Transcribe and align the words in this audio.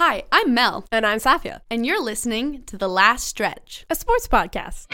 Hi, 0.00 0.22
I'm 0.32 0.54
Mel, 0.54 0.86
And 0.90 1.04
I'm 1.04 1.18
Safia, 1.18 1.60
and 1.70 1.84
you're 1.84 2.02
listening 2.02 2.62
to 2.64 2.78
The 2.78 2.88
Last 2.88 3.28
Stretch. 3.28 3.84
a 3.90 3.94
sports 3.94 4.26
podcast. 4.26 4.86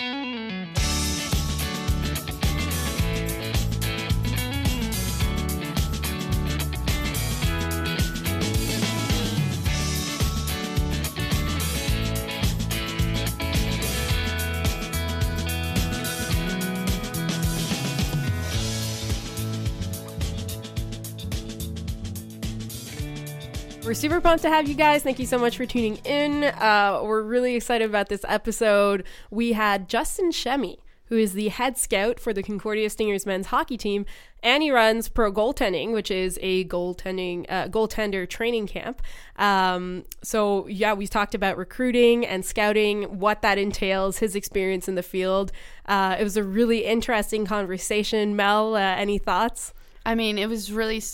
We're 23.86 23.94
super 23.94 24.20
pumped 24.20 24.42
to 24.42 24.48
have 24.48 24.68
you 24.68 24.74
guys. 24.74 25.04
Thank 25.04 25.20
you 25.20 25.26
so 25.26 25.38
much 25.38 25.56
for 25.56 25.64
tuning 25.64 25.98
in. 25.98 26.42
Uh, 26.42 27.02
we're 27.04 27.22
really 27.22 27.54
excited 27.54 27.88
about 27.88 28.08
this 28.08 28.24
episode. 28.26 29.04
We 29.30 29.52
had 29.52 29.88
Justin 29.88 30.32
Shemy, 30.32 30.78
who 31.04 31.16
is 31.16 31.34
the 31.34 31.50
head 31.50 31.78
scout 31.78 32.18
for 32.18 32.32
the 32.32 32.42
Concordia 32.42 32.90
Stingers 32.90 33.26
men's 33.26 33.46
hockey 33.46 33.76
team, 33.76 34.04
and 34.42 34.64
he 34.64 34.72
runs 34.72 35.08
Pro 35.08 35.30
Goaltending, 35.30 35.92
which 35.92 36.10
is 36.10 36.36
a 36.42 36.64
goaltending 36.64 37.46
uh, 37.48 37.68
goaltender 37.68 38.28
training 38.28 38.66
camp. 38.66 39.02
Um, 39.36 40.02
so 40.20 40.66
yeah, 40.66 40.92
we 40.92 41.06
talked 41.06 41.36
about 41.36 41.56
recruiting 41.56 42.26
and 42.26 42.44
scouting, 42.44 43.04
what 43.20 43.40
that 43.42 43.56
entails, 43.56 44.18
his 44.18 44.34
experience 44.34 44.88
in 44.88 44.96
the 44.96 45.02
field. 45.04 45.52
Uh, 45.86 46.16
it 46.18 46.24
was 46.24 46.36
a 46.36 46.42
really 46.42 46.84
interesting 46.84 47.46
conversation. 47.46 48.34
Mel, 48.34 48.74
uh, 48.74 48.80
any 48.80 49.18
thoughts? 49.18 49.72
I 50.04 50.16
mean, 50.16 50.38
it 50.38 50.48
was 50.48 50.72
really 50.72 51.04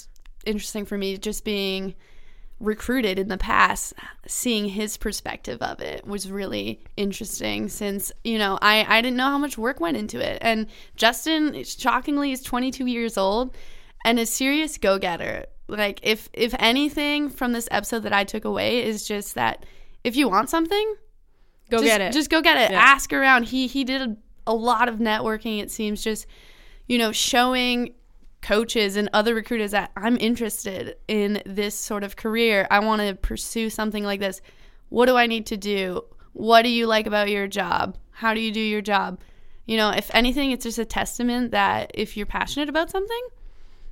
interesting 0.46 0.86
for 0.86 0.96
me 0.96 1.18
just 1.18 1.44
being 1.44 1.96
recruited 2.62 3.18
in 3.18 3.28
the 3.28 3.36
past 3.36 3.92
seeing 4.26 4.68
his 4.68 4.96
perspective 4.96 5.60
of 5.60 5.80
it 5.80 6.06
was 6.06 6.30
really 6.30 6.80
interesting 6.96 7.68
since 7.68 8.12
you 8.24 8.38
know 8.38 8.58
I, 8.62 8.86
I 8.88 9.02
didn't 9.02 9.16
know 9.16 9.26
how 9.26 9.38
much 9.38 9.58
work 9.58 9.80
went 9.80 9.96
into 9.96 10.20
it 10.20 10.38
and 10.40 10.68
justin 10.96 11.64
shockingly 11.64 12.32
is 12.32 12.40
22 12.40 12.86
years 12.86 13.18
old 13.18 13.54
and 14.04 14.18
a 14.18 14.26
serious 14.26 14.78
go-getter 14.78 15.46
like 15.66 15.98
if 16.02 16.28
if 16.32 16.54
anything 16.58 17.28
from 17.28 17.52
this 17.52 17.68
episode 17.70 18.04
that 18.04 18.12
i 18.12 18.22
took 18.22 18.44
away 18.44 18.84
is 18.84 19.06
just 19.06 19.34
that 19.34 19.66
if 20.04 20.14
you 20.14 20.28
want 20.28 20.48
something 20.48 20.94
Go 21.72 21.78
just, 21.78 21.86
get 21.86 22.00
it. 22.02 22.12
Just 22.12 22.30
go 22.30 22.42
get 22.42 22.58
it. 22.58 22.70
Yeah. 22.70 22.80
Ask 22.80 23.12
around. 23.14 23.44
He 23.44 23.66
he 23.66 23.82
did 23.82 24.02
a, 24.02 24.16
a 24.46 24.54
lot 24.54 24.90
of 24.90 24.96
networking. 24.96 25.62
It 25.62 25.70
seems 25.70 26.04
just 26.04 26.26
you 26.86 26.98
know 26.98 27.12
showing 27.12 27.94
coaches 28.42 28.96
and 28.96 29.08
other 29.12 29.34
recruiters 29.34 29.70
that 29.70 29.92
I'm 29.96 30.18
interested 30.18 30.96
in 31.08 31.42
this 31.46 31.74
sort 31.74 32.04
of 32.04 32.16
career. 32.16 32.66
I 32.70 32.80
want 32.80 33.00
to 33.02 33.14
pursue 33.14 33.70
something 33.70 34.04
like 34.04 34.20
this. 34.20 34.40
What 34.88 35.06
do 35.06 35.16
I 35.16 35.26
need 35.26 35.46
to 35.46 35.56
do? 35.56 36.02
What 36.32 36.62
do 36.62 36.68
you 36.68 36.86
like 36.86 37.06
about 37.06 37.30
your 37.30 37.46
job? 37.46 37.96
How 38.10 38.34
do 38.34 38.40
you 38.40 38.52
do 38.52 38.60
your 38.60 38.82
job? 38.82 39.20
You 39.66 39.76
know, 39.76 39.90
if 39.90 40.10
anything, 40.12 40.50
it's 40.50 40.64
just 40.64 40.78
a 40.78 40.84
testament 40.84 41.52
that 41.52 41.92
if 41.94 42.16
you're 42.16 42.26
passionate 42.26 42.68
about 42.68 42.90
something, 42.90 43.28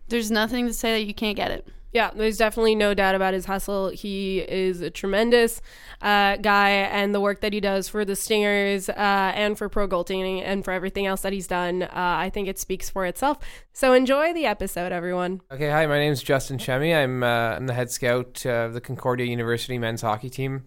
there's 0.08 0.30
nothing 0.30 0.66
to 0.66 0.74
say 0.74 0.92
that 0.92 1.06
you 1.06 1.14
can't 1.14 1.36
get 1.36 1.52
it. 1.52 1.68
Yeah, 1.92 2.10
there's 2.14 2.36
definitely 2.36 2.76
no 2.76 2.94
doubt 2.94 3.16
about 3.16 3.34
his 3.34 3.46
hustle. 3.46 3.88
He 3.88 4.38
is 4.40 4.80
a 4.80 4.90
tremendous 4.90 5.60
uh, 6.00 6.36
guy, 6.36 6.70
and 6.70 7.12
the 7.14 7.20
work 7.20 7.40
that 7.40 7.52
he 7.52 7.60
does 7.60 7.88
for 7.88 8.04
the 8.04 8.14
Stingers 8.14 8.88
uh, 8.88 8.92
and 9.34 9.58
for 9.58 9.68
pro 9.68 9.88
goaltending 9.88 10.40
and 10.44 10.64
for 10.64 10.70
everything 10.72 11.06
else 11.06 11.22
that 11.22 11.32
he's 11.32 11.48
done, 11.48 11.82
uh, 11.82 11.88
I 11.92 12.30
think 12.30 12.46
it 12.46 12.58
speaks 12.58 12.88
for 12.88 13.06
itself. 13.06 13.38
So 13.72 13.92
enjoy 13.92 14.32
the 14.32 14.46
episode, 14.46 14.92
everyone. 14.92 15.40
Okay, 15.50 15.68
hi, 15.68 15.86
my 15.86 15.98
name 15.98 16.12
is 16.12 16.22
Justin 16.22 16.58
Chemi. 16.58 16.94
I'm, 16.94 17.24
uh, 17.24 17.56
I'm 17.56 17.66
the 17.66 17.74
head 17.74 17.90
scout 17.90 18.46
of 18.46 18.72
the 18.72 18.80
Concordia 18.80 19.26
University 19.26 19.76
men's 19.76 20.02
hockey 20.02 20.30
team. 20.30 20.64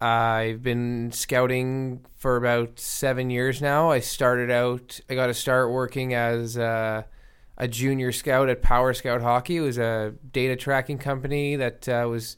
I've 0.00 0.62
been 0.62 1.12
scouting 1.12 2.04
for 2.16 2.36
about 2.36 2.80
seven 2.80 3.30
years 3.30 3.62
now. 3.62 3.90
I 3.90 4.00
started 4.00 4.50
out, 4.50 5.00
I 5.08 5.14
got 5.14 5.26
to 5.26 5.34
start 5.34 5.70
working 5.70 6.12
as 6.14 6.58
uh, 6.58 7.02
a 7.56 7.68
junior 7.68 8.12
scout 8.12 8.48
at 8.48 8.62
Power 8.62 8.92
Scout 8.94 9.22
Hockey. 9.22 9.58
It 9.58 9.60
was 9.60 9.78
a 9.78 10.14
data 10.32 10.56
tracking 10.56 10.98
company 10.98 11.56
that 11.56 11.88
uh, 11.88 12.06
was 12.08 12.36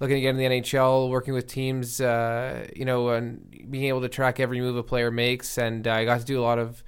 looking 0.00 0.16
to 0.16 0.20
get 0.20 0.30
in 0.30 0.36
the 0.36 0.44
NHL, 0.44 1.08
working 1.08 1.34
with 1.34 1.46
teams, 1.46 2.00
uh, 2.00 2.66
you 2.74 2.84
know, 2.84 3.08
and 3.10 3.66
being 3.70 3.84
able 3.84 4.02
to 4.02 4.08
track 4.08 4.40
every 4.40 4.60
move 4.60 4.76
a 4.76 4.82
player 4.82 5.10
makes. 5.10 5.58
And 5.58 5.86
uh, 5.86 5.92
I 5.92 6.04
got 6.04 6.20
to 6.20 6.26
do 6.26 6.40
a 6.40 6.42
lot 6.42 6.58
of 6.58 6.82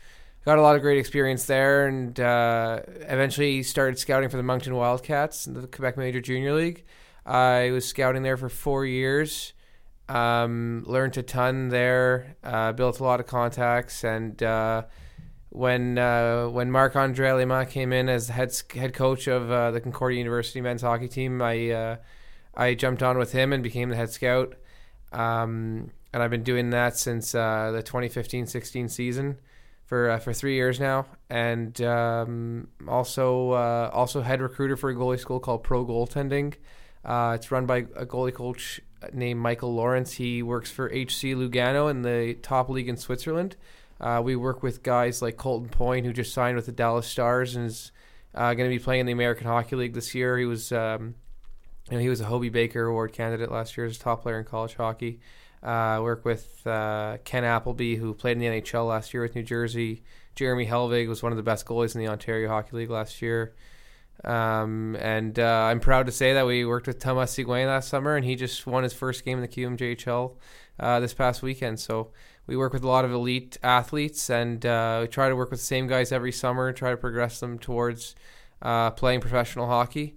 got 0.44 0.58
a 0.58 0.62
lot 0.62 0.76
of 0.76 0.82
great 0.82 0.98
experience 0.98 1.44
there, 1.44 1.86
and 1.86 2.18
uh, 2.18 2.80
eventually 2.86 3.62
started 3.62 3.98
scouting 3.98 4.30
for 4.30 4.38
the 4.38 4.42
Moncton 4.42 4.74
Wildcats 4.74 5.46
in 5.46 5.54
the 5.54 5.66
Quebec 5.66 5.98
Major 5.98 6.20
Junior 6.20 6.54
League. 6.54 6.84
I 7.26 7.70
was 7.70 7.86
scouting 7.86 8.22
there 8.22 8.38
for 8.38 8.48
four 8.48 8.86
years. 8.86 9.52
Um, 10.08 10.84
learned 10.86 11.18
a 11.18 11.22
ton 11.22 11.68
there. 11.68 12.36
Uh, 12.42 12.72
built 12.72 13.00
a 13.00 13.04
lot 13.04 13.20
of 13.20 13.26
contacts, 13.26 14.04
and 14.04 14.42
uh, 14.42 14.84
when 15.50 15.98
uh, 15.98 16.48
when 16.48 16.70
Marc 16.70 16.94
Andre 16.96 17.32
Lima 17.32 17.64
came 17.66 17.92
in 17.92 18.08
as 18.08 18.28
head 18.28 18.54
head 18.74 18.92
coach 18.92 19.26
of 19.26 19.50
uh, 19.50 19.70
the 19.70 19.80
Concordia 19.80 20.18
University 20.18 20.60
men's 20.60 20.82
hockey 20.82 21.08
team, 21.08 21.40
I 21.40 21.70
uh, 21.70 21.96
I 22.54 22.74
jumped 22.74 23.02
on 23.02 23.18
with 23.18 23.32
him 23.32 23.52
and 23.52 23.62
became 23.62 23.88
the 23.88 23.96
head 23.96 24.10
scout. 24.10 24.54
Um, 25.12 25.90
and 26.12 26.22
I've 26.22 26.30
been 26.30 26.42
doing 26.42 26.70
that 26.70 26.96
since 26.96 27.34
uh, 27.34 27.70
the 27.72 27.82
2015-16 27.82 28.90
season 28.90 29.38
for 29.86 30.10
uh, 30.10 30.18
for 30.18 30.32
three 30.34 30.54
years 30.54 30.78
now, 30.78 31.06
and 31.30 31.80
um, 31.80 32.68
also 32.86 33.52
uh, 33.52 33.90
also 33.92 34.20
head 34.20 34.42
recruiter 34.42 34.76
for 34.76 34.90
a 34.90 34.94
goalie 34.94 35.18
school 35.18 35.40
called 35.40 35.62
Pro 35.62 35.84
Goaltending. 35.84 36.54
It's 37.10 37.50
run 37.50 37.64
by 37.64 37.78
a 37.96 38.04
goalie 38.04 38.34
coach 38.34 38.82
named 39.14 39.40
Michael 39.40 39.74
Lawrence. 39.74 40.12
He 40.12 40.42
works 40.42 40.70
for 40.70 40.88
HC 40.88 41.32
Lugano 41.34 41.90
in 41.90 42.02
the 42.02 42.34
top 42.42 42.68
league 42.68 42.88
in 42.88 42.98
Switzerland. 42.98 43.56
Uh, 44.00 44.20
we 44.24 44.36
work 44.36 44.62
with 44.62 44.82
guys 44.82 45.20
like 45.22 45.36
Colton 45.36 45.68
Point, 45.68 46.06
who 46.06 46.12
just 46.12 46.32
signed 46.32 46.56
with 46.56 46.66
the 46.66 46.72
Dallas 46.72 47.06
Stars 47.06 47.56
and 47.56 47.66
is 47.66 47.90
uh, 48.34 48.54
going 48.54 48.70
to 48.70 48.76
be 48.76 48.82
playing 48.82 49.00
in 49.00 49.06
the 49.06 49.12
American 49.12 49.46
Hockey 49.46 49.76
League 49.76 49.94
this 49.94 50.14
year. 50.14 50.38
He 50.38 50.44
was, 50.44 50.70
um, 50.72 51.14
you 51.90 51.96
know, 51.96 51.98
he 51.98 52.08
was 52.08 52.20
a 52.20 52.26
Hobey 52.26 52.48
Baker 52.48 52.84
Award 52.84 53.12
candidate 53.12 53.50
last 53.50 53.76
year 53.76 53.86
as 53.86 53.96
a 53.96 54.00
top 54.00 54.22
player 54.22 54.38
in 54.38 54.44
college 54.44 54.74
hockey. 54.74 55.20
Uh, 55.62 55.98
work 56.02 56.24
with 56.24 56.64
uh, 56.66 57.18
Ken 57.24 57.44
Appleby, 57.44 57.96
who 57.96 58.14
played 58.14 58.32
in 58.32 58.38
the 58.38 58.60
NHL 58.60 58.88
last 58.88 59.12
year 59.12 59.22
with 59.22 59.34
New 59.34 59.42
Jersey. 59.42 60.04
Jeremy 60.36 60.66
Helvig 60.66 61.08
was 61.08 61.22
one 61.22 61.32
of 61.32 61.36
the 61.36 61.42
best 61.42 61.66
goalies 61.66 61.96
in 61.96 62.00
the 62.00 62.08
Ontario 62.08 62.48
Hockey 62.48 62.76
League 62.76 62.90
last 62.90 63.20
year. 63.20 63.54
Um, 64.24 64.96
and 64.96 65.38
uh, 65.38 65.68
I'm 65.70 65.80
proud 65.80 66.06
to 66.06 66.12
say 66.12 66.34
that 66.34 66.46
we 66.46 66.64
worked 66.64 66.86
with 66.86 66.98
Thomas 67.00 67.34
Sigouin 67.34 67.66
last 67.66 67.88
summer, 67.88 68.16
and 68.16 68.24
he 68.24 68.36
just 68.36 68.66
won 68.66 68.84
his 68.84 68.92
first 68.92 69.24
game 69.24 69.38
in 69.38 69.42
the 69.42 69.48
QMJHL 69.48 70.36
uh, 70.78 71.00
this 71.00 71.14
past 71.14 71.42
weekend. 71.42 71.80
So 71.80 72.10
we 72.48 72.56
work 72.56 72.72
with 72.72 72.82
a 72.82 72.88
lot 72.88 73.04
of 73.04 73.12
elite 73.12 73.58
athletes, 73.62 74.30
and 74.30 74.64
uh, 74.64 75.00
we 75.02 75.08
try 75.08 75.28
to 75.28 75.36
work 75.36 75.50
with 75.50 75.60
the 75.60 75.66
same 75.66 75.86
guys 75.86 76.10
every 76.10 76.32
summer, 76.32 76.72
try 76.72 76.90
to 76.90 76.96
progress 76.96 77.38
them 77.40 77.58
towards 77.58 78.16
uh, 78.62 78.90
playing 78.90 79.20
professional 79.20 79.66
hockey. 79.66 80.16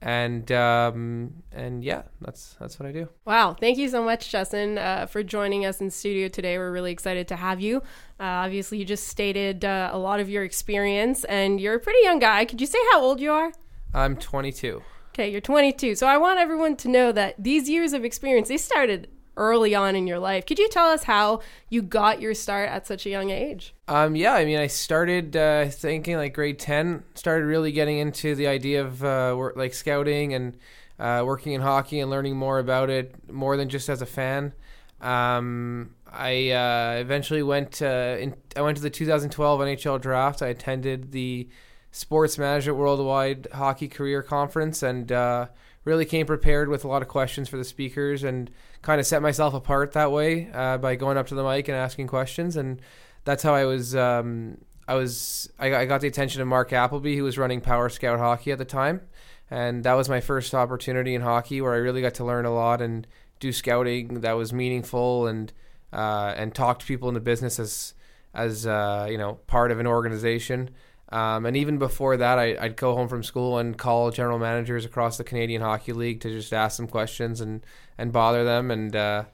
And 0.00 0.50
um, 0.50 1.42
and 1.52 1.84
yeah, 1.84 2.02
that's 2.20 2.56
that's 2.58 2.80
what 2.80 2.88
I 2.88 2.92
do. 2.92 3.08
Wow, 3.24 3.54
thank 3.54 3.78
you 3.78 3.88
so 3.88 4.02
much, 4.02 4.30
Justin, 4.30 4.78
uh, 4.78 5.06
for 5.06 5.22
joining 5.22 5.64
us 5.64 5.80
in 5.80 5.90
studio 5.90 6.26
today. 6.28 6.58
We're 6.58 6.72
really 6.72 6.90
excited 6.90 7.28
to 7.28 7.36
have 7.36 7.60
you. 7.60 7.78
Uh, 8.18 8.42
obviously, 8.46 8.78
you 8.78 8.84
just 8.84 9.06
stated 9.06 9.64
uh, 9.64 9.90
a 9.92 9.98
lot 9.98 10.18
of 10.18 10.28
your 10.28 10.42
experience, 10.42 11.22
and 11.24 11.60
you're 11.60 11.74
a 11.74 11.80
pretty 11.80 12.00
young 12.02 12.18
guy. 12.18 12.44
Could 12.44 12.60
you 12.60 12.66
say 12.66 12.78
how 12.92 13.00
old 13.00 13.20
you 13.20 13.30
are? 13.30 13.52
I'm 13.94 14.16
22. 14.16 14.82
Okay, 15.10 15.30
you're 15.30 15.40
22. 15.40 15.94
So 15.94 16.06
I 16.06 16.16
want 16.16 16.40
everyone 16.40 16.74
to 16.76 16.88
know 16.88 17.12
that 17.12 17.36
these 17.38 17.68
years 17.68 17.92
of 17.92 18.04
experience, 18.04 18.48
they 18.48 18.56
started 18.56 19.08
early 19.36 19.74
on 19.74 19.96
in 19.96 20.06
your 20.06 20.18
life. 20.18 20.46
Could 20.46 20.58
you 20.58 20.68
tell 20.68 20.88
us 20.88 21.04
how 21.04 21.40
you 21.68 21.82
got 21.82 22.20
your 22.20 22.34
start 22.34 22.68
at 22.68 22.86
such 22.86 23.06
a 23.06 23.10
young 23.10 23.30
age? 23.30 23.74
Um, 23.88 24.14
yeah, 24.16 24.34
I 24.34 24.44
mean, 24.44 24.58
I 24.58 24.66
started 24.66 25.36
uh, 25.36 25.68
thinking 25.68 26.16
like 26.16 26.34
grade 26.34 26.58
ten. 26.58 27.04
Started 27.14 27.46
really 27.46 27.72
getting 27.72 27.98
into 27.98 28.34
the 28.34 28.46
idea 28.46 28.82
of 28.84 29.02
uh, 29.04 29.34
work, 29.36 29.56
like 29.56 29.74
scouting 29.74 30.34
and 30.34 30.56
uh, 30.98 31.22
working 31.24 31.52
in 31.52 31.60
hockey 31.60 32.00
and 32.00 32.10
learning 32.10 32.36
more 32.36 32.58
about 32.58 32.90
it, 32.90 33.14
more 33.30 33.56
than 33.56 33.68
just 33.68 33.88
as 33.88 34.02
a 34.02 34.06
fan. 34.06 34.52
Um, 35.00 35.94
I 36.10 36.50
uh, 36.50 37.00
eventually 37.00 37.42
went. 37.42 37.82
In, 37.82 38.34
I 38.56 38.60
went 38.62 38.76
to 38.76 38.82
the 38.82 38.90
2012 38.90 39.60
NHL 39.60 40.00
draft. 40.00 40.42
I 40.42 40.48
attended 40.48 41.12
the 41.12 41.48
Sports 41.92 42.38
Management 42.38 42.78
Worldwide 42.78 43.48
Hockey 43.52 43.86
Career 43.86 44.22
Conference 44.22 44.82
and 44.82 45.12
uh, 45.12 45.46
really 45.84 46.06
came 46.06 46.26
prepared 46.26 46.68
with 46.68 46.84
a 46.84 46.88
lot 46.88 47.02
of 47.02 47.08
questions 47.08 47.48
for 47.48 47.58
the 47.58 47.64
speakers 47.64 48.24
and 48.24 48.50
kind 48.82 49.00
of 49.00 49.06
set 49.06 49.22
myself 49.22 49.54
apart 49.54 49.92
that 49.92 50.12
way 50.12 50.50
uh, 50.52 50.76
by 50.76 50.96
going 50.96 51.16
up 51.16 51.28
to 51.28 51.34
the 51.34 51.44
mic 51.44 51.68
and 51.68 51.76
asking 51.76 52.08
questions 52.08 52.56
and 52.56 52.80
that's 53.24 53.42
how 53.42 53.54
I 53.54 53.64
was. 53.64 53.94
Um, 53.94 54.58
I 54.88 54.94
was. 54.94 55.50
I 55.58 55.86
got, 55.86 56.00
the 56.00 56.08
attention 56.08 56.42
of 56.42 56.48
Mark 56.48 56.72
Appleby, 56.72 57.16
who 57.16 57.24
was 57.24 57.38
running 57.38 57.60
Power 57.60 57.88
Scout 57.88 58.18
Hockey 58.18 58.52
at 58.52 58.58
the 58.58 58.64
time, 58.64 59.02
and 59.50 59.84
that 59.84 59.94
was 59.94 60.08
my 60.08 60.20
first 60.20 60.54
opportunity 60.54 61.14
in 61.14 61.22
hockey 61.22 61.60
where 61.60 61.72
I 61.72 61.78
really 61.78 62.02
got 62.02 62.14
to 62.14 62.24
learn 62.24 62.44
a 62.44 62.54
lot 62.54 62.82
and 62.82 63.06
do 63.40 63.52
scouting 63.52 64.20
that 64.20 64.32
was 64.32 64.52
meaningful 64.52 65.26
and 65.26 65.52
uh, 65.92 66.34
and 66.36 66.54
talk 66.54 66.78
to 66.80 66.86
people 66.86 67.08
in 67.08 67.14
the 67.14 67.20
business 67.20 67.58
as 67.58 67.94
as 68.34 68.66
uh, 68.66 69.06
you 69.08 69.18
know 69.18 69.34
part 69.46 69.70
of 69.70 69.78
an 69.78 69.86
organization. 69.86 70.70
Um, 71.12 71.44
and 71.44 71.56
even 71.56 71.78
before 71.78 72.16
that, 72.16 72.38
I, 72.38 72.56
I'd 72.58 72.76
go 72.76 72.94
home 72.94 73.06
from 73.06 73.22
school 73.22 73.58
and 73.58 73.76
call 73.76 74.10
general 74.10 74.38
managers 74.38 74.86
across 74.86 75.18
the 75.18 75.24
Canadian 75.24 75.60
Hockey 75.60 75.92
League 75.92 76.20
to 76.22 76.30
just 76.30 76.52
ask 76.54 76.78
them 76.78 76.88
questions 76.88 77.40
and, 77.40 77.64
and 77.98 78.12
bother 78.12 78.44
them. 78.44 78.70
And 78.70 78.96
uh, 78.96 79.24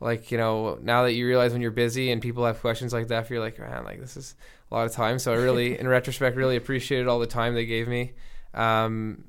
like 0.00 0.30
you 0.30 0.38
know, 0.38 0.78
now 0.80 1.02
that 1.02 1.14
you 1.14 1.26
realize 1.26 1.52
when 1.52 1.60
you're 1.60 1.72
busy 1.72 2.12
and 2.12 2.22
people 2.22 2.46
have 2.46 2.60
questions 2.60 2.92
like 2.92 3.08
that, 3.08 3.28
you're 3.30 3.40
like, 3.40 3.58
man, 3.58 3.84
like 3.84 4.00
this 4.00 4.16
is 4.16 4.36
a 4.70 4.74
lot 4.74 4.86
of 4.86 4.92
time. 4.92 5.18
So 5.18 5.32
I 5.32 5.36
really, 5.36 5.78
in 5.80 5.88
retrospect, 5.88 6.36
really 6.36 6.56
appreciated 6.56 7.08
all 7.08 7.18
the 7.18 7.26
time 7.26 7.54
they 7.54 7.66
gave 7.66 7.88
me. 7.88 8.12
Um, 8.54 9.24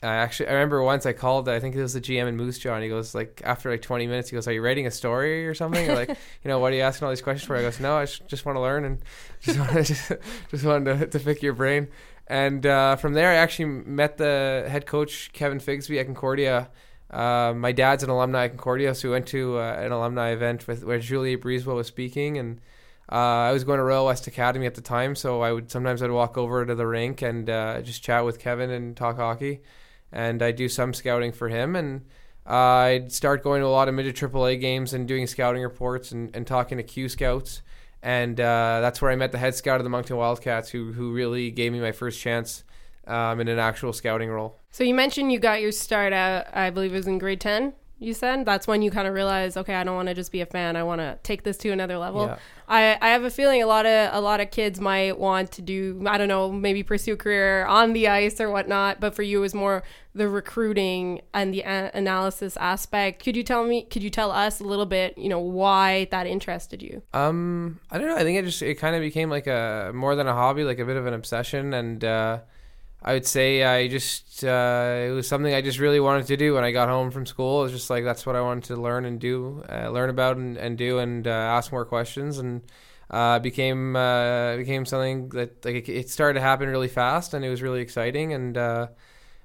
I 0.00 0.14
actually 0.14 0.48
I 0.48 0.52
remember 0.52 0.80
once 0.82 1.06
I 1.06 1.12
called 1.12 1.48
I 1.48 1.58
think 1.58 1.74
it 1.74 1.82
was 1.82 1.92
the 1.92 2.00
GM 2.00 2.28
in 2.28 2.36
Moose 2.36 2.58
Jaw 2.58 2.74
and 2.74 2.84
he 2.84 2.88
goes 2.88 3.16
like 3.16 3.42
after 3.44 3.68
like 3.68 3.82
20 3.82 4.06
minutes 4.06 4.30
he 4.30 4.36
goes 4.36 4.46
are 4.46 4.52
you 4.52 4.62
writing 4.62 4.86
a 4.86 4.92
story 4.92 5.46
or 5.48 5.54
something? 5.54 5.90
Or 5.90 5.94
like 5.96 6.08
you 6.44 6.48
know 6.48 6.60
what 6.60 6.72
are 6.72 6.76
you 6.76 6.82
asking 6.82 7.06
all 7.06 7.10
these 7.10 7.22
questions 7.22 7.46
for? 7.46 7.56
I 7.56 7.62
goes 7.62 7.80
no 7.80 7.96
I 7.96 8.04
just 8.04 8.46
want 8.46 8.54
to 8.56 8.60
learn 8.60 8.84
and 8.84 8.98
just 9.40 9.58
want 9.58 9.72
to 9.72 9.82
just, 9.82 10.12
just 10.50 10.64
wanted 10.64 11.00
to, 11.00 11.18
to 11.18 11.24
pick 11.24 11.42
your 11.42 11.52
brain. 11.52 11.88
And 12.28 12.64
uh, 12.64 12.94
from 12.94 13.14
there 13.14 13.30
I 13.30 13.36
actually 13.36 13.64
met 13.64 14.18
the 14.18 14.66
head 14.68 14.86
coach 14.86 15.32
Kevin 15.32 15.58
Figsby 15.58 15.98
at 15.98 16.06
Concordia. 16.06 16.70
Uh, 17.10 17.54
my 17.56 17.72
dad's 17.72 18.04
an 18.04 18.10
alumni 18.10 18.44
at 18.44 18.50
Concordia 18.50 18.94
so 18.94 19.08
we 19.08 19.12
went 19.12 19.26
to 19.28 19.58
uh, 19.58 19.78
an 19.80 19.90
alumni 19.90 20.30
event 20.30 20.68
with 20.68 20.84
where 20.84 21.00
Julie 21.00 21.36
Brisebois 21.36 21.74
was 21.74 21.88
speaking 21.88 22.38
and 22.38 22.60
uh, 23.10 23.14
I 23.48 23.52
was 23.52 23.64
going 23.64 23.78
to 23.78 23.82
Royal 23.82 24.06
West 24.06 24.28
Academy 24.28 24.66
at 24.66 24.76
the 24.76 24.80
time 24.80 25.16
so 25.16 25.40
I 25.40 25.50
would 25.50 25.72
sometimes 25.72 26.02
I'd 26.02 26.10
walk 26.12 26.38
over 26.38 26.64
to 26.64 26.74
the 26.76 26.86
rink 26.86 27.20
and 27.22 27.50
uh, 27.50 27.80
just 27.80 28.04
chat 28.04 28.24
with 28.24 28.38
Kevin 28.38 28.70
and 28.70 28.96
talk 28.96 29.16
hockey 29.16 29.62
and 30.12 30.42
I 30.42 30.52
do 30.52 30.68
some 30.68 30.94
scouting 30.94 31.32
for 31.32 31.48
him. 31.48 31.76
And 31.76 32.06
uh, 32.46 32.52
I'd 32.54 33.12
start 33.12 33.42
going 33.42 33.60
to 33.60 33.66
a 33.66 33.68
lot 33.68 33.88
of 33.88 33.94
midget 33.94 34.16
AAA 34.16 34.60
games 34.60 34.94
and 34.94 35.06
doing 35.06 35.26
scouting 35.26 35.62
reports 35.62 36.12
and, 36.12 36.34
and 36.34 36.46
talking 36.46 36.78
to 36.78 36.84
Q 36.84 37.08
scouts. 37.08 37.62
And 38.02 38.40
uh, 38.40 38.80
that's 38.80 39.02
where 39.02 39.10
I 39.10 39.16
met 39.16 39.32
the 39.32 39.38
head 39.38 39.54
scout 39.54 39.80
of 39.80 39.84
the 39.84 39.90
Moncton 39.90 40.16
Wildcats, 40.16 40.70
who 40.70 40.92
who 40.92 41.12
really 41.12 41.50
gave 41.50 41.72
me 41.72 41.80
my 41.80 41.92
first 41.92 42.20
chance 42.20 42.62
um, 43.08 43.40
in 43.40 43.48
an 43.48 43.58
actual 43.58 43.92
scouting 43.92 44.30
role. 44.30 44.56
So 44.70 44.84
you 44.84 44.94
mentioned 44.94 45.32
you 45.32 45.40
got 45.40 45.60
your 45.60 45.72
start 45.72 46.12
out, 46.12 46.46
I 46.52 46.70
believe 46.70 46.92
it 46.92 46.96
was 46.96 47.08
in 47.08 47.18
grade 47.18 47.40
10 47.40 47.72
you 47.98 48.14
said 48.14 48.44
that's 48.44 48.66
when 48.66 48.80
you 48.82 48.90
kind 48.90 49.08
of 49.08 49.14
realize 49.14 49.56
okay 49.56 49.74
i 49.74 49.82
don't 49.84 49.96
want 49.96 50.08
to 50.08 50.14
just 50.14 50.30
be 50.30 50.40
a 50.40 50.46
fan 50.46 50.76
i 50.76 50.82
want 50.82 51.00
to 51.00 51.18
take 51.22 51.42
this 51.42 51.56
to 51.56 51.70
another 51.70 51.98
level. 51.98 52.26
Yeah. 52.26 52.38
I, 52.70 52.98
I 53.00 53.08
have 53.08 53.24
a 53.24 53.30
feeling 53.30 53.62
a 53.62 53.66
lot 53.66 53.86
of 53.86 54.14
a 54.14 54.20
lot 54.20 54.40
of 54.40 54.50
kids 54.50 54.78
might 54.78 55.18
want 55.18 55.52
to 55.52 55.62
do 55.62 56.04
i 56.06 56.18
don't 56.18 56.28
know 56.28 56.52
maybe 56.52 56.82
pursue 56.82 57.14
a 57.14 57.16
career 57.16 57.64
on 57.66 57.92
the 57.94 58.08
ice 58.08 58.40
or 58.40 58.50
whatnot 58.50 59.00
but 59.00 59.14
for 59.14 59.22
you 59.22 59.38
it 59.38 59.40
was 59.40 59.54
more 59.54 59.82
the 60.14 60.28
recruiting 60.28 61.20
and 61.32 61.54
the 61.54 61.60
a- 61.60 61.92
analysis 61.94 62.56
aspect. 62.56 63.22
Could 63.22 63.36
you 63.36 63.44
tell 63.44 63.64
me 63.64 63.84
could 63.84 64.02
you 64.02 64.10
tell 64.10 64.32
us 64.32 64.60
a 64.60 64.64
little 64.64 64.86
bit 64.86 65.16
you 65.16 65.28
know 65.28 65.38
why 65.38 66.08
that 66.10 66.26
interested 66.26 66.82
you? 66.82 67.02
Um 67.14 67.78
i 67.90 67.98
don't 67.98 68.08
know 68.08 68.16
i 68.16 68.22
think 68.24 68.38
it 68.38 68.44
just 68.44 68.60
it 68.60 68.74
kind 68.74 68.96
of 68.96 69.00
became 69.00 69.30
like 69.30 69.46
a 69.46 69.92
more 69.94 70.14
than 70.16 70.26
a 70.26 70.34
hobby 70.34 70.64
like 70.64 70.78
a 70.78 70.84
bit 70.84 70.96
of 70.96 71.06
an 71.06 71.14
obsession 71.14 71.72
and 71.72 72.04
uh 72.04 72.38
I 73.02 73.12
would 73.12 73.26
say 73.26 73.62
I 73.62 73.88
just 73.88 74.42
uh, 74.44 75.06
it 75.08 75.10
was 75.10 75.28
something 75.28 75.54
I 75.54 75.62
just 75.62 75.78
really 75.78 76.00
wanted 76.00 76.26
to 76.26 76.36
do 76.36 76.54
when 76.54 76.64
I 76.64 76.72
got 76.72 76.88
home 76.88 77.10
from 77.10 77.26
school. 77.26 77.60
It 77.60 77.64
was 77.64 77.72
just 77.72 77.90
like 77.90 78.04
that's 78.04 78.26
what 78.26 78.36
I 78.36 78.40
wanted 78.40 78.64
to 78.64 78.76
learn 78.76 79.04
and 79.04 79.20
do, 79.20 79.62
uh, 79.68 79.88
learn 79.90 80.10
about 80.10 80.36
and, 80.36 80.56
and 80.56 80.76
do, 80.76 80.98
and 80.98 81.26
uh, 81.26 81.30
ask 81.30 81.70
more 81.70 81.84
questions, 81.84 82.38
and 82.38 82.62
uh, 83.10 83.38
became 83.38 83.94
uh, 83.94 84.56
became 84.56 84.84
something 84.84 85.28
that 85.30 85.64
like 85.64 85.88
it 85.88 86.10
started 86.10 86.34
to 86.34 86.40
happen 86.40 86.68
really 86.68 86.88
fast, 86.88 87.34
and 87.34 87.44
it 87.44 87.50
was 87.50 87.62
really 87.62 87.80
exciting, 87.80 88.32
and 88.32 88.56
uh, 88.58 88.88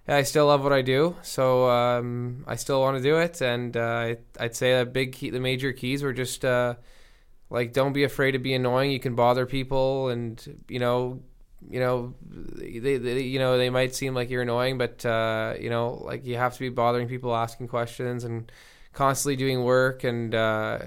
I 0.07 0.23
still 0.23 0.47
love 0.47 0.63
what 0.63 0.73
I 0.73 0.81
do, 0.81 1.15
so 1.21 1.69
um, 1.69 2.44
I 2.47 2.56
still 2.56 2.81
want 2.81 2.97
to 2.97 3.03
do 3.03 3.17
it, 3.17 3.39
and 3.41 3.77
uh, 3.77 4.15
I'd 4.39 4.56
say 4.56 4.79
the 4.79 4.85
big 4.85 5.13
key, 5.13 5.29
the 5.29 5.39
major 5.39 5.73
keys 5.73 6.01
were 6.03 6.13
just 6.13 6.44
like 6.44 7.71
don't 7.71 7.94
be 7.94 8.03
afraid 8.03 8.31
to 8.31 8.39
be 8.39 8.53
annoying. 8.56 8.91
You 8.91 8.99
can 8.99 9.15
bother 9.15 9.45
people, 9.45 10.09
and 10.09 10.63
you 10.67 10.79
know 10.79 11.21
you 11.69 11.80
know, 11.80 12.13
they, 12.30 12.98
they, 12.98 13.21
you 13.21 13.39
know 13.39 13.57
they 13.57 13.69
might 13.69 13.95
seem 13.95 14.13
like 14.13 14.30
you're 14.30 14.42
annoying, 14.42 14.77
but 14.77 15.06
uh, 15.06 15.54
you 15.60 15.69
know, 15.69 16.01
like 16.06 16.25
you 16.25 16.38
have 16.38 16.54
to 16.54 16.60
be 16.60 16.69
bothering 16.69 17.07
people, 17.07 17.36
asking 17.36 17.68
questions, 17.68 18.24
and 18.24 18.51
constantly 18.94 19.36
doing 19.36 19.63
work 19.63 20.04
and 20.04 20.33
uh, 20.36 20.80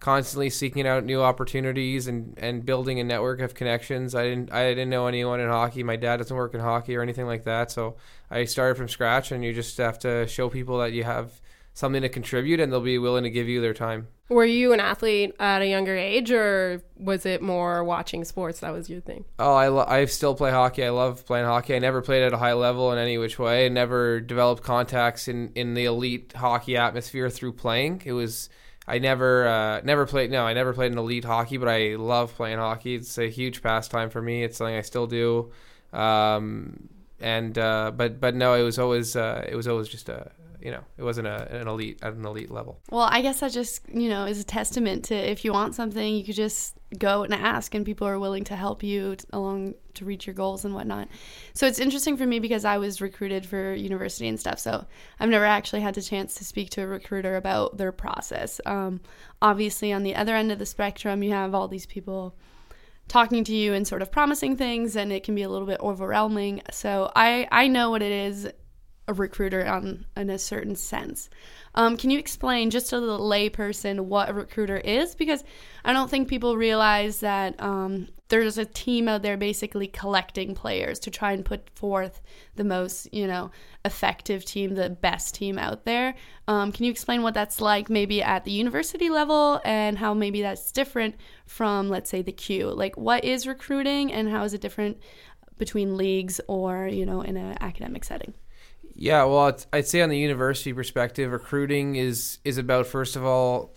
constantly 0.00 0.50
seeking 0.50 0.86
out 0.86 1.04
new 1.04 1.22
opportunities 1.22 2.08
and, 2.08 2.34
and 2.38 2.66
building 2.66 3.00
a 3.00 3.04
network 3.04 3.40
of 3.40 3.54
connections. 3.54 4.14
I 4.14 4.24
didn't 4.24 4.52
I 4.52 4.68
didn't 4.68 4.90
know 4.90 5.06
anyone 5.06 5.40
in 5.40 5.48
hockey. 5.48 5.82
My 5.82 5.96
dad 5.96 6.18
doesn't 6.18 6.36
work 6.36 6.54
in 6.54 6.60
hockey 6.60 6.96
or 6.96 7.02
anything 7.02 7.26
like 7.26 7.44
that, 7.44 7.70
so 7.70 7.96
I 8.30 8.44
started 8.44 8.76
from 8.76 8.88
scratch. 8.88 9.32
And 9.32 9.42
you 9.44 9.52
just 9.52 9.76
have 9.78 9.98
to 10.00 10.26
show 10.26 10.48
people 10.48 10.78
that 10.78 10.92
you 10.92 11.04
have 11.04 11.40
something 11.74 12.02
to 12.02 12.08
contribute, 12.08 12.60
and 12.60 12.72
they'll 12.72 12.80
be 12.80 12.98
willing 12.98 13.24
to 13.24 13.30
give 13.30 13.48
you 13.48 13.60
their 13.60 13.74
time. 13.74 14.08
Were 14.30 14.44
you 14.44 14.72
an 14.72 14.80
athlete 14.80 15.34
at 15.38 15.60
a 15.60 15.66
younger 15.66 15.96
age, 15.96 16.30
or 16.30 16.82
was 16.96 17.26
it 17.26 17.42
more 17.42 17.84
watching 17.84 18.24
sports 18.24 18.60
that 18.60 18.72
was 18.72 18.88
your 18.88 19.02
thing? 19.02 19.26
Oh, 19.38 19.54
I, 19.54 19.68
lo- 19.68 19.84
I 19.86 20.06
still 20.06 20.34
play 20.34 20.50
hockey. 20.50 20.84
I 20.84 20.90
love 20.90 21.26
playing 21.26 21.44
hockey. 21.44 21.74
I 21.74 21.78
never 21.80 22.00
played 22.00 22.22
at 22.22 22.32
a 22.32 22.38
high 22.38 22.54
level 22.54 22.90
in 22.92 22.98
any 22.98 23.18
which 23.18 23.38
way. 23.38 23.66
I 23.66 23.68
never 23.68 24.20
developed 24.20 24.62
contacts 24.62 25.28
in, 25.28 25.52
in 25.54 25.74
the 25.74 25.84
elite 25.84 26.32
hockey 26.34 26.76
atmosphere 26.76 27.28
through 27.28 27.52
playing. 27.52 28.02
It 28.06 28.12
was 28.12 28.48
I 28.86 28.98
never 28.98 29.46
uh, 29.46 29.80
never 29.82 30.06
played. 30.06 30.30
No, 30.30 30.44
I 30.44 30.52
never 30.52 30.72
played 30.72 30.92
in 30.92 30.98
elite 30.98 31.24
hockey, 31.24 31.56
but 31.56 31.68
I 31.68 31.96
love 31.96 32.34
playing 32.34 32.58
hockey. 32.58 32.94
It's 32.94 33.18
a 33.18 33.28
huge 33.28 33.62
pastime 33.62 34.10
for 34.10 34.20
me. 34.22 34.44
It's 34.44 34.58
something 34.58 34.74
I 34.74 34.82
still 34.82 35.06
do. 35.06 35.50
Um, 35.92 36.88
and 37.20 37.56
uh, 37.58 37.92
but 37.96 38.20
but 38.20 38.34
no, 38.34 38.54
it 38.54 38.62
was 38.62 38.78
always 38.78 39.16
uh, 39.16 39.44
it 39.48 39.56
was 39.56 39.66
always 39.68 39.88
just 39.88 40.08
a 40.08 40.30
you 40.64 40.70
know, 40.70 40.82
it 40.96 41.02
wasn't 41.02 41.26
a, 41.26 41.60
an 41.60 41.68
elite 41.68 41.98
at 42.02 42.14
an 42.14 42.24
elite 42.24 42.50
level. 42.50 42.80
Well, 42.90 43.06
I 43.10 43.20
guess 43.20 43.40
that 43.40 43.52
just 43.52 43.82
you 43.92 44.08
know 44.08 44.24
is 44.24 44.40
a 44.40 44.44
testament 44.44 45.04
to 45.06 45.14
if 45.14 45.44
you 45.44 45.52
want 45.52 45.74
something, 45.74 46.16
you 46.16 46.24
could 46.24 46.34
just 46.34 46.74
go 46.98 47.22
and 47.22 47.34
ask, 47.34 47.74
and 47.74 47.84
people 47.84 48.08
are 48.08 48.18
willing 48.18 48.44
to 48.44 48.56
help 48.56 48.82
you 48.82 49.16
along 49.30 49.74
to 49.92 50.06
reach 50.06 50.26
your 50.26 50.32
goals 50.32 50.64
and 50.64 50.74
whatnot. 50.74 51.08
So 51.52 51.66
it's 51.66 51.78
interesting 51.78 52.16
for 52.16 52.26
me 52.26 52.40
because 52.40 52.64
I 52.64 52.78
was 52.78 53.02
recruited 53.02 53.44
for 53.44 53.74
university 53.74 54.26
and 54.26 54.40
stuff. 54.40 54.58
So 54.58 54.86
I've 55.20 55.28
never 55.28 55.44
actually 55.44 55.82
had 55.82 55.94
the 55.94 56.02
chance 56.02 56.34
to 56.36 56.44
speak 56.44 56.70
to 56.70 56.82
a 56.82 56.86
recruiter 56.86 57.36
about 57.36 57.76
their 57.76 57.92
process. 57.92 58.58
Um, 58.64 59.02
obviously, 59.42 59.92
on 59.92 60.02
the 60.02 60.16
other 60.16 60.34
end 60.34 60.50
of 60.50 60.58
the 60.58 60.66
spectrum, 60.66 61.22
you 61.22 61.32
have 61.32 61.54
all 61.54 61.68
these 61.68 61.86
people 61.86 62.34
talking 63.06 63.44
to 63.44 63.54
you 63.54 63.74
and 63.74 63.86
sort 63.86 64.00
of 64.00 64.10
promising 64.10 64.56
things 64.56 64.96
and 64.96 65.12
it 65.12 65.24
can 65.24 65.34
be 65.34 65.42
a 65.42 65.48
little 65.50 65.66
bit 65.66 65.78
overwhelming 65.80 66.62
so 66.70 67.12
i 67.14 67.46
i 67.52 67.68
know 67.68 67.90
what 67.90 68.00
it 68.00 68.10
is 68.10 68.48
a 69.06 69.12
recruiter 69.12 69.66
on 69.66 70.06
in 70.16 70.30
a 70.30 70.38
certain 70.38 70.76
sense. 70.76 71.28
Um, 71.74 71.96
can 71.96 72.10
you 72.10 72.18
explain 72.18 72.70
just 72.70 72.90
to 72.90 73.00
the 73.00 73.18
layperson 73.18 74.00
what 74.00 74.30
a 74.30 74.32
recruiter 74.32 74.78
is? 74.78 75.14
Because 75.14 75.44
I 75.84 75.92
don't 75.92 76.08
think 76.08 76.28
people 76.28 76.56
realize 76.56 77.20
that 77.20 77.60
um, 77.60 78.08
there's 78.28 78.56
a 78.56 78.64
team 78.64 79.06
out 79.08 79.22
there 79.22 79.36
basically 79.36 79.88
collecting 79.88 80.54
players 80.54 80.98
to 81.00 81.10
try 81.10 81.32
and 81.32 81.44
put 81.44 81.68
forth 81.70 82.22
the 82.56 82.64
most, 82.64 83.12
you 83.12 83.26
know, 83.26 83.50
effective 83.84 84.44
team, 84.44 84.74
the 84.74 84.88
best 84.88 85.34
team 85.34 85.58
out 85.58 85.84
there. 85.84 86.14
Um, 86.48 86.72
can 86.72 86.84
you 86.84 86.90
explain 86.90 87.22
what 87.22 87.34
that's 87.34 87.60
like, 87.60 87.90
maybe 87.90 88.22
at 88.22 88.44
the 88.44 88.52
university 88.52 89.10
level, 89.10 89.60
and 89.64 89.98
how 89.98 90.14
maybe 90.14 90.40
that's 90.40 90.72
different 90.72 91.16
from, 91.46 91.90
let's 91.90 92.08
say, 92.08 92.22
the 92.22 92.32
Q? 92.32 92.70
Like, 92.70 92.96
what 92.96 93.24
is 93.24 93.46
recruiting, 93.46 94.12
and 94.12 94.30
how 94.30 94.44
is 94.44 94.54
it 94.54 94.62
different 94.62 94.98
between 95.58 95.96
leagues 95.96 96.40
or, 96.48 96.86
you 96.86 97.04
know, 97.04 97.20
in 97.20 97.36
an 97.36 97.58
academic 97.60 98.04
setting? 98.04 98.32
Yeah, 98.94 99.24
well, 99.24 99.56
I'd 99.72 99.86
say 99.86 100.02
on 100.02 100.08
the 100.08 100.18
university 100.18 100.72
perspective, 100.72 101.32
recruiting 101.32 101.96
is 101.96 102.38
is 102.44 102.58
about 102.58 102.86
first 102.86 103.16
of 103.16 103.24
all 103.24 103.74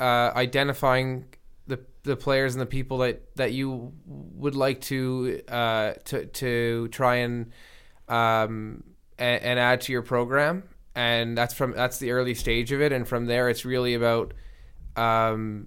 uh, 0.00 0.32
identifying 0.34 1.26
the 1.66 1.80
the 2.04 2.16
players 2.16 2.54
and 2.54 2.62
the 2.62 2.66
people 2.66 2.98
that, 2.98 3.36
that 3.36 3.52
you 3.52 3.92
would 4.06 4.54
like 4.54 4.80
to 4.82 5.42
uh, 5.48 5.92
to 6.06 6.26
to 6.26 6.88
try 6.88 7.16
and 7.16 7.52
um, 8.08 8.82
and, 9.18 9.42
and 9.42 9.58
add 9.58 9.82
to 9.82 9.92
your 9.92 10.02
program, 10.02 10.62
and 10.94 11.36
that's 11.36 11.52
from 11.52 11.72
that's 11.72 11.98
the 11.98 12.12
early 12.12 12.34
stage 12.34 12.72
of 12.72 12.80
it, 12.80 12.92
and 12.92 13.06
from 13.06 13.26
there 13.26 13.50
it's 13.50 13.66
really 13.66 13.92
about 13.92 14.32
um, 14.96 15.66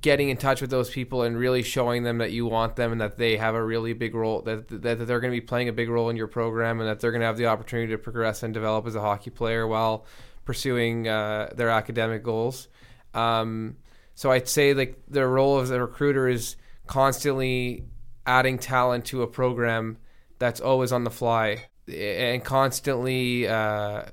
getting 0.00 0.30
in 0.30 0.36
touch 0.36 0.60
with 0.60 0.70
those 0.70 0.88
people 0.88 1.22
and 1.22 1.36
really 1.36 1.62
showing 1.62 2.02
them 2.02 2.18
that 2.18 2.32
you 2.32 2.46
want 2.46 2.76
them 2.76 2.92
and 2.92 3.00
that 3.00 3.18
they 3.18 3.36
have 3.36 3.54
a 3.54 3.62
really 3.62 3.92
big 3.92 4.14
role 4.14 4.40
that 4.42 4.68
that, 4.68 4.82
that 4.82 5.04
they're 5.04 5.20
going 5.20 5.32
to 5.32 5.40
be 5.40 5.44
playing 5.44 5.68
a 5.68 5.72
big 5.72 5.88
role 5.88 6.08
in 6.08 6.16
your 6.16 6.28
program 6.28 6.80
and 6.80 6.88
that 6.88 7.00
they're 7.00 7.10
going 7.10 7.20
to 7.20 7.26
have 7.26 7.36
the 7.36 7.46
opportunity 7.46 7.92
to 7.92 7.98
progress 7.98 8.42
and 8.42 8.54
develop 8.54 8.86
as 8.86 8.94
a 8.94 9.00
hockey 9.00 9.30
player 9.30 9.66
while 9.66 10.06
pursuing 10.44 11.06
uh, 11.08 11.50
their 11.54 11.68
academic 11.68 12.22
goals. 12.22 12.68
Um, 13.14 13.76
so 14.14 14.30
I'd 14.30 14.48
say 14.48 14.72
like 14.74 15.00
the 15.08 15.26
role 15.26 15.58
of 15.58 15.68
the 15.68 15.80
recruiter 15.80 16.28
is 16.28 16.56
constantly 16.86 17.84
adding 18.26 18.58
talent 18.58 19.04
to 19.06 19.22
a 19.22 19.26
program 19.26 19.98
that's 20.38 20.60
always 20.60 20.92
on 20.92 21.04
the 21.04 21.10
fly 21.10 21.66
and 21.88 22.42
constantly 22.44 23.46
uh, 23.46 24.04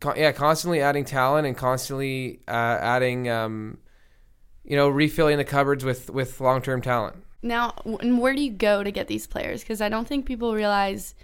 con- 0.00 0.16
yeah 0.16 0.32
constantly 0.32 0.80
adding 0.80 1.04
talent 1.04 1.46
and 1.46 1.56
constantly 1.56 2.40
uh, 2.48 2.50
adding 2.80 3.28
um, 3.28 3.78
you 4.68 4.76
know, 4.76 4.88
refilling 4.88 5.38
the 5.38 5.44
cupboards 5.44 5.84
with 5.84 6.10
with 6.10 6.40
long 6.40 6.62
term 6.62 6.80
talent. 6.80 7.16
Now, 7.42 7.74
and 7.84 8.20
where 8.20 8.34
do 8.34 8.42
you 8.42 8.52
go 8.52 8.84
to 8.84 8.90
get 8.92 9.08
these 9.08 9.26
players? 9.26 9.62
Because 9.62 9.80
I 9.80 9.88
don't 9.88 10.06
think 10.06 10.26
people 10.26 10.54
realize 10.54 11.14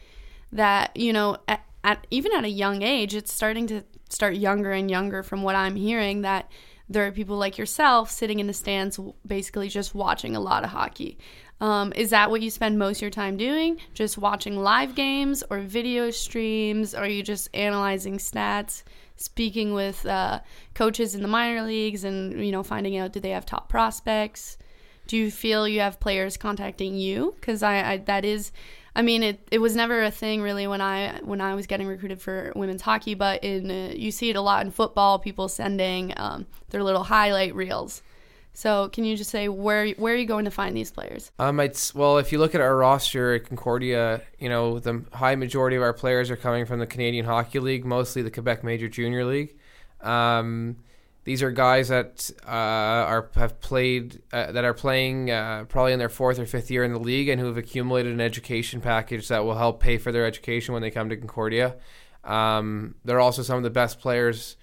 that 0.50 0.96
you 0.96 1.12
know 1.12 1.36
at 1.84 2.06
even 2.10 2.32
at 2.32 2.44
a 2.44 2.48
young 2.48 2.82
age, 2.82 3.14
it's 3.14 3.32
starting 3.32 3.66
to 3.68 3.84
start 4.08 4.34
younger 4.34 4.72
and 4.72 4.90
younger 4.90 5.22
from 5.22 5.42
what 5.42 5.54
I'm 5.54 5.76
hearing 5.76 6.22
that 6.22 6.50
there 6.88 7.06
are 7.06 7.12
people 7.12 7.36
like 7.36 7.58
yourself 7.58 8.10
sitting 8.10 8.40
in 8.40 8.46
the 8.46 8.52
stands 8.52 8.98
basically 9.26 9.68
just 9.68 9.94
watching 9.94 10.36
a 10.36 10.40
lot 10.40 10.64
of 10.64 10.70
hockey. 10.70 11.18
Um, 11.60 11.92
is 11.94 12.10
that 12.10 12.30
what 12.30 12.42
you 12.42 12.50
spend 12.50 12.78
most 12.78 12.98
of 12.98 13.02
your 13.02 13.10
time 13.10 13.36
doing? 13.36 13.78
Just 13.94 14.18
watching 14.18 14.56
live 14.56 14.94
games 14.94 15.42
or 15.50 15.60
video 15.60 16.10
streams? 16.10 16.94
Or 16.94 17.04
are 17.04 17.06
you 17.06 17.22
just 17.22 17.48
analyzing 17.54 18.18
stats, 18.18 18.82
speaking 19.16 19.74
with 19.74 20.04
uh, 20.06 20.40
coaches 20.74 21.14
in 21.14 21.22
the 21.22 21.28
minor 21.28 21.62
leagues, 21.62 22.04
and 22.04 22.44
you 22.44 22.52
know 22.52 22.62
finding 22.62 22.96
out 22.96 23.12
do 23.12 23.20
they 23.20 23.30
have 23.30 23.46
top 23.46 23.68
prospects? 23.68 24.58
Do 25.06 25.16
you 25.16 25.30
feel 25.30 25.68
you 25.68 25.80
have 25.80 26.00
players 26.00 26.36
contacting 26.36 26.94
you? 26.96 27.34
Because 27.38 27.62
I, 27.62 27.92
I 27.92 27.96
that 27.98 28.24
is 28.24 28.52
I 28.96 29.02
mean, 29.02 29.22
it, 29.22 29.46
it 29.50 29.58
was 29.58 29.74
never 29.74 30.04
a 30.04 30.10
thing 30.10 30.40
really 30.40 30.66
when 30.66 30.80
I 30.80 31.18
when 31.22 31.40
I 31.40 31.54
was 31.54 31.66
getting 31.66 31.86
recruited 31.86 32.22
for 32.22 32.52
women's 32.54 32.82
hockey, 32.82 33.14
but 33.14 33.42
in 33.42 33.70
uh, 33.70 33.92
you 33.94 34.10
see 34.10 34.30
it 34.30 34.36
a 34.36 34.40
lot 34.40 34.64
in 34.64 34.70
football. 34.70 35.18
People 35.18 35.48
sending 35.48 36.14
um, 36.16 36.46
their 36.70 36.82
little 36.82 37.04
highlight 37.04 37.54
reels. 37.54 38.02
So, 38.56 38.88
can 38.88 39.04
you 39.04 39.16
just 39.16 39.30
say 39.30 39.48
where 39.48 39.88
where 39.90 40.14
are 40.14 40.16
you 40.16 40.26
going 40.26 40.44
to 40.44 40.50
find 40.50 40.76
these 40.76 40.90
players? 40.90 41.32
Um, 41.40 41.58
it's 41.58 41.94
well, 41.94 42.18
if 42.18 42.30
you 42.30 42.38
look 42.38 42.54
at 42.54 42.60
our 42.60 42.76
roster 42.76 43.34
at 43.34 43.48
Concordia, 43.48 44.22
you 44.38 44.48
know 44.48 44.78
the 44.78 45.04
high 45.12 45.34
majority 45.34 45.76
of 45.76 45.82
our 45.82 45.92
players 45.92 46.30
are 46.30 46.36
coming 46.36 46.64
from 46.64 46.78
the 46.78 46.86
Canadian 46.86 47.24
Hockey 47.24 47.58
League, 47.58 47.84
mostly 47.84 48.22
the 48.22 48.30
Quebec 48.30 48.62
Major 48.62 48.88
Junior 48.88 49.24
League. 49.24 49.56
Um, 50.00 50.76
these 51.24 51.42
are 51.42 51.50
guys 51.50 51.88
that 51.88 52.30
uh, 52.46 52.50
are 52.50 53.30
have 53.34 53.60
played 53.60 54.22
uh, 54.32 54.52
that 54.52 54.64
are 54.64 54.74
playing 54.74 55.30
uh, 55.30 55.64
probably 55.68 55.92
in 55.92 55.98
their 55.98 56.08
fourth 56.08 56.38
or 56.38 56.46
fifth 56.46 56.70
year 56.70 56.84
in 56.84 56.92
the 56.92 57.00
league 57.00 57.28
and 57.28 57.40
who 57.40 57.46
have 57.46 57.56
accumulated 57.56 58.12
an 58.12 58.20
education 58.20 58.80
package 58.80 59.28
that 59.28 59.44
will 59.44 59.56
help 59.56 59.80
pay 59.80 59.98
for 59.98 60.12
their 60.12 60.26
education 60.26 60.74
when 60.74 60.82
they 60.82 60.90
come 60.90 61.08
to 61.08 61.16
Concordia. 61.16 61.76
Um, 62.22 62.94
they're 63.04 63.20
also 63.20 63.42
some 63.42 63.56
of 63.56 63.62
the 63.64 63.70
best 63.70 64.00
players. 64.00 64.56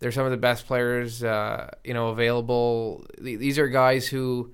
They're 0.00 0.12
some 0.12 0.24
of 0.24 0.30
the 0.30 0.36
best 0.36 0.66
players, 0.66 1.24
uh, 1.24 1.70
you 1.84 1.94
know, 1.94 2.08
available. 2.08 3.04
These 3.18 3.58
are 3.58 3.68
guys 3.68 4.06
who 4.06 4.52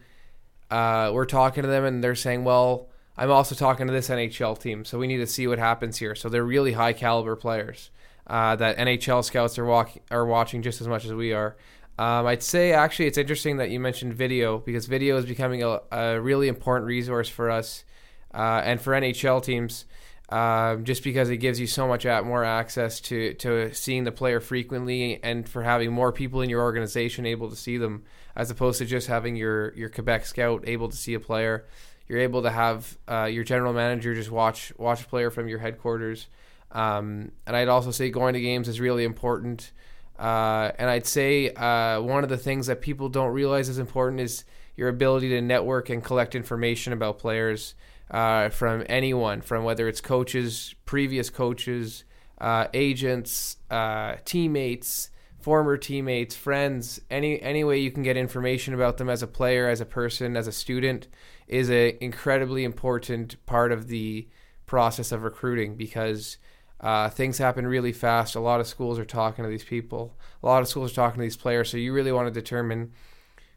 uh, 0.70 1.10
we're 1.12 1.26
talking 1.26 1.62
to 1.62 1.68
them 1.68 1.84
and 1.84 2.02
they're 2.02 2.14
saying, 2.14 2.44
"Well, 2.44 2.88
I'm 3.16 3.30
also 3.30 3.54
talking 3.54 3.86
to 3.86 3.92
this 3.92 4.08
NHL 4.08 4.58
team, 4.58 4.84
so 4.84 4.98
we 4.98 5.06
need 5.06 5.18
to 5.18 5.26
see 5.26 5.46
what 5.46 5.58
happens 5.58 5.98
here." 5.98 6.14
So 6.14 6.28
they're 6.28 6.44
really 6.44 6.72
high 6.72 6.94
caliber 6.94 7.36
players 7.36 7.90
uh, 8.26 8.56
that 8.56 8.78
NHL 8.78 9.24
scouts 9.24 9.58
are 9.58 9.66
walk- 9.66 9.98
are 10.10 10.26
watching 10.26 10.62
just 10.62 10.80
as 10.80 10.88
much 10.88 11.04
as 11.04 11.12
we 11.12 11.32
are. 11.32 11.56
Um, 11.98 12.26
I'd 12.26 12.42
say 12.42 12.72
actually 12.72 13.06
it's 13.06 13.18
interesting 13.18 13.58
that 13.58 13.70
you 13.70 13.78
mentioned 13.78 14.14
video 14.14 14.58
because 14.58 14.86
video 14.86 15.16
is 15.16 15.26
becoming 15.26 15.62
a, 15.62 15.80
a 15.92 16.20
really 16.20 16.48
important 16.48 16.88
resource 16.88 17.28
for 17.28 17.50
us 17.50 17.84
uh, 18.32 18.62
and 18.64 18.80
for 18.80 18.92
NHL 18.94 19.42
teams. 19.44 19.84
Um, 20.30 20.84
just 20.84 21.04
because 21.04 21.28
it 21.28 21.36
gives 21.36 21.60
you 21.60 21.66
so 21.66 21.86
much 21.86 22.06
more 22.06 22.44
access 22.44 22.98
to, 23.02 23.34
to 23.34 23.74
seeing 23.74 24.04
the 24.04 24.12
player 24.12 24.40
frequently 24.40 25.22
and 25.22 25.46
for 25.46 25.62
having 25.62 25.92
more 25.92 26.12
people 26.12 26.40
in 26.40 26.48
your 26.48 26.62
organization 26.62 27.26
able 27.26 27.50
to 27.50 27.56
see 27.56 27.76
them 27.76 28.04
as 28.34 28.50
opposed 28.50 28.78
to 28.78 28.86
just 28.86 29.06
having 29.06 29.36
your, 29.36 29.74
your 29.74 29.90
Quebec 29.90 30.24
scout 30.24 30.64
able 30.66 30.88
to 30.88 30.96
see 30.96 31.12
a 31.12 31.20
player. 31.20 31.66
You're 32.08 32.20
able 32.20 32.42
to 32.42 32.50
have 32.50 32.96
uh, 33.06 33.24
your 33.24 33.44
general 33.44 33.74
manager 33.74 34.14
just 34.14 34.30
watch 34.30 34.72
watch 34.78 35.02
a 35.02 35.06
player 35.06 35.30
from 35.30 35.46
your 35.46 35.58
headquarters 35.58 36.26
um, 36.74 37.30
and 37.46 37.56
I'd 37.56 37.68
also 37.68 37.92
say 37.92 38.10
going 38.10 38.34
to 38.34 38.40
games 38.40 38.68
is 38.68 38.80
really 38.80 39.04
important. 39.04 39.70
Uh, 40.18 40.72
and 40.78 40.90
I'd 40.90 41.06
say 41.06 41.50
uh, 41.50 42.00
one 42.00 42.24
of 42.24 42.30
the 42.30 42.36
things 42.36 42.66
that 42.66 42.80
people 42.82 43.08
don't 43.08 43.32
realize 43.32 43.68
is 43.68 43.78
important 43.78 44.20
is 44.20 44.44
your 44.76 44.88
ability 44.88 45.28
to 45.30 45.40
network 45.40 45.88
and 45.88 46.02
collect 46.02 46.34
information 46.34 46.92
about 46.92 47.18
players 47.18 47.74
uh, 48.10 48.48
from 48.48 48.84
anyone, 48.88 49.40
from 49.40 49.64
whether 49.64 49.88
it's 49.88 50.00
coaches, 50.00 50.74
previous 50.84 51.30
coaches, 51.30 52.04
uh, 52.38 52.66
agents, 52.74 53.56
uh, 53.70 54.16
teammates, 54.24 55.10
former 55.40 55.76
teammates, 55.76 56.34
friends. 56.34 57.00
Any 57.10 57.40
any 57.42 57.64
way 57.64 57.78
you 57.78 57.90
can 57.90 58.02
get 58.02 58.16
information 58.16 58.74
about 58.74 58.96
them 58.96 59.08
as 59.08 59.22
a 59.22 59.26
player, 59.26 59.68
as 59.68 59.80
a 59.80 59.86
person, 59.86 60.36
as 60.36 60.46
a 60.46 60.52
student 60.52 61.08
is 61.46 61.68
an 61.68 61.98
incredibly 62.00 62.64
important 62.64 63.44
part 63.46 63.72
of 63.72 63.88
the 63.88 64.28
process 64.66 65.12
of 65.12 65.22
recruiting 65.22 65.76
because 65.76 66.38
uh, 66.80 67.08
things 67.08 67.38
happen 67.38 67.66
really 67.66 67.92
fast. 67.92 68.34
A 68.34 68.40
lot 68.40 68.60
of 68.60 68.66
schools 68.66 68.98
are 68.98 69.04
talking 69.04 69.44
to 69.44 69.50
these 69.50 69.64
people. 69.64 70.16
A 70.42 70.46
lot 70.46 70.62
of 70.62 70.68
schools 70.68 70.92
are 70.92 70.94
talking 70.94 71.18
to 71.18 71.22
these 71.22 71.36
players. 71.36 71.70
So 71.70 71.76
you 71.76 71.92
really 71.92 72.12
want 72.12 72.26
to 72.26 72.40
determine 72.40 72.92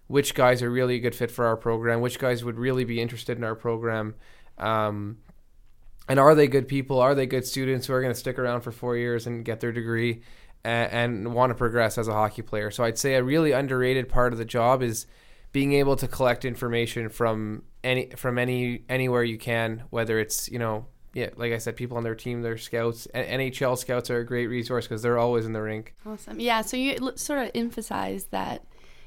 which 0.08 0.34
guys 0.34 0.62
are 0.62 0.70
really 0.70 0.96
a 0.96 1.00
good 1.00 1.16
fit 1.16 1.32
for 1.32 1.46
our 1.46 1.58
program, 1.58 2.01
which 2.01 2.20
guys 2.20 2.44
would 2.44 2.58
really 2.58 2.86
be 2.86 3.01
interested 3.01 3.38
in 3.38 3.44
our 3.44 3.56
program, 3.56 4.16
um, 4.58 5.18
and 6.08 6.20
are 6.20 6.36
they 6.36 6.48
good 6.48 6.68
people? 6.68 7.00
Are 7.00 7.16
they 7.16 7.26
good 7.26 7.46
students 7.46 7.88
who 7.88 7.94
are 7.94 8.02
going 8.02 8.14
to 8.14 8.20
stick 8.20 8.40
around 8.40 8.62
for 8.62 8.72
four 8.72 8.96
years 8.96 9.28
and 9.28 9.44
get 9.44 9.60
their 9.60 9.72
degree 9.72 10.22
and, 10.64 10.92
and 10.92 11.34
want 11.34 11.52
to 11.52 11.56
progress 11.56 11.98
as 11.98 12.08
a 12.08 12.14
hockey 12.14 12.42
player? 12.42 12.72
So 12.72 12.84
I'd 12.84 12.98
say 12.98 13.16
a 13.16 13.24
really 13.24 13.52
underrated 13.52 14.10
part 14.10 14.34
of 14.34 14.40
the 14.40 14.46
job 14.46 14.82
is 14.82 15.06
being 15.52 15.74
able 15.74 15.96
to 15.98 16.08
collect 16.08 16.46
information 16.46 17.10
from 17.10 17.64
any 17.84 18.10
from 18.16 18.38
any 18.38 18.84
anywhere 18.90 19.24
you 19.24 19.38
can, 19.38 19.84
whether 19.90 20.20
it's 20.20 20.50
you 20.50 20.60
know 20.60 20.86
yeah, 21.18 21.30
like 21.36 21.52
I 21.52 21.58
said, 21.58 21.76
people 21.76 21.98
on 21.98 22.04
their 22.04 22.14
team, 22.14 22.44
their 22.44 22.60
scouts. 22.60 23.08
NHL 23.16 23.76
scouts 23.80 24.12
are 24.12 24.20
a 24.20 24.24
great 24.24 24.46
resource 24.46 24.86
because 24.86 25.02
they're 25.02 25.18
always 25.18 25.48
in 25.48 25.54
the 25.54 25.62
rink. 25.64 25.96
Awesome. 26.06 26.40
Yeah. 26.40 26.62
So 26.62 26.78
you 26.78 26.96
sort 27.16 27.40
of 27.40 27.50
emphasize 27.56 28.26
that, 28.26 28.64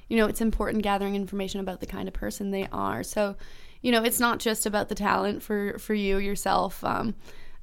you 0.09 0.16
know, 0.16 0.26
it's 0.26 0.40
important 0.40 0.83
gathering 0.83 1.14
information 1.14 1.61
about 1.61 1.78
the 1.78 1.87
kind 1.87 2.09
of 2.09 2.14
person 2.14 2.50
they 2.50 2.66
are. 2.73 3.04
So, 3.04 3.37
you 3.82 3.92
know, 3.92 4.02
it's 4.02 4.20
not 4.20 4.38
just 4.38 4.66
about 4.66 4.88
the 4.88 4.94
talent 4.94 5.42
for 5.42 5.78
for 5.78 5.94
you 5.94 6.18
yourself. 6.18 6.82
Um, 6.84 7.14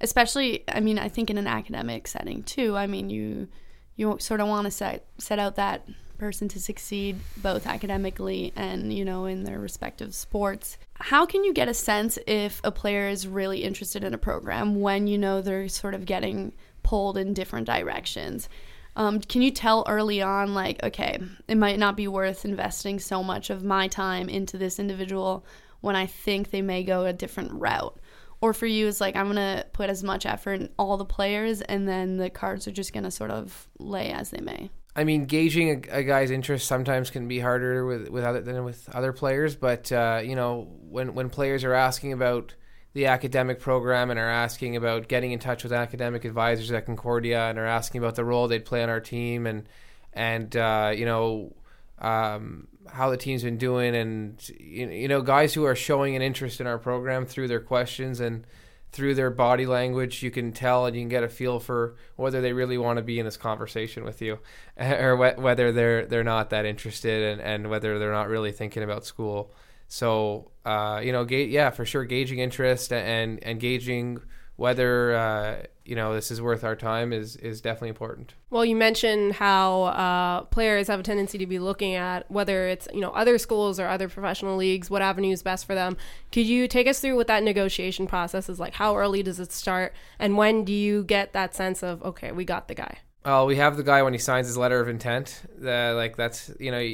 especially, 0.02 0.64
I 0.68 0.80
mean, 0.80 1.00
I 1.00 1.10
think 1.10 1.30
in 1.30 1.38
an 1.38 1.48
academic 1.48 2.08
setting 2.08 2.44
too. 2.44 2.76
I 2.76 2.88
mean, 2.88 3.10
you 3.10 3.48
you 3.96 4.16
sort 4.20 4.40
of 4.40 4.48
want 4.48 4.66
to 4.66 4.72
set 4.72 5.06
set 5.18 5.40
out 5.40 5.56
that 5.56 5.88
person 6.18 6.48
to 6.48 6.60
succeed 6.60 7.16
both 7.38 7.68
academically 7.68 8.52
and 8.56 8.92
you 8.92 9.06
know 9.06 9.26
in 9.26 9.44
their 9.44 9.60
respective 9.60 10.16
sports 10.16 10.78
how 10.96 11.26
can 11.26 11.44
you 11.44 11.54
get 11.54 11.68
a 11.68 11.74
sense 11.74 12.18
if 12.26 12.60
a 12.64 12.72
player 12.72 13.08
is 13.08 13.28
really 13.28 13.64
interested 13.64 14.04
in 14.04 14.14
a 14.14 14.18
program 14.18 14.80
when 14.82 15.06
you 15.06 15.18
know 15.18 15.42
they're 15.42 15.70
sort 15.70 15.94
of 15.94 16.06
getting 16.06 16.52
pulled 16.82 17.18
in 17.18 17.34
different 17.34 17.68
directions 17.68 18.50
um, 18.96 19.20
can 19.20 19.44
you 19.44 19.52
tell 19.52 19.86
early 19.88 20.22
on 20.22 20.56
like 20.56 20.84
okay 20.84 21.20
it 21.48 21.56
might 21.56 21.78
not 21.78 21.96
be 21.96 22.08
worth 22.08 22.46
investing 22.46 23.00
so 23.00 23.22
much 23.22 23.52
of 23.52 23.64
my 23.64 23.88
time 23.88 24.28
into 24.28 24.58
this 24.58 24.80
individual 24.80 25.46
when 25.82 25.96
i 25.96 26.06
think 26.06 26.50
they 26.50 26.62
may 26.62 26.84
go 26.84 27.06
a 27.06 27.14
different 27.14 27.52
route 27.54 27.98
or 28.42 28.54
for 28.54 28.66
you 28.66 28.88
is 28.88 29.02
like 29.02 29.16
i'm 29.16 29.28
gonna 29.28 29.66
put 29.74 29.90
as 29.90 30.04
much 30.04 30.26
effort 30.26 30.62
in 30.62 30.70
all 30.78 30.98
the 30.98 31.06
players 31.06 31.62
and 31.62 31.88
then 31.88 32.18
the 32.18 32.30
cards 32.30 32.68
are 32.68 32.72
just 32.72 32.94
gonna 32.94 33.12
sort 33.12 33.32
of 33.32 33.68
lay 33.80 34.12
as 34.12 34.30
they 34.30 34.42
may 34.42 34.70
I 34.98 35.04
mean, 35.04 35.28
gauging 35.28 35.70
a, 35.70 36.00
a, 36.00 36.04
guy's 36.04 36.32
interest 36.32 36.66
sometimes 36.66 37.12
can 37.12 37.28
be 37.28 37.40
harder 37.40 37.86
with 37.86 38.10
with 38.10 38.24
other 38.24 38.42
than 38.42 38.64
with 38.66 38.90
other 38.96 39.14
players. 39.14 39.56
But 39.56 39.92
uh, 39.92 40.22
you 40.24 40.36
know, 40.36 40.68
when 40.90 41.14
when 41.14 41.30
players 41.30 41.64
are 41.64 41.76
asking 41.76 42.14
about 42.14 42.56
the 42.94 43.06
academic 43.06 43.60
program 43.60 44.10
and 44.10 44.20
are 44.20 44.28
asking 44.28 44.76
about 44.76 45.08
getting 45.08 45.32
in 45.32 45.38
touch 45.38 45.62
with 45.62 45.72
academic 45.72 46.26
advisors 46.26 46.72
at 46.72 46.88
Concordia 46.88 47.48
and 47.48 47.60
are 47.60 47.66
asking 47.68 48.00
about 48.00 48.16
the 48.16 48.26
role 48.26 48.48
they'd 48.48 48.66
play 48.66 48.82
on 48.82 48.90
our 48.90 49.00
team 49.00 49.46
and 49.46 49.70
and 50.14 50.58
uh, 50.58 50.92
you 50.96 51.06
know 51.06 51.54
um, 52.00 52.68
how 52.90 53.10
the 53.10 53.18
team's 53.18 53.44
been 53.44 53.58
doing 53.58 53.96
and 53.96 54.50
you 54.60 55.08
know 55.08 55.22
guys 55.22 55.54
who 55.54 55.66
are 55.66 55.76
showing 55.76 56.16
an 56.16 56.22
interest 56.22 56.62
in 56.62 56.68
our 56.68 56.78
program 56.78 57.26
through 57.26 57.48
their 57.48 57.60
questions 57.60 58.20
and 58.20 58.46
through 58.92 59.16
their 59.16 59.30
body 59.30 59.66
language, 59.66 60.24
you 60.24 60.32
can 60.32 60.52
tell 60.52 60.86
and 60.86 60.96
you 60.96 61.02
can 61.02 61.10
get 61.10 61.24
a 61.24 61.30
feel 61.30 61.60
for 61.60 61.96
whether 62.16 62.42
they 62.42 62.54
really 62.54 62.78
want 62.78 62.98
to 62.98 63.04
be 63.04 63.20
in 63.20 63.26
this 63.26 63.38
conversation 63.38 64.04
with 64.04 64.22
you, 64.22 64.40
or 64.78 65.16
whether 65.16 65.72
they're 65.72 66.06
they're 66.06 66.24
not 66.24 66.50
that 66.52 66.66
interested 66.66 67.34
and, 67.34 67.42
and 67.42 67.70
whether 67.70 68.00
they're 68.00 68.12
not 68.12 68.30
really 68.30 68.52
thinking 68.52 68.84
about 68.84 69.06
school. 69.06 69.54
So 69.88 70.52
uh, 70.66 71.02
you 71.04 71.12
know, 71.12 71.26
ga- 71.26 71.48
yeah, 71.48 71.70
for 71.70 71.86
sure, 71.86 72.06
gauging 72.06 72.40
interest 72.40 72.92
and 72.94 73.44
and 73.44 73.60
gauging 73.60 74.20
whether 74.56 75.16
uh, 75.16 75.56
you 75.88 75.96
know 75.96 76.14
this 76.14 76.30
is 76.32 76.42
worth 76.42 76.64
our 76.64 76.76
time 76.76 77.14
is 77.14 77.38
is 77.38 77.62
definitely 77.62 77.90
important. 77.90 78.34
Well, 78.50 78.66
you 78.66 78.76
mentioned 78.76 79.34
how 79.34 79.84
uh, 79.84 80.42
players 80.42 80.88
have 80.88 81.00
a 81.00 81.04
tendency 81.04 81.38
to 81.38 81.48
be 81.48 81.60
looking 81.60 81.96
at 81.96 82.30
whether 82.30 82.68
it's 82.68 82.88
you 82.94 83.00
know 83.00 83.12
other 83.12 83.38
schools 83.38 83.80
or 83.80 83.88
other 83.88 84.10
professional 84.10 84.58
leagues, 84.58 84.90
what 84.90 85.02
avenue 85.02 85.32
is 85.32 85.44
best 85.44 85.66
for 85.66 85.76
them. 85.76 85.96
Could 86.32 86.46
you 86.46 86.68
take 86.68 86.88
us 86.88 87.00
through 87.00 87.16
what 87.16 87.28
that 87.28 87.44
negotiation 87.44 88.06
process 88.06 88.50
is 88.50 88.60
like? 88.60 88.74
How 88.74 88.98
early 88.98 89.24
does 89.24 89.40
it 89.40 89.52
start, 89.52 89.94
and 90.20 90.38
when 90.38 90.66
do 90.66 90.74
you 90.74 91.04
get 91.04 91.34
that 91.34 91.56
sense 91.56 91.82
of 91.84 92.04
okay, 92.04 92.32
we 92.32 92.44
got 92.44 92.68
the 92.68 92.76
guy? 92.76 92.98
Well, 93.26 93.46
we 93.46 93.56
have 93.58 93.78
the 93.78 93.84
guy 93.84 94.04
when 94.04 94.14
he 94.14 94.20
signs 94.20 94.48
his 94.48 94.58
letter 94.58 94.80
of 94.80 94.90
intent. 94.90 95.42
Uh, 95.64 95.96
like 95.96 96.18
that's 96.18 96.52
you 96.60 96.72
know 96.72 96.86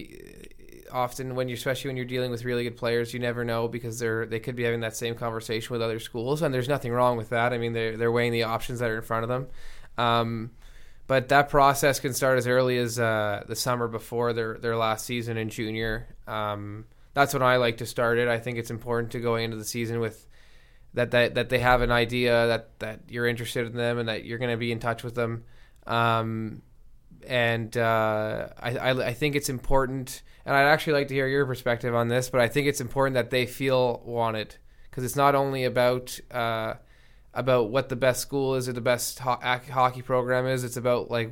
often 0.94 1.36
when 1.36 1.50
you 1.50 1.56
especially 1.56 1.90
when 1.90 1.98
you're 1.98 2.06
dealing 2.06 2.32
with 2.32 2.46
really 2.46 2.64
good 2.64 2.78
players 2.78 3.14
you 3.14 3.20
never 3.20 3.44
know 3.44 3.68
because 3.68 4.00
they're 4.00 4.26
they 4.26 4.40
could 4.40 4.56
be 4.56 4.64
having 4.64 4.82
that 4.82 4.96
same 4.96 5.16
conversation 5.16 5.74
with 5.74 5.82
other 5.82 6.00
schools 6.00 6.42
and 6.42 6.54
there's 6.54 6.70
nothing 6.70 6.92
wrong 6.92 7.18
with 7.18 7.30
that. 7.30 7.54
I 7.54 7.58
mean 7.58 7.74
they're, 7.74 7.98
they're 7.98 8.12
weighing 8.12 8.32
the 8.32 8.44
options 8.44 8.80
that 8.80 8.90
are 8.90 8.98
in 8.98 9.02
front 9.02 9.24
of 9.24 9.30
them. 9.30 9.48
Um, 9.98 10.52
but 11.08 11.30
that 11.30 11.50
process 11.50 12.00
can 12.00 12.14
start 12.14 12.38
as 12.38 12.48
early 12.48 12.78
as 12.78 12.98
uh, 12.98 13.44
the 13.48 13.56
summer 13.56 13.88
before 13.88 14.34
their 14.34 14.58
their 14.58 14.78
last 14.78 15.06
season 15.06 15.38
in 15.38 15.50
junior. 15.50 16.08
Um, 16.28 16.86
that's 17.14 17.34
when 17.34 17.44
i 17.44 17.58
like 17.58 17.78
to 17.78 17.86
start 17.86 18.18
it. 18.18 18.28
I 18.28 18.40
think 18.40 18.58
it's 18.58 18.72
important 18.72 19.12
to 19.12 19.20
go 19.20 19.36
into 19.36 19.58
the 19.58 19.66
season 19.66 20.00
with 20.00 20.28
that 20.94 21.12
that, 21.12 21.36
that 21.36 21.50
they 21.50 21.60
have 21.60 21.82
an 21.82 21.92
idea 21.92 22.48
that 22.48 22.80
that 22.80 23.02
you're 23.10 23.28
interested 23.28 23.68
in 23.68 23.74
them 23.74 23.98
and 23.98 24.10
that 24.10 24.26
you're 24.26 24.38
going 24.38 24.52
to 24.52 24.58
be 24.58 24.72
in 24.72 24.80
touch 24.80 25.04
with 25.04 25.16
them. 25.16 25.44
Um, 25.86 26.62
and 27.28 27.76
uh, 27.78 28.48
I, 28.60 28.78
I, 28.78 29.08
I 29.08 29.14
think 29.14 29.36
it's 29.36 29.50
important, 29.50 30.22
and 30.46 30.56
I'd 30.56 30.72
actually 30.72 30.94
like 30.94 31.08
to 31.10 31.14
hear 31.14 31.28
your 31.28 31.46
perspective 31.46 31.96
on 31.96 32.08
this. 32.08 32.30
But 32.30 32.42
I 32.42 32.48
think 32.48 32.68
it's 32.68 32.82
important 32.82 33.16
that 33.16 33.30
they 33.30 33.46
feel 33.46 34.02
wanted 34.06 34.56
because 34.90 35.04
it's 35.04 35.16
not 35.16 35.36
only 35.36 35.64
about 35.64 36.20
uh, 36.32 36.76
about 37.34 37.70
what 37.70 37.90
the 37.90 37.96
best 37.96 38.22
school 38.22 38.56
is 38.56 38.70
or 38.70 38.74
the 38.74 38.82
best 38.82 39.20
ho- 39.20 39.40
hockey 39.42 40.02
program 40.02 40.46
is. 40.48 40.64
It's 40.64 40.78
about 40.78 41.10
like 41.10 41.32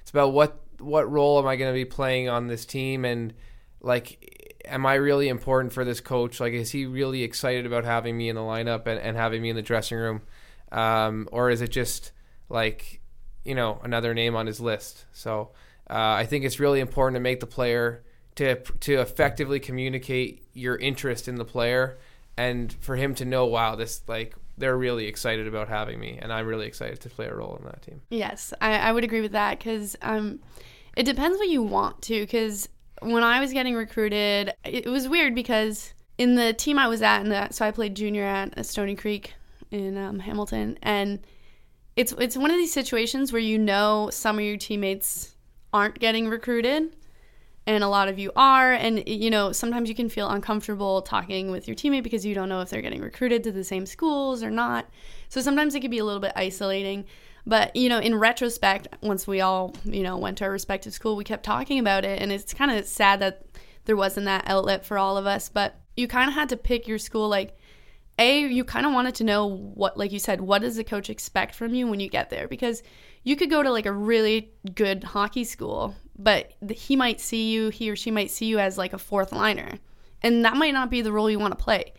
it's 0.00 0.10
about 0.10 0.32
what 0.32 0.60
what 0.78 1.10
role 1.10 1.38
am 1.38 1.46
I 1.46 1.56
going 1.56 1.72
to 1.72 1.78
be 1.78 1.84
playing 1.84 2.28
on 2.28 2.46
this 2.46 2.64
team 2.64 3.04
and 3.04 3.34
like 3.80 4.38
am 4.68 4.86
I 4.86 4.94
really 4.94 5.28
important 5.28 5.72
for 5.72 5.84
this 5.84 6.00
coach? 6.00 6.40
Like, 6.40 6.52
is 6.52 6.70
he 6.70 6.86
really 6.86 7.22
excited 7.22 7.66
about 7.66 7.84
having 7.84 8.16
me 8.16 8.28
in 8.28 8.36
the 8.36 8.42
lineup 8.42 8.86
and, 8.86 9.00
and 9.00 9.16
having 9.16 9.42
me 9.42 9.50
in 9.50 9.56
the 9.56 9.62
dressing 9.62 9.98
room? 9.98 10.22
Um, 10.70 11.28
or 11.32 11.50
is 11.50 11.62
it 11.62 11.70
just 11.70 12.12
like, 12.48 13.00
you 13.44 13.54
know, 13.54 13.80
another 13.82 14.14
name 14.14 14.36
on 14.36 14.46
his 14.46 14.60
list? 14.60 15.06
So 15.12 15.50
uh, 15.88 15.94
I 15.94 16.26
think 16.26 16.44
it's 16.44 16.60
really 16.60 16.80
important 16.80 17.16
to 17.16 17.20
make 17.20 17.40
the 17.40 17.46
player 17.46 18.04
to 18.38 18.54
to 18.54 19.00
effectively 19.00 19.58
communicate 19.58 20.44
your 20.52 20.76
interest 20.76 21.26
in 21.26 21.34
the 21.34 21.44
player 21.44 21.98
and 22.36 22.72
for 22.72 22.94
him 22.94 23.16
to 23.16 23.24
know, 23.24 23.46
wow, 23.46 23.74
this 23.74 24.00
like 24.06 24.34
they're 24.56 24.78
really 24.78 25.06
excited 25.06 25.48
about 25.48 25.68
having 25.68 25.98
me, 25.98 26.18
and 26.22 26.32
I'm 26.32 26.46
really 26.46 26.66
excited 26.66 27.00
to 27.00 27.10
play 27.10 27.26
a 27.26 27.34
role 27.34 27.56
in 27.56 27.64
that 27.64 27.82
team. 27.82 28.00
Yes, 28.10 28.54
I, 28.60 28.78
I 28.78 28.92
would 28.92 29.02
agree 29.02 29.20
with 29.20 29.32
that 29.32 29.58
because 29.58 29.96
um, 30.02 30.38
it 30.96 31.02
depends 31.02 31.36
what 31.36 31.48
you 31.48 31.62
want 31.62 32.00
to. 32.02 32.20
Because 32.20 32.68
when 33.02 33.24
I 33.24 33.40
was 33.40 33.52
getting 33.52 33.74
recruited, 33.74 34.54
it 34.64 34.86
was 34.86 35.08
weird 35.08 35.34
because 35.34 35.92
in 36.16 36.36
the 36.36 36.52
team 36.52 36.78
I 36.78 36.86
was 36.86 37.02
at, 37.02 37.24
and 37.24 37.52
so 37.52 37.66
I 37.66 37.72
played 37.72 37.96
junior 37.96 38.24
at 38.24 38.64
Stoney 38.64 38.94
Creek 38.94 39.34
in 39.72 39.98
um, 39.98 40.20
Hamilton, 40.20 40.78
and 40.80 41.18
it's 41.96 42.14
it's 42.18 42.36
one 42.36 42.52
of 42.52 42.56
these 42.56 42.72
situations 42.72 43.32
where 43.32 43.42
you 43.42 43.58
know 43.58 44.10
some 44.12 44.38
of 44.38 44.44
your 44.44 44.56
teammates 44.56 45.34
aren't 45.72 45.98
getting 45.98 46.28
recruited 46.28 46.94
and 47.68 47.84
a 47.84 47.88
lot 47.88 48.08
of 48.08 48.18
you 48.18 48.32
are 48.34 48.72
and 48.72 49.06
you 49.06 49.30
know 49.30 49.52
sometimes 49.52 49.88
you 49.88 49.94
can 49.94 50.08
feel 50.08 50.28
uncomfortable 50.30 51.02
talking 51.02 51.50
with 51.50 51.68
your 51.68 51.76
teammate 51.76 52.02
because 52.02 52.24
you 52.24 52.34
don't 52.34 52.48
know 52.48 52.62
if 52.62 52.70
they're 52.70 52.82
getting 52.82 53.02
recruited 53.02 53.44
to 53.44 53.52
the 53.52 53.62
same 53.62 53.84
schools 53.84 54.42
or 54.42 54.50
not. 54.50 54.88
So 55.28 55.42
sometimes 55.42 55.74
it 55.74 55.80
can 55.80 55.90
be 55.90 55.98
a 55.98 56.04
little 56.04 56.20
bit 56.20 56.32
isolating 56.34 57.04
but 57.46 57.76
you 57.76 57.88
know 57.88 57.98
in 57.98 58.14
retrospect 58.14 58.88
once 59.02 59.26
we 59.26 59.40
all 59.40 59.74
you 59.84 60.02
know 60.02 60.16
went 60.16 60.38
to 60.38 60.44
our 60.44 60.50
respective 60.50 60.92
school 60.92 61.14
we 61.14 61.24
kept 61.24 61.44
talking 61.44 61.78
about 61.78 62.04
it 62.04 62.20
and 62.20 62.32
it's 62.32 62.52
kind 62.52 62.70
of 62.70 62.84
sad 62.86 63.20
that 63.20 63.42
there 63.84 63.96
wasn't 63.96 64.24
that 64.24 64.44
outlet 64.46 64.84
for 64.84 64.98
all 64.98 65.16
of 65.16 65.26
us 65.26 65.48
but 65.48 65.80
you 65.96 66.08
kind 66.08 66.28
of 66.28 66.34
had 66.34 66.48
to 66.48 66.56
pick 66.56 66.88
your 66.88 66.98
school 66.98 67.28
like 67.28 67.56
a 68.18 68.46
you 68.46 68.64
kind 68.64 68.86
of 68.86 68.92
wanted 68.92 69.14
to 69.14 69.24
know 69.24 69.46
what 69.46 69.96
like 69.96 70.12
you 70.12 70.18
said 70.18 70.40
what 70.40 70.62
does 70.62 70.76
the 70.76 70.84
coach 70.84 71.08
expect 71.08 71.54
from 71.54 71.74
you 71.74 71.86
when 71.86 72.00
you 72.00 72.08
get 72.08 72.30
there? 72.30 72.48
Because 72.48 72.82
you 73.28 73.36
could 73.36 73.50
go 73.50 73.62
to 73.62 73.70
like 73.70 73.86
a 73.86 73.92
really 73.92 74.50
good 74.74 75.04
hockey 75.04 75.44
school 75.44 75.94
but 76.18 76.52
he 76.70 76.96
might 76.96 77.20
see 77.20 77.50
you 77.50 77.68
he 77.68 77.90
or 77.90 77.96
she 77.96 78.10
might 78.10 78.30
see 78.30 78.46
you 78.46 78.58
as 78.58 78.78
like 78.78 78.92
a 78.92 78.98
fourth 78.98 79.32
liner 79.32 79.78
and 80.22 80.44
that 80.44 80.56
might 80.56 80.74
not 80.74 80.90
be 80.90 81.02
the 81.02 81.12
role 81.12 81.30
you 81.30 81.38
want 81.38 81.56
to 81.56 81.62
play. 81.62 81.92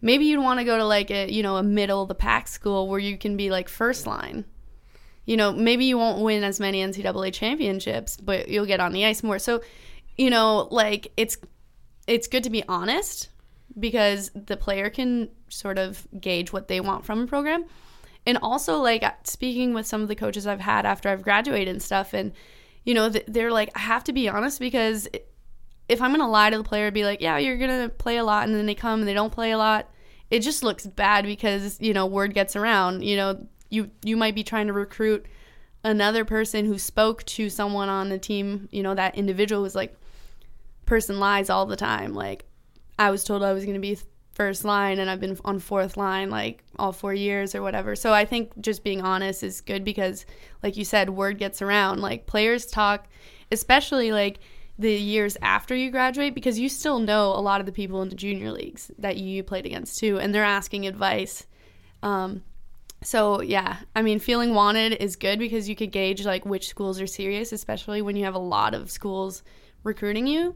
Maybe 0.00 0.26
you'd 0.26 0.42
want 0.42 0.60
to 0.60 0.64
go 0.64 0.76
to 0.76 0.84
like 0.84 1.10
a 1.10 1.30
you 1.30 1.42
know 1.42 1.56
a 1.56 1.62
middle 1.62 2.02
of 2.02 2.08
the 2.08 2.14
pack 2.14 2.48
school 2.48 2.88
where 2.88 2.98
you 2.98 3.16
can 3.16 3.36
be 3.36 3.50
like 3.50 3.68
first 3.68 4.06
line. 4.06 4.44
You 5.24 5.36
know 5.36 5.52
maybe 5.52 5.84
you 5.84 5.98
won't 5.98 6.22
win 6.22 6.44
as 6.44 6.60
many 6.60 6.82
ncaa 6.82 7.32
championships 7.32 8.16
but 8.16 8.48
you'll 8.48 8.66
get 8.66 8.80
on 8.80 8.92
the 8.92 9.04
ice 9.04 9.22
more. 9.22 9.38
So 9.38 9.62
you 10.16 10.30
know 10.30 10.68
like 10.70 11.12
it's 11.16 11.38
it's 12.06 12.28
good 12.28 12.44
to 12.44 12.50
be 12.50 12.62
honest 12.68 13.30
because 13.78 14.30
the 14.34 14.56
player 14.56 14.90
can 14.90 15.28
sort 15.48 15.78
of 15.78 16.06
gauge 16.20 16.52
what 16.52 16.68
they 16.68 16.80
want 16.80 17.04
from 17.04 17.22
a 17.22 17.26
program 17.26 17.64
and 18.26 18.38
also 18.42 18.78
like 18.78 19.02
uh, 19.02 19.12
speaking 19.24 19.72
with 19.74 19.86
some 19.86 20.02
of 20.02 20.08
the 20.08 20.14
coaches 20.14 20.46
i've 20.46 20.60
had 20.60 20.84
after 20.84 21.08
i've 21.08 21.22
graduated 21.22 21.68
and 21.68 21.82
stuff 21.82 22.12
and 22.12 22.32
you 22.86 22.94
know, 22.94 23.08
they're 23.08 23.52
like, 23.52 23.70
I 23.74 23.80
have 23.80 24.04
to 24.04 24.12
be 24.12 24.28
honest 24.28 24.60
because 24.60 25.08
if 25.88 26.00
I'm 26.00 26.10
going 26.10 26.20
to 26.20 26.26
lie 26.26 26.50
to 26.50 26.56
the 26.56 26.64
player, 26.64 26.90
be 26.90 27.04
like, 27.04 27.20
yeah, 27.20 27.36
you're 27.36 27.58
going 27.58 27.82
to 27.82 27.88
play 27.88 28.16
a 28.16 28.24
lot, 28.24 28.46
and 28.46 28.54
then 28.56 28.64
they 28.64 28.76
come 28.76 29.00
and 29.00 29.08
they 29.08 29.12
don't 29.12 29.32
play 29.32 29.50
a 29.50 29.58
lot, 29.58 29.90
it 30.30 30.40
just 30.40 30.62
looks 30.62 30.86
bad 30.86 31.26
because, 31.26 31.78
you 31.80 31.92
know, 31.92 32.06
word 32.06 32.32
gets 32.32 32.56
around. 32.56 33.02
You 33.02 33.16
know, 33.16 33.46
you, 33.70 33.90
you 34.04 34.16
might 34.16 34.36
be 34.36 34.44
trying 34.44 34.68
to 34.68 34.72
recruit 34.72 35.26
another 35.82 36.24
person 36.24 36.64
who 36.64 36.78
spoke 36.78 37.24
to 37.24 37.50
someone 37.50 37.88
on 37.88 38.08
the 38.08 38.18
team, 38.18 38.68
you 38.70 38.84
know, 38.84 38.94
that 38.94 39.16
individual 39.16 39.62
was 39.62 39.74
like, 39.74 39.96
person 40.86 41.18
lies 41.18 41.50
all 41.50 41.66
the 41.66 41.76
time. 41.76 42.14
Like, 42.14 42.44
I 43.00 43.10
was 43.10 43.24
told 43.24 43.42
I 43.42 43.52
was 43.52 43.64
going 43.64 43.74
to 43.74 43.80
be 43.80 43.98
first 44.36 44.66
line 44.66 44.98
and 44.98 45.08
I've 45.08 45.18
been 45.18 45.38
on 45.46 45.58
fourth 45.58 45.96
line 45.96 46.28
like 46.28 46.62
all 46.78 46.92
four 46.92 47.14
years 47.14 47.54
or 47.54 47.62
whatever. 47.62 47.96
So 47.96 48.12
I 48.12 48.26
think 48.26 48.52
just 48.60 48.84
being 48.84 49.00
honest 49.00 49.42
is 49.42 49.62
good 49.62 49.82
because, 49.82 50.26
like 50.62 50.76
you 50.76 50.84
said, 50.84 51.08
word 51.08 51.38
gets 51.38 51.62
around. 51.62 52.02
Like 52.02 52.26
players 52.26 52.66
talk, 52.66 53.06
especially 53.50 54.12
like 54.12 54.38
the 54.78 54.92
years 54.92 55.38
after 55.40 55.74
you 55.74 55.90
graduate, 55.90 56.34
because 56.34 56.58
you 56.58 56.68
still 56.68 56.98
know 56.98 57.30
a 57.30 57.40
lot 57.40 57.60
of 57.60 57.66
the 57.66 57.72
people 57.72 58.02
in 58.02 58.10
the 58.10 58.14
junior 58.14 58.52
leagues 58.52 58.90
that 58.98 59.16
you 59.16 59.42
played 59.42 59.64
against 59.64 59.98
too, 59.98 60.20
and 60.20 60.34
they're 60.34 60.44
asking 60.44 60.86
advice. 60.86 61.46
Um, 62.02 62.42
so 63.02 63.40
yeah, 63.40 63.78
I 63.94 64.02
mean, 64.02 64.18
feeling 64.18 64.52
wanted 64.52 64.92
is 65.00 65.16
good 65.16 65.38
because 65.38 65.66
you 65.66 65.74
could 65.74 65.92
gauge 65.92 66.26
like 66.26 66.44
which 66.44 66.68
schools 66.68 67.00
are 67.00 67.06
serious, 67.06 67.52
especially 67.52 68.02
when 68.02 68.16
you 68.16 68.24
have 68.24 68.34
a 68.34 68.38
lot 68.38 68.74
of 68.74 68.90
schools 68.90 69.42
recruiting 69.82 70.26
you. 70.26 70.54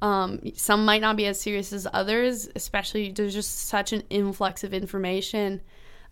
Um, 0.00 0.40
some 0.54 0.84
might 0.84 1.00
not 1.00 1.16
be 1.16 1.26
as 1.26 1.40
serious 1.40 1.72
as 1.72 1.86
others, 1.92 2.48
especially 2.54 3.10
there's 3.10 3.34
just 3.34 3.66
such 3.68 3.92
an 3.92 4.02
influx 4.10 4.62
of 4.62 4.72
information. 4.72 5.60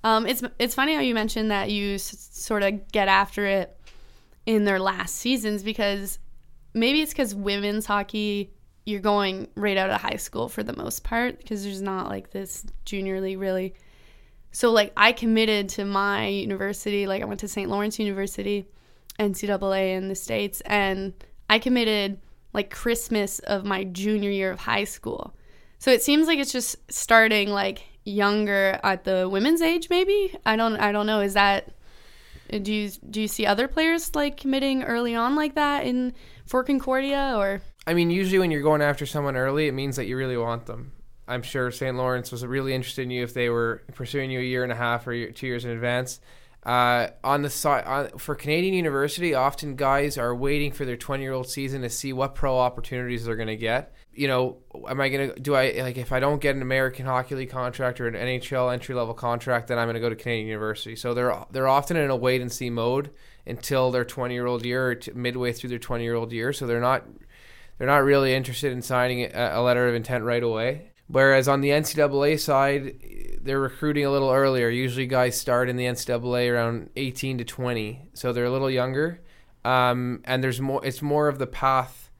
Um, 0.03 0.27
it's 0.27 0.43
it's 0.59 0.75
funny 0.75 0.95
how 0.95 1.01
you 1.01 1.15
mentioned 1.15 1.51
that 1.51 1.71
you 1.71 1.95
s- 1.95 2.29
sort 2.33 2.63
of 2.63 2.91
get 2.93 3.09
after 3.09 3.47
it 3.47 3.79
in 4.45 4.65
their 4.65 4.79
last 4.79 5.17
seasons 5.17 5.63
because 5.63 6.19
maybe 6.75 7.01
it's 7.01 7.13
because 7.13 7.35
women's 7.35 7.87
hockey 7.87 8.53
you're 8.85 9.01
going 9.01 9.49
right 9.57 9.77
out 9.77 9.91
of 9.91 10.01
high 10.01 10.17
school 10.17 10.49
for 10.49 10.63
the 10.63 10.77
most 10.77 11.03
part 11.03 11.39
because 11.39 11.65
there's 11.65 11.83
not 11.83 12.09
like 12.09 12.31
this 12.31 12.65
junior 12.85 13.21
league 13.21 13.39
really. 13.39 13.75
So 14.53 14.71
like 14.71 14.93
I 14.97 15.13
committed 15.13 15.69
to 15.71 15.85
my 15.85 16.29
university, 16.29 17.07
like 17.07 17.21
I 17.21 17.25
went 17.25 17.41
to 17.41 17.49
St. 17.49 17.69
Lawrence 17.69 17.99
University, 17.99 18.67
NCAA 19.19 19.97
in 19.97 20.09
the 20.09 20.15
states, 20.15 20.61
and 20.63 21.13
I 21.51 21.59
committed 21.59 22.21
like 22.57 22.71
Christmas 22.71 23.39
of 23.41 23.65
my 23.65 23.85
junior 23.85 24.31
year 24.31 24.51
of 24.51 24.59
high 24.59 24.85
school. 24.85 25.37
So 25.79 25.93
it 25.93 26.03
seems 26.03 26.27
like 26.27 26.41
it's 26.41 26.51
just 26.51 26.77
starting 26.91 27.51
like 27.51 27.85
younger 28.05 28.81
at 28.83 29.05
the 29.05 29.29
women's 29.29 29.63
age 29.63 29.89
maybe. 29.91 30.35
I 30.45 30.57
don't 30.57 30.77
I 30.77 30.91
don't 30.91 31.07
know 31.07 31.21
is 31.21 31.35
that 31.35 31.73
do 32.51 32.73
you 32.73 32.91
do 33.11 33.21
you 33.21 33.29
see 33.29 33.47
other 33.47 33.69
players 33.69 34.15
like 34.15 34.37
committing 34.37 34.83
early 34.83 35.15
on 35.15 35.37
like 35.37 35.55
that 35.55 35.85
in 35.85 36.15
for 36.47 36.65
Concordia 36.65 37.35
or 37.37 37.61
I 37.87 37.95
mean 37.95 38.11
usually 38.11 38.39
when 38.39 38.51
you're 38.51 38.63
going 38.63 38.83
after 38.83 39.07
someone 39.07 39.37
early 39.37 39.69
it 39.69 39.73
means 39.73 39.97
that 39.97 40.07
you 40.07 40.17
really 40.17 40.37
want 40.37 40.67
them. 40.67 40.93
I'm 41.29 41.43
sure 41.43 41.71
St. 41.71 41.97
Lawrence 41.97 42.31
was 42.31 42.47
really 42.47 42.73
interested 42.73 43.03
in 43.03 43.11
you 43.11 43.25
if 43.25 43.35
they 43.35 43.51
were 43.51 43.83
pursuing 43.95 44.31
you 44.31 44.39
a 44.39 44.45
year 44.45 44.63
and 44.63 44.73
a 44.73 44.77
half 44.77 45.07
or 45.07 45.31
two 45.33 45.47
years 45.47 45.65
in 45.65 45.73
advance. 45.73 46.21
Uh, 46.67 47.11
on 47.23 47.43
the 47.43 47.49
side 47.49 48.21
for 48.21 48.35
Canadian 48.35 48.75
University, 48.75 49.35
often 49.35 49.77
guys 49.77 50.19
are 50.19 50.35
waiting 50.35 50.73
for 50.73 50.85
their 50.85 50.97
20 50.97 51.23
year 51.23 51.33
old 51.33 51.49
season 51.49 51.83
to 51.83 51.89
see 51.89 52.13
what 52.13 52.35
pro 52.35 52.59
opportunities 52.59 53.25
they're 53.25 53.37
going 53.37 53.47
to 53.47 53.57
get. 53.57 53.95
You 54.13 54.27
know, 54.27 54.57
am 54.89 55.01
I 55.01 55.09
going 55.09 55.31
to 55.31 55.41
do 55.41 55.55
I 55.55 55.81
like 55.81 55.97
if 55.97 56.11
I 56.11 56.19
don't 56.19 56.41
get 56.41 56.57
an 56.57 56.63
American 56.63 57.07
Hockey 57.07 57.37
League 57.37 57.51
contract 57.51 58.01
or 58.01 58.09
an 58.09 58.15
NHL 58.15 58.73
entry 58.73 58.97
level 58.97 59.15
contract, 59.15 59.69
then 59.69 59.79
I'm 59.79 59.87
going 59.87 59.95
to 59.95 60.01
go 60.01 60.09
to 60.09 60.17
Canadian 60.17 60.49
University. 60.49 60.97
So 60.97 61.15
they're 61.15 61.33
they're 61.53 61.69
often 61.69 61.97
in 61.97 62.11
a 62.11 62.17
wait 62.17 62.41
and 62.41 62.51
see 62.51 62.69
mode 62.69 63.13
until 63.47 63.93
their 63.93 64.05
20 64.05 64.35
year 64.35 64.47
old 64.47 64.67
year 64.67 64.91
or 64.91 64.99
midway 65.15 65.53
through 65.53 65.71
their 65.71 65.79
20 65.79 66.03
year 66.03 66.17
old 66.17 66.33
year. 66.33 66.53
So 66.53 66.67
they're 66.67 66.81
not 66.81 67.05
they're 67.79 67.87
not 67.87 68.03
really 68.03 68.35
interested 68.35 68.73
in 68.73 68.83
signing 68.83 69.23
a, 69.23 69.51
a 69.53 69.63
letter 69.63 69.87
of 69.87 69.95
intent 69.95 70.25
right 70.25 70.43
away. 70.43 70.91
Whereas 71.09 71.47
on 71.47 71.61
the 71.61 71.69
NCAA 71.71 72.41
side, 72.41 73.39
they're 73.41 73.61
recruiting 73.61 74.05
a 74.05 74.11
little 74.11 74.31
earlier. 74.31 74.69
Usually, 74.69 75.07
guys 75.07 75.41
start 75.41 75.69
in 75.69 75.77
the 75.77 75.85
NCAA 75.85 76.53
around 76.53 76.91
18 76.97 77.39
to 77.39 77.45
20, 77.45 78.09
so 78.13 78.33
they're 78.33 78.45
a 78.45 78.51
little 78.51 78.71
younger. 78.71 79.21
Um, 79.65 80.23
and 80.25 80.43
there's 80.43 80.61
more. 80.61 80.85
It's 80.85 81.03
more 81.03 81.29
of 81.29 81.39
the 81.39 81.47
path 81.47 82.11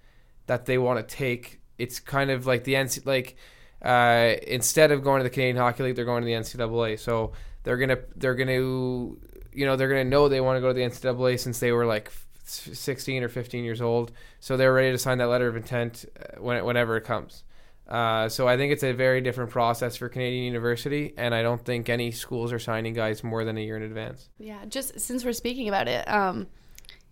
that 0.47 0.67
they 0.67 0.79
want 0.79 1.07
to 1.07 1.17
take. 1.17 1.61
It's 1.79 2.01
kind 2.01 2.31
of 2.31 2.47
like 2.47 2.65
the 2.65 2.75
NC 2.75 3.07
like 3.07 3.37
uh, 3.83 4.35
instead 4.47 4.91
of 4.91 5.03
going 5.03 5.21
to 5.21 5.25
the 5.25 5.31
Canadian 5.31 5.57
Hockey 5.57 5.83
League, 5.85 5.97
they're 5.97 6.05
going 6.05 6.23
to 6.23 6.27
the 6.27 6.33
NCAA. 6.33 6.99
So 6.99 7.33
they're 7.63 7.77
gonna 7.77 7.99
they're 8.15 8.35
gonna 8.35 8.53
you 8.53 9.67
know 9.67 9.77
they're 9.77 9.89
gonna 9.89 10.05
know 10.05 10.29
they 10.29 10.41
want 10.41 10.57
to 10.57 10.61
go 10.61 10.69
to 10.69 10.75
the 10.75 10.83
NCAA 10.83 11.39
since 11.39 11.59
they 11.59 11.73
were 11.73 11.87
like 11.87 12.11
16 12.45 13.23
or 13.23 13.29
15 13.29 13.65
years 13.65 13.81
old. 13.81 14.13
So 14.41 14.57
they're 14.57 14.73
ready 14.73 14.93
to 14.93 14.99
sign 14.99 15.19
that 15.19 15.27
letter 15.27 15.49
of 15.49 15.57
intent 15.57 16.05
uh, 16.19 16.41
when 16.41 16.65
whenever 16.65 16.97
it 16.97 17.05
comes. 17.05 17.43
Uh, 17.89 18.29
so 18.29 18.49
I 18.49 18.57
think 18.57 18.73
it's 18.73 18.83
a 18.83 18.93
very 18.93 19.21
different 19.21 19.51
process 19.51 19.97
for 19.97 20.09
Canadian 20.09 20.45
University, 20.45 21.15
and 21.17 21.35
I 21.35 21.43
don't 21.43 21.65
think 21.65 21.89
any 21.89 22.11
schools 22.11 22.53
are 22.53 22.59
signing 22.59 22.95
guys 22.95 23.23
more 23.23 23.45
than 23.45 23.57
a 23.57 23.61
year 23.61 23.77
in 23.77 23.83
advance. 23.83 24.29
Yeah, 24.39 24.65
just 24.67 24.99
since 24.99 25.25
we're 25.25 25.33
speaking 25.33 25.69
about 25.69 25.87
it, 25.87 26.09
um, 26.09 26.49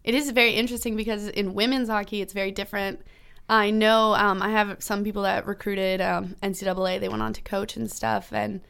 it 0.02 0.14
is 0.14 0.30
very 0.30 0.52
interesting 0.52 0.96
because 0.96 1.28
in 1.28 1.54
women's 1.54 1.88
hockey, 1.88 2.20
it's 2.20 2.32
very 2.32 2.50
different. 2.50 3.00
I 3.48 3.70
know 3.70 4.14
um, 4.14 4.42
I 4.42 4.50
have 4.50 4.82
some 4.82 5.04
people 5.04 5.22
that 5.22 5.46
recruited 5.46 6.00
um, 6.00 6.34
NCAA. 6.42 6.98
They 6.98 7.08
went 7.08 7.22
on 7.22 7.34
to 7.34 7.42
coach 7.42 7.76
and 7.76 7.90
stuff, 7.90 8.32
and 8.32 8.60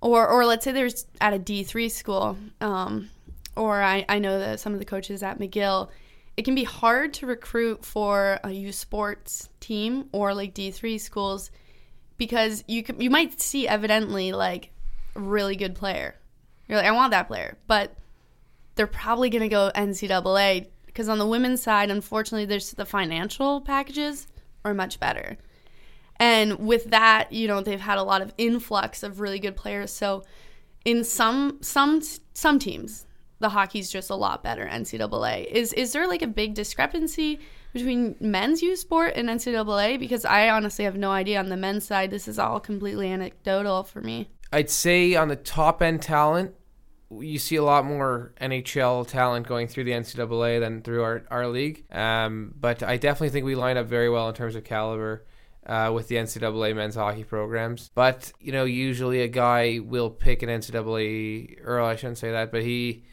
or 0.00 0.28
or 0.28 0.44
let's 0.44 0.64
say 0.64 0.72
there's 0.72 1.06
at 1.20 1.32
a 1.32 1.38
D3 1.38 1.90
school, 1.90 2.36
um, 2.60 3.08
or 3.56 3.80
I, 3.80 4.04
I 4.08 4.18
know 4.18 4.38
that 4.38 4.60
some 4.60 4.74
of 4.74 4.78
the 4.78 4.84
coaches 4.84 5.22
at 5.22 5.38
McGill, 5.38 5.88
it 6.40 6.44
can 6.44 6.54
be 6.54 6.64
hard 6.64 7.12
to 7.12 7.26
recruit 7.26 7.84
for 7.84 8.40
a 8.42 8.50
U 8.50 8.72
Sports 8.72 9.50
team 9.60 10.08
or 10.10 10.32
like 10.32 10.54
D3 10.54 10.98
schools 10.98 11.50
because 12.16 12.64
you 12.66 12.82
can, 12.82 12.98
you 12.98 13.10
might 13.10 13.42
see 13.42 13.68
evidently 13.68 14.32
like 14.32 14.70
a 15.16 15.20
really 15.20 15.54
good 15.54 15.74
player. 15.74 16.14
You're 16.66 16.78
like, 16.78 16.86
I 16.86 16.92
want 16.92 17.10
that 17.10 17.28
player, 17.28 17.58
but 17.66 17.94
they're 18.74 18.86
probably 18.86 19.28
going 19.28 19.42
to 19.42 19.50
go 19.50 19.70
NCAA 19.74 20.68
because 20.86 21.10
on 21.10 21.18
the 21.18 21.26
women's 21.26 21.60
side, 21.60 21.90
unfortunately, 21.90 22.46
there's 22.46 22.70
the 22.70 22.86
financial 22.86 23.60
packages 23.60 24.26
are 24.64 24.72
much 24.72 24.98
better. 24.98 25.36
And 26.18 26.58
with 26.58 26.86
that, 26.86 27.34
you 27.34 27.48
know, 27.48 27.60
they've 27.60 27.78
had 27.78 27.98
a 27.98 28.02
lot 28.02 28.22
of 28.22 28.32
influx 28.38 29.02
of 29.02 29.20
really 29.20 29.40
good 29.40 29.56
players. 29.56 29.92
So 29.92 30.24
in 30.86 31.04
some 31.04 31.58
some 31.60 32.00
some 32.32 32.58
teams, 32.58 33.04
the 33.40 33.48
hockey's 33.48 33.90
just 33.90 34.10
a 34.10 34.14
lot 34.14 34.44
better 34.44 34.66
NCAA. 34.66 35.46
Is 35.46 35.72
is 35.72 35.92
there 35.92 36.06
like 36.06 36.22
a 36.22 36.26
big 36.26 36.54
discrepancy 36.54 37.40
between 37.72 38.16
men's 38.20 38.62
youth 38.62 38.78
sport 38.78 39.14
and 39.16 39.28
NCAA? 39.28 39.98
Because 39.98 40.24
I 40.24 40.50
honestly 40.50 40.84
have 40.84 40.96
no 40.96 41.10
idea 41.10 41.38
on 41.38 41.48
the 41.48 41.56
men's 41.56 41.84
side. 41.84 42.10
This 42.10 42.28
is 42.28 42.38
all 42.38 42.60
completely 42.60 43.10
anecdotal 43.10 43.82
for 43.82 44.00
me. 44.00 44.28
I'd 44.52 44.70
say 44.70 45.14
on 45.14 45.28
the 45.28 45.36
top 45.36 45.80
end 45.80 46.02
talent, 46.02 46.54
you 47.10 47.38
see 47.38 47.56
a 47.56 47.62
lot 47.62 47.84
more 47.84 48.34
NHL 48.40 49.06
talent 49.06 49.46
going 49.46 49.68
through 49.68 49.84
the 49.84 49.92
NCAA 49.92 50.60
than 50.60 50.82
through 50.82 51.02
our, 51.02 51.22
our 51.30 51.48
league. 51.48 51.84
Um, 51.90 52.54
but 52.58 52.82
I 52.82 52.96
definitely 52.96 53.30
think 53.30 53.46
we 53.46 53.54
line 53.54 53.76
up 53.76 53.86
very 53.86 54.08
well 54.08 54.28
in 54.28 54.34
terms 54.34 54.54
of 54.54 54.64
caliber 54.64 55.24
uh, 55.66 55.90
with 55.94 56.08
the 56.08 56.16
NCAA 56.16 56.74
men's 56.74 56.94
hockey 56.94 57.24
programs. 57.24 57.90
But, 57.94 58.32
you 58.40 58.52
know, 58.52 58.64
usually 58.64 59.22
a 59.22 59.28
guy 59.28 59.80
will 59.82 60.10
pick 60.10 60.42
an 60.42 60.48
NCAA, 60.48 61.64
or 61.64 61.80
I 61.80 61.96
shouldn't 61.96 62.18
say 62.18 62.32
that, 62.32 62.52
but 62.52 62.62
he. 62.62 63.04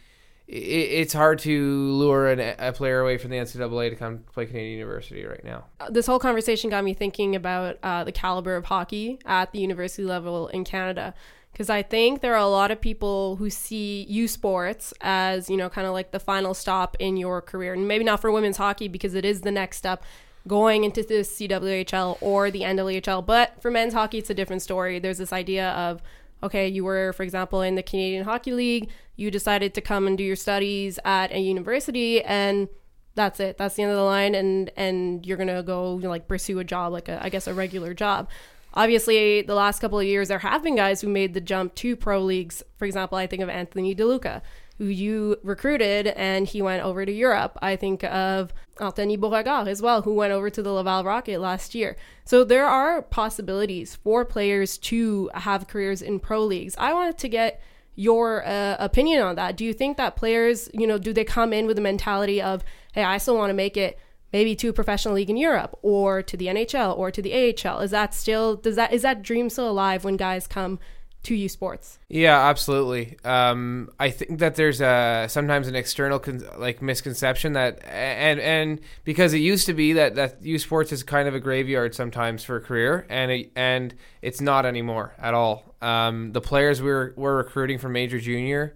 It's 0.47 1.11
hard 1.11 1.39
to 1.39 1.91
lure 1.91 2.27
an, 2.27 2.55
a 2.57 2.71
player 2.71 3.01
away 3.01 3.17
from 3.17 3.31
the 3.31 3.37
NCAA 3.37 3.89
to 3.89 3.95
come 3.97 4.19
play 4.31 4.45
Canadian 4.45 4.79
University 4.79 5.25
right 5.25 5.43
now. 5.43 5.65
Uh, 5.79 5.89
this 5.89 6.07
whole 6.07 6.19
conversation 6.19 6.69
got 6.69 6.85
me 6.85 6.93
thinking 6.93 7.35
about 7.35 7.77
uh, 7.83 8.05
the 8.05 8.13
caliber 8.13 8.55
of 8.55 8.65
hockey 8.65 9.19
at 9.25 9.51
the 9.51 9.59
university 9.59 10.03
level 10.03 10.47
in 10.47 10.63
Canada 10.63 11.13
because 11.57 11.71
I 11.71 11.81
think 11.81 12.21
there 12.21 12.33
are 12.35 12.39
a 12.39 12.47
lot 12.47 12.69
of 12.69 12.79
people 12.79 13.35
who 13.37 13.49
see 13.49 14.05
U 14.09 14.27
Sports 14.27 14.93
as, 15.01 15.49
you 15.49 15.57
know, 15.57 15.69
kind 15.69 15.87
of 15.87 15.93
like 15.93 16.11
the 16.11 16.19
final 16.19 16.53
stop 16.53 16.95
in 16.99 17.17
your 17.17 17.41
career. 17.41 17.73
And 17.73 17.87
maybe 17.87 18.03
not 18.03 18.21
for 18.21 18.31
women's 18.31 18.57
hockey 18.57 18.87
because 18.87 19.15
it 19.15 19.25
is 19.25 19.41
the 19.41 19.49
next 19.49 19.77
step 19.77 20.03
going 20.47 20.83
into 20.83 21.01
the 21.01 21.21
CWHL 21.21 22.19
or 22.21 22.51
the 22.51 22.61
NWHL. 22.61 23.25
But 23.25 23.59
for 23.59 23.71
men's 23.71 23.93
hockey, 23.93 24.19
it's 24.19 24.29
a 24.29 24.35
different 24.35 24.61
story. 24.61 24.99
There's 24.99 25.17
this 25.17 25.33
idea 25.33 25.71
of, 25.71 26.03
okay, 26.43 26.67
you 26.67 26.83
were, 26.83 27.13
for 27.13 27.23
example, 27.23 27.61
in 27.61 27.75
the 27.75 27.83
Canadian 27.83 28.25
Hockey 28.25 28.51
League, 28.51 28.89
you 29.15 29.31
decided 29.31 29.73
to 29.73 29.81
come 29.81 30.07
and 30.07 30.17
do 30.17 30.23
your 30.23 30.35
studies 30.35 30.99
at 31.03 31.31
a 31.31 31.39
university, 31.39 32.23
and 32.23 32.67
that's 33.15 33.39
it. 33.39 33.57
That's 33.57 33.75
the 33.75 33.83
end 33.83 33.91
of 33.91 33.97
the 33.97 34.03
line, 34.03 34.35
and 34.35 34.71
and 34.77 35.25
you're 35.25 35.37
gonna 35.37 35.63
go 35.63 35.95
like 35.95 36.27
pursue 36.27 36.59
a 36.59 36.63
job, 36.63 36.93
like 36.93 37.09
a 37.09 37.23
I 37.23 37.29
guess 37.29 37.47
a 37.47 37.53
regular 37.53 37.93
job. 37.93 38.29
Obviously, 38.73 39.41
the 39.41 39.55
last 39.55 39.79
couple 39.79 39.99
of 39.99 40.05
years, 40.05 40.27
there 40.27 40.39
have 40.39 40.63
been 40.63 40.75
guys 40.75 41.01
who 41.01 41.07
made 41.07 41.33
the 41.33 41.41
jump 41.41 41.73
to 41.75 41.95
pro 41.95 42.21
leagues. 42.21 42.61
For 42.77 42.85
example, 42.85 43.17
I 43.17 43.25
think 43.25 43.41
of 43.41 43.49
Anthony 43.49 43.95
DeLuca, 43.95 44.41
who 44.77 44.85
you 44.85 45.37
recruited 45.43 46.07
and 46.07 46.47
he 46.47 46.61
went 46.61 46.83
over 46.83 47.05
to 47.05 47.11
Europe. 47.11 47.57
I 47.61 47.75
think 47.75 48.03
of 48.03 48.53
Anthony 48.79 49.17
Beauregard 49.17 49.67
as 49.67 49.81
well, 49.81 50.03
who 50.03 50.13
went 50.13 50.33
over 50.33 50.49
to 50.49 50.61
the 50.61 50.71
Laval 50.71 51.03
Rocket 51.03 51.39
last 51.39 51.73
year. 51.73 51.95
So 52.25 52.43
there 52.43 52.67
are 52.67 53.01
possibilities 53.01 53.95
for 53.95 54.23
players 54.23 54.77
to 54.79 55.29
have 55.33 55.67
careers 55.67 56.01
in 56.01 56.19
pro 56.19 56.43
leagues. 56.43 56.75
I 56.77 56.93
wanted 56.93 57.17
to 57.19 57.29
get 57.29 57.61
your 57.95 58.45
uh, 58.45 58.75
opinion 58.77 59.23
on 59.23 59.35
that. 59.35 59.57
Do 59.57 59.65
you 59.65 59.73
think 59.73 59.97
that 59.97 60.15
players, 60.15 60.69
you 60.73 60.85
know, 60.85 60.99
do 60.99 61.11
they 61.11 61.23
come 61.23 61.51
in 61.51 61.65
with 61.65 61.77
the 61.77 61.81
mentality 61.81 62.39
of, 62.39 62.63
hey, 62.93 63.03
I 63.03 63.17
still 63.17 63.35
want 63.35 63.49
to 63.49 63.55
make 63.55 63.75
it 63.75 63.97
maybe 64.31 64.55
to 64.55 64.69
a 64.69 64.73
professional 64.73 65.15
league 65.15 65.31
in 65.31 65.37
Europe 65.37 65.77
or 65.81 66.21
to 66.21 66.37
the 66.37 66.45
NHL 66.45 66.95
or 66.95 67.09
to 67.09 67.21
the 67.21 67.33
AHL? 67.33 67.79
Is 67.79 67.91
that 67.91 68.13
still 68.13 68.55
does 68.55 68.75
that 68.75 68.93
is 68.93 69.01
that 69.01 69.23
dream 69.23 69.49
still 69.49 69.69
alive 69.69 70.03
when 70.03 70.15
guys 70.15 70.45
come 70.45 70.79
to 71.27 71.35
U 71.35 71.49
Sports. 71.49 71.99
Yeah, 72.09 72.47
absolutely. 72.47 73.17
Um, 73.23 73.89
I 73.99 74.09
think 74.09 74.39
that 74.39 74.55
there's 74.55 74.79
a 74.81 75.27
sometimes 75.29 75.67
an 75.67 75.75
external 75.75 76.19
con- 76.19 76.47
like 76.57 76.81
misconception 76.81 77.53
that 77.53 77.83
and 77.85 78.39
and 78.39 78.79
because 79.03 79.33
it 79.33 79.39
used 79.39 79.65
to 79.65 79.73
be 79.73 79.93
that 79.93 80.15
that 80.15 80.43
U 80.43 80.57
Sports 80.57 80.91
is 80.91 81.03
kind 81.03 81.27
of 81.27 81.35
a 81.35 81.39
graveyard 81.39 81.93
sometimes 81.93 82.43
for 82.43 82.55
a 82.55 82.61
career, 82.61 83.05
and 83.09 83.31
it, 83.31 83.51
and 83.55 83.93
it's 84.21 84.39
not 84.39 84.65
anymore 84.65 85.13
at 85.19 85.33
all. 85.33 85.75
Um, 85.81 86.31
the 86.31 86.41
players 86.41 86.81
we're 86.81 87.13
we're 87.15 87.35
recruiting 87.35 87.77
from 87.77 87.91
major 87.91 88.19
junior 88.19 88.73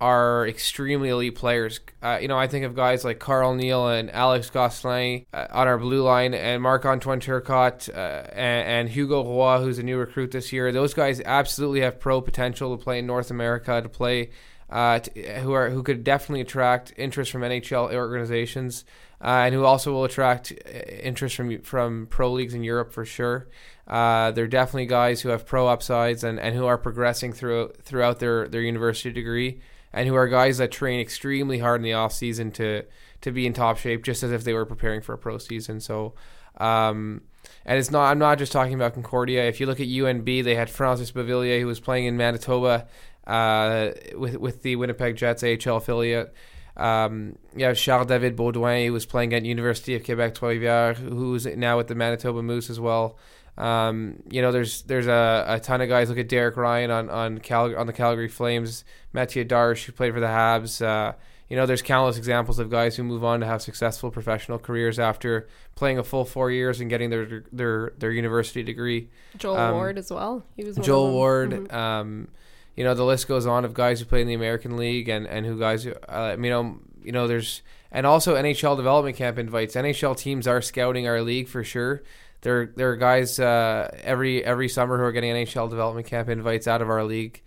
are 0.00 0.46
extremely 0.46 1.08
elite 1.08 1.34
players. 1.34 1.80
Uh, 2.02 2.18
you 2.20 2.28
know, 2.28 2.38
I 2.38 2.46
think 2.48 2.64
of 2.66 2.74
guys 2.74 3.04
like 3.04 3.18
Carl 3.18 3.54
Neill 3.54 3.88
and 3.88 4.10
Alex 4.10 4.50
Gosselin 4.50 5.24
uh, 5.32 5.46
on 5.50 5.66
our 5.68 5.78
blue 5.78 6.02
line, 6.02 6.34
and 6.34 6.62
Marc 6.62 6.84
Antoine 6.84 7.20
Turcotte 7.20 7.88
uh, 7.88 8.28
and, 8.32 8.68
and, 8.68 8.88
Hugo 8.90 9.24
Roy, 9.24 9.58
who's 9.60 9.78
a 9.78 9.82
new 9.82 9.96
recruit 9.96 10.32
this 10.32 10.52
year. 10.52 10.70
Those 10.70 10.92
guys 10.92 11.22
absolutely 11.24 11.80
have 11.80 11.98
pro 11.98 12.20
potential 12.20 12.76
to 12.76 12.82
play 12.82 12.98
in 12.98 13.06
North 13.06 13.30
America, 13.30 13.80
to 13.80 13.88
play, 13.88 14.30
uh, 14.68 15.00
who 15.40 15.52
are 15.52 15.70
who 15.70 15.82
could 15.82 16.04
definitely 16.04 16.42
attract 16.42 16.92
interest 16.98 17.30
from 17.30 17.40
NHL 17.40 17.94
organizations, 17.94 18.84
uh, 19.22 19.44
and 19.46 19.54
who 19.54 19.64
also 19.64 19.92
will 19.92 20.04
attract 20.04 20.52
uh, 20.52 20.78
interest 20.78 21.36
from 21.36 21.62
from 21.62 22.06
pro 22.10 22.30
leagues 22.32 22.52
in 22.52 22.62
Europe 22.62 22.92
for 22.92 23.06
sure. 23.06 23.48
they're 23.88 24.46
definitely 24.46 24.84
guys 24.84 25.22
who 25.22 25.30
have 25.30 25.46
pro 25.46 25.68
upsides 25.68 26.22
and, 26.22 26.38
and 26.38 26.54
who 26.54 26.66
are 26.66 26.76
progressing 26.76 27.32
through 27.32 27.72
throughout 27.82 28.18
their, 28.18 28.46
their 28.46 28.60
university 28.60 29.10
degree 29.10 29.62
and 29.96 30.06
who 30.06 30.14
are 30.14 30.28
guys 30.28 30.58
that 30.58 30.70
train 30.70 31.00
extremely 31.00 31.58
hard 31.58 31.80
in 31.80 31.82
the 31.82 31.94
off 31.94 32.12
season 32.12 32.52
to 32.52 32.84
to 33.22 33.32
be 33.32 33.46
in 33.46 33.54
top 33.54 33.78
shape, 33.78 34.04
just 34.04 34.22
as 34.22 34.30
if 34.30 34.44
they 34.44 34.52
were 34.52 34.66
preparing 34.66 35.00
for 35.00 35.14
a 35.14 35.18
pro 35.18 35.38
season. 35.38 35.80
So, 35.80 36.12
um, 36.58 37.22
and 37.64 37.78
it's 37.78 37.90
not. 37.90 38.10
I'm 38.10 38.18
not 38.18 38.38
just 38.38 38.52
talking 38.52 38.74
about 38.74 38.92
Concordia. 38.92 39.48
If 39.48 39.58
you 39.58 39.66
look 39.66 39.80
at 39.80 39.86
UNB, 39.86 40.44
they 40.44 40.54
had 40.54 40.68
Francis 40.68 41.10
Beauvillier, 41.10 41.58
who 41.60 41.66
was 41.66 41.80
playing 41.80 42.04
in 42.04 42.18
Manitoba 42.18 42.86
uh, 43.26 43.88
with 44.14 44.36
with 44.36 44.62
the 44.62 44.76
Winnipeg 44.76 45.16
Jets 45.16 45.42
AHL 45.42 45.78
affiliate. 45.78 46.34
Um, 46.76 47.38
yeah, 47.56 47.72
Charles 47.72 48.06
David 48.06 48.36
Beaudoin, 48.36 48.84
who 48.84 48.92
was 48.92 49.06
playing 49.06 49.32
at 49.32 49.46
University 49.46 49.94
of 49.94 50.04
Quebec 50.04 50.34
Trois-Rivières, 50.34 50.96
who's 50.96 51.46
now 51.46 51.78
with 51.78 51.86
the 51.86 51.94
Manitoba 51.94 52.42
Moose 52.42 52.68
as 52.68 52.78
well. 52.78 53.16
Um, 53.58 54.22
you 54.30 54.42
know, 54.42 54.52
there's 54.52 54.82
there's 54.82 55.06
a, 55.06 55.44
a 55.48 55.60
ton 55.60 55.80
of 55.80 55.88
guys. 55.88 56.08
Look 56.08 56.18
at 56.18 56.28
Derek 56.28 56.56
Ryan 56.56 56.90
on 56.90 57.10
on 57.10 57.38
Cal- 57.38 57.76
on 57.76 57.86
the 57.86 57.92
Calgary 57.92 58.28
Flames, 58.28 58.84
Mathieu 59.12 59.44
Darche 59.44 59.84
who 59.84 59.92
played 59.92 60.12
for 60.12 60.20
the 60.20 60.26
Habs. 60.26 60.84
Uh, 60.84 61.14
you 61.48 61.56
know, 61.56 61.64
there's 61.64 61.82
countless 61.82 62.18
examples 62.18 62.58
of 62.58 62.70
guys 62.70 62.96
who 62.96 63.04
move 63.04 63.22
on 63.22 63.40
to 63.40 63.46
have 63.46 63.62
successful 63.62 64.10
professional 64.10 64.58
careers 64.58 64.98
after 64.98 65.48
playing 65.76 65.96
a 65.98 66.02
full 66.02 66.24
four 66.24 66.50
years 66.50 66.80
and 66.80 66.90
getting 66.90 67.08
their 67.08 67.44
their 67.52 67.92
their 67.98 68.10
university 68.10 68.62
degree. 68.62 69.08
Joel 69.38 69.56
um, 69.56 69.74
Ward 69.74 69.98
as 69.98 70.10
well. 70.10 70.44
He 70.56 70.64
was 70.64 70.76
Joel 70.76 71.12
Ward. 71.12 71.50
Mm-hmm. 71.50 71.74
Um, 71.74 72.28
you 72.74 72.84
know, 72.84 72.92
the 72.94 73.04
list 73.04 73.26
goes 73.26 73.46
on 73.46 73.64
of 73.64 73.72
guys 73.72 74.00
who 74.00 74.06
play 74.06 74.20
in 74.20 74.26
the 74.26 74.34
American 74.34 74.76
League 74.76 75.08
and 75.08 75.26
and 75.26 75.46
who 75.46 75.58
guys. 75.58 75.86
Uh, 75.86 76.36
you 76.38 76.50
know, 76.50 76.78
you 77.02 77.12
know, 77.12 77.26
there's 77.26 77.62
and 77.90 78.06
also 78.06 78.34
NHL 78.34 78.76
development 78.76 79.16
camp 79.16 79.38
invites. 79.38 79.76
NHL 79.76 80.18
teams 80.18 80.46
are 80.46 80.60
scouting 80.60 81.06
our 81.06 81.22
league 81.22 81.48
for 81.48 81.64
sure 81.64 82.02
there 82.42 82.66
there 82.76 82.90
are 82.90 82.96
guys 82.96 83.38
uh, 83.38 83.90
every 84.02 84.44
every 84.44 84.68
summer 84.68 84.96
who 84.96 85.04
are 85.04 85.12
getting 85.12 85.32
NHL 85.32 85.70
development 85.70 86.06
camp 86.06 86.28
invites 86.28 86.66
out 86.66 86.82
of 86.82 86.90
our 86.90 87.04
league. 87.04 87.42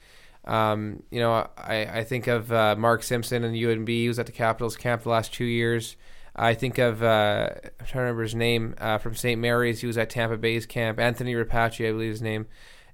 Um, 0.45 1.03
you 1.11 1.19
know, 1.19 1.47
I, 1.57 1.99
I 1.99 2.03
think 2.03 2.27
of 2.27 2.51
uh, 2.51 2.75
Mark 2.77 3.03
Simpson 3.03 3.43
and 3.43 3.55
UNB. 3.55 3.87
He 3.87 4.07
was 4.07 4.19
at 4.19 4.25
the 4.25 4.31
Capitals 4.31 4.75
camp 4.75 5.03
the 5.03 5.09
last 5.09 5.33
two 5.33 5.45
years. 5.45 5.95
I 6.35 6.53
think 6.53 6.77
of 6.77 7.03
uh, 7.03 7.49
I'm 7.79 7.85
trying 7.85 7.87
to 7.87 7.99
remember 7.99 8.23
his 8.23 8.35
name 8.35 8.75
uh, 8.77 8.97
from 8.97 9.15
St. 9.15 9.39
Mary's. 9.39 9.81
He 9.81 9.87
was 9.87 9.97
at 9.97 10.09
Tampa 10.09 10.37
Bay's 10.37 10.65
camp. 10.65 10.99
Anthony 10.99 11.33
Repaci, 11.33 11.87
I 11.87 11.91
believe 11.91 12.11
his 12.11 12.21
name. 12.21 12.47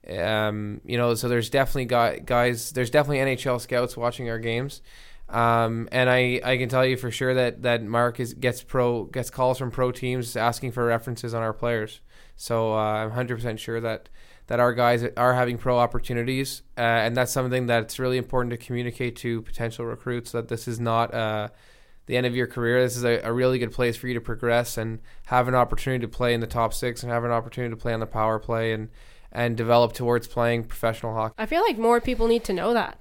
Um, 0.10 0.82
you 0.86 0.98
know, 0.98 1.16
so 1.16 1.28
there's 1.30 1.50
definitely 1.50 1.86
guys. 1.86 2.72
There's 2.72 2.90
definitely 2.90 3.20
NHL 3.20 3.62
scouts 3.62 3.96
watching 3.96 4.30
our 4.30 4.40
games. 4.40 4.82
Um, 5.30 5.90
and 5.92 6.10
I, 6.10 6.40
I 6.44 6.58
can 6.58 6.70
tell 6.70 6.86
you 6.86 6.98
for 6.98 7.10
sure 7.10 7.34
that, 7.34 7.64
that 7.64 7.84
Mark 7.84 8.20
is 8.20 8.34
gets 8.34 8.62
pro 8.62 9.06
gets 9.06 9.30
calls 9.30 9.58
from 9.58 9.72
pro 9.72 9.92
teams 9.92 10.36
asking 10.36 10.72
for 10.72 10.86
references 10.86 11.34
on 11.34 11.42
our 11.42 11.54
players. 11.54 12.02
So 12.36 12.74
uh, 12.74 12.78
I'm 12.78 13.12
100% 13.12 13.58
sure 13.58 13.82
that 13.82 14.10
that 14.48 14.60
our 14.60 14.74
guys 14.74 15.04
are 15.18 15.34
having 15.34 15.58
pro 15.58 15.80
opportunities, 15.80 16.62
uh, 16.78 16.82
and 16.82 17.18
that's 17.18 17.32
something 17.32 17.66
that's 17.66 17.98
really 17.98 18.18
important 18.18 18.52
to 18.52 18.58
communicate 18.58 19.16
to 19.16 19.42
potential 19.42 19.86
recruits 19.86 20.32
that 20.34 20.50
this 20.50 20.68
is 20.68 20.80
not 20.80 21.12
uh, 21.16 21.48
the 22.06 22.16
end 22.16 22.28
of 22.28 22.36
your 22.36 22.46
career. 22.46 22.84
This 22.84 22.96
is 22.96 23.04
a, 23.04 23.22
a, 23.22 23.34
really 23.34 23.58
good 23.58 23.72
place 23.72 23.98
for 23.98 24.08
you 24.08 24.14
to 24.14 24.22
progress 24.22 24.78
and 24.78 25.00
have 25.26 25.48
an 25.48 25.56
opportunity 25.56 26.02
to 26.02 26.08
play 26.08 26.36
in 26.36 26.42
the 26.42 26.48
top 26.48 26.76
six 26.76 27.02
and 27.02 27.12
have 27.12 27.24
an 27.24 27.32
opportunity 27.32 27.72
to 27.72 27.82
play 27.82 27.94
on 27.94 28.00
the 28.00 28.06
power 28.06 28.38
play 28.38 28.72
and 28.72 28.90
and 29.32 29.58
develop 29.58 29.94
towards 29.94 30.28
playing 30.28 30.64
professional 30.64 31.14
hockey. 31.14 31.34
I 31.38 31.46
feel 31.46 31.62
like 31.62 31.78
more 31.78 32.00
people 32.00 32.28
need 32.28 32.44
to 32.46 32.54
know 32.54 32.74
that. 32.74 33.00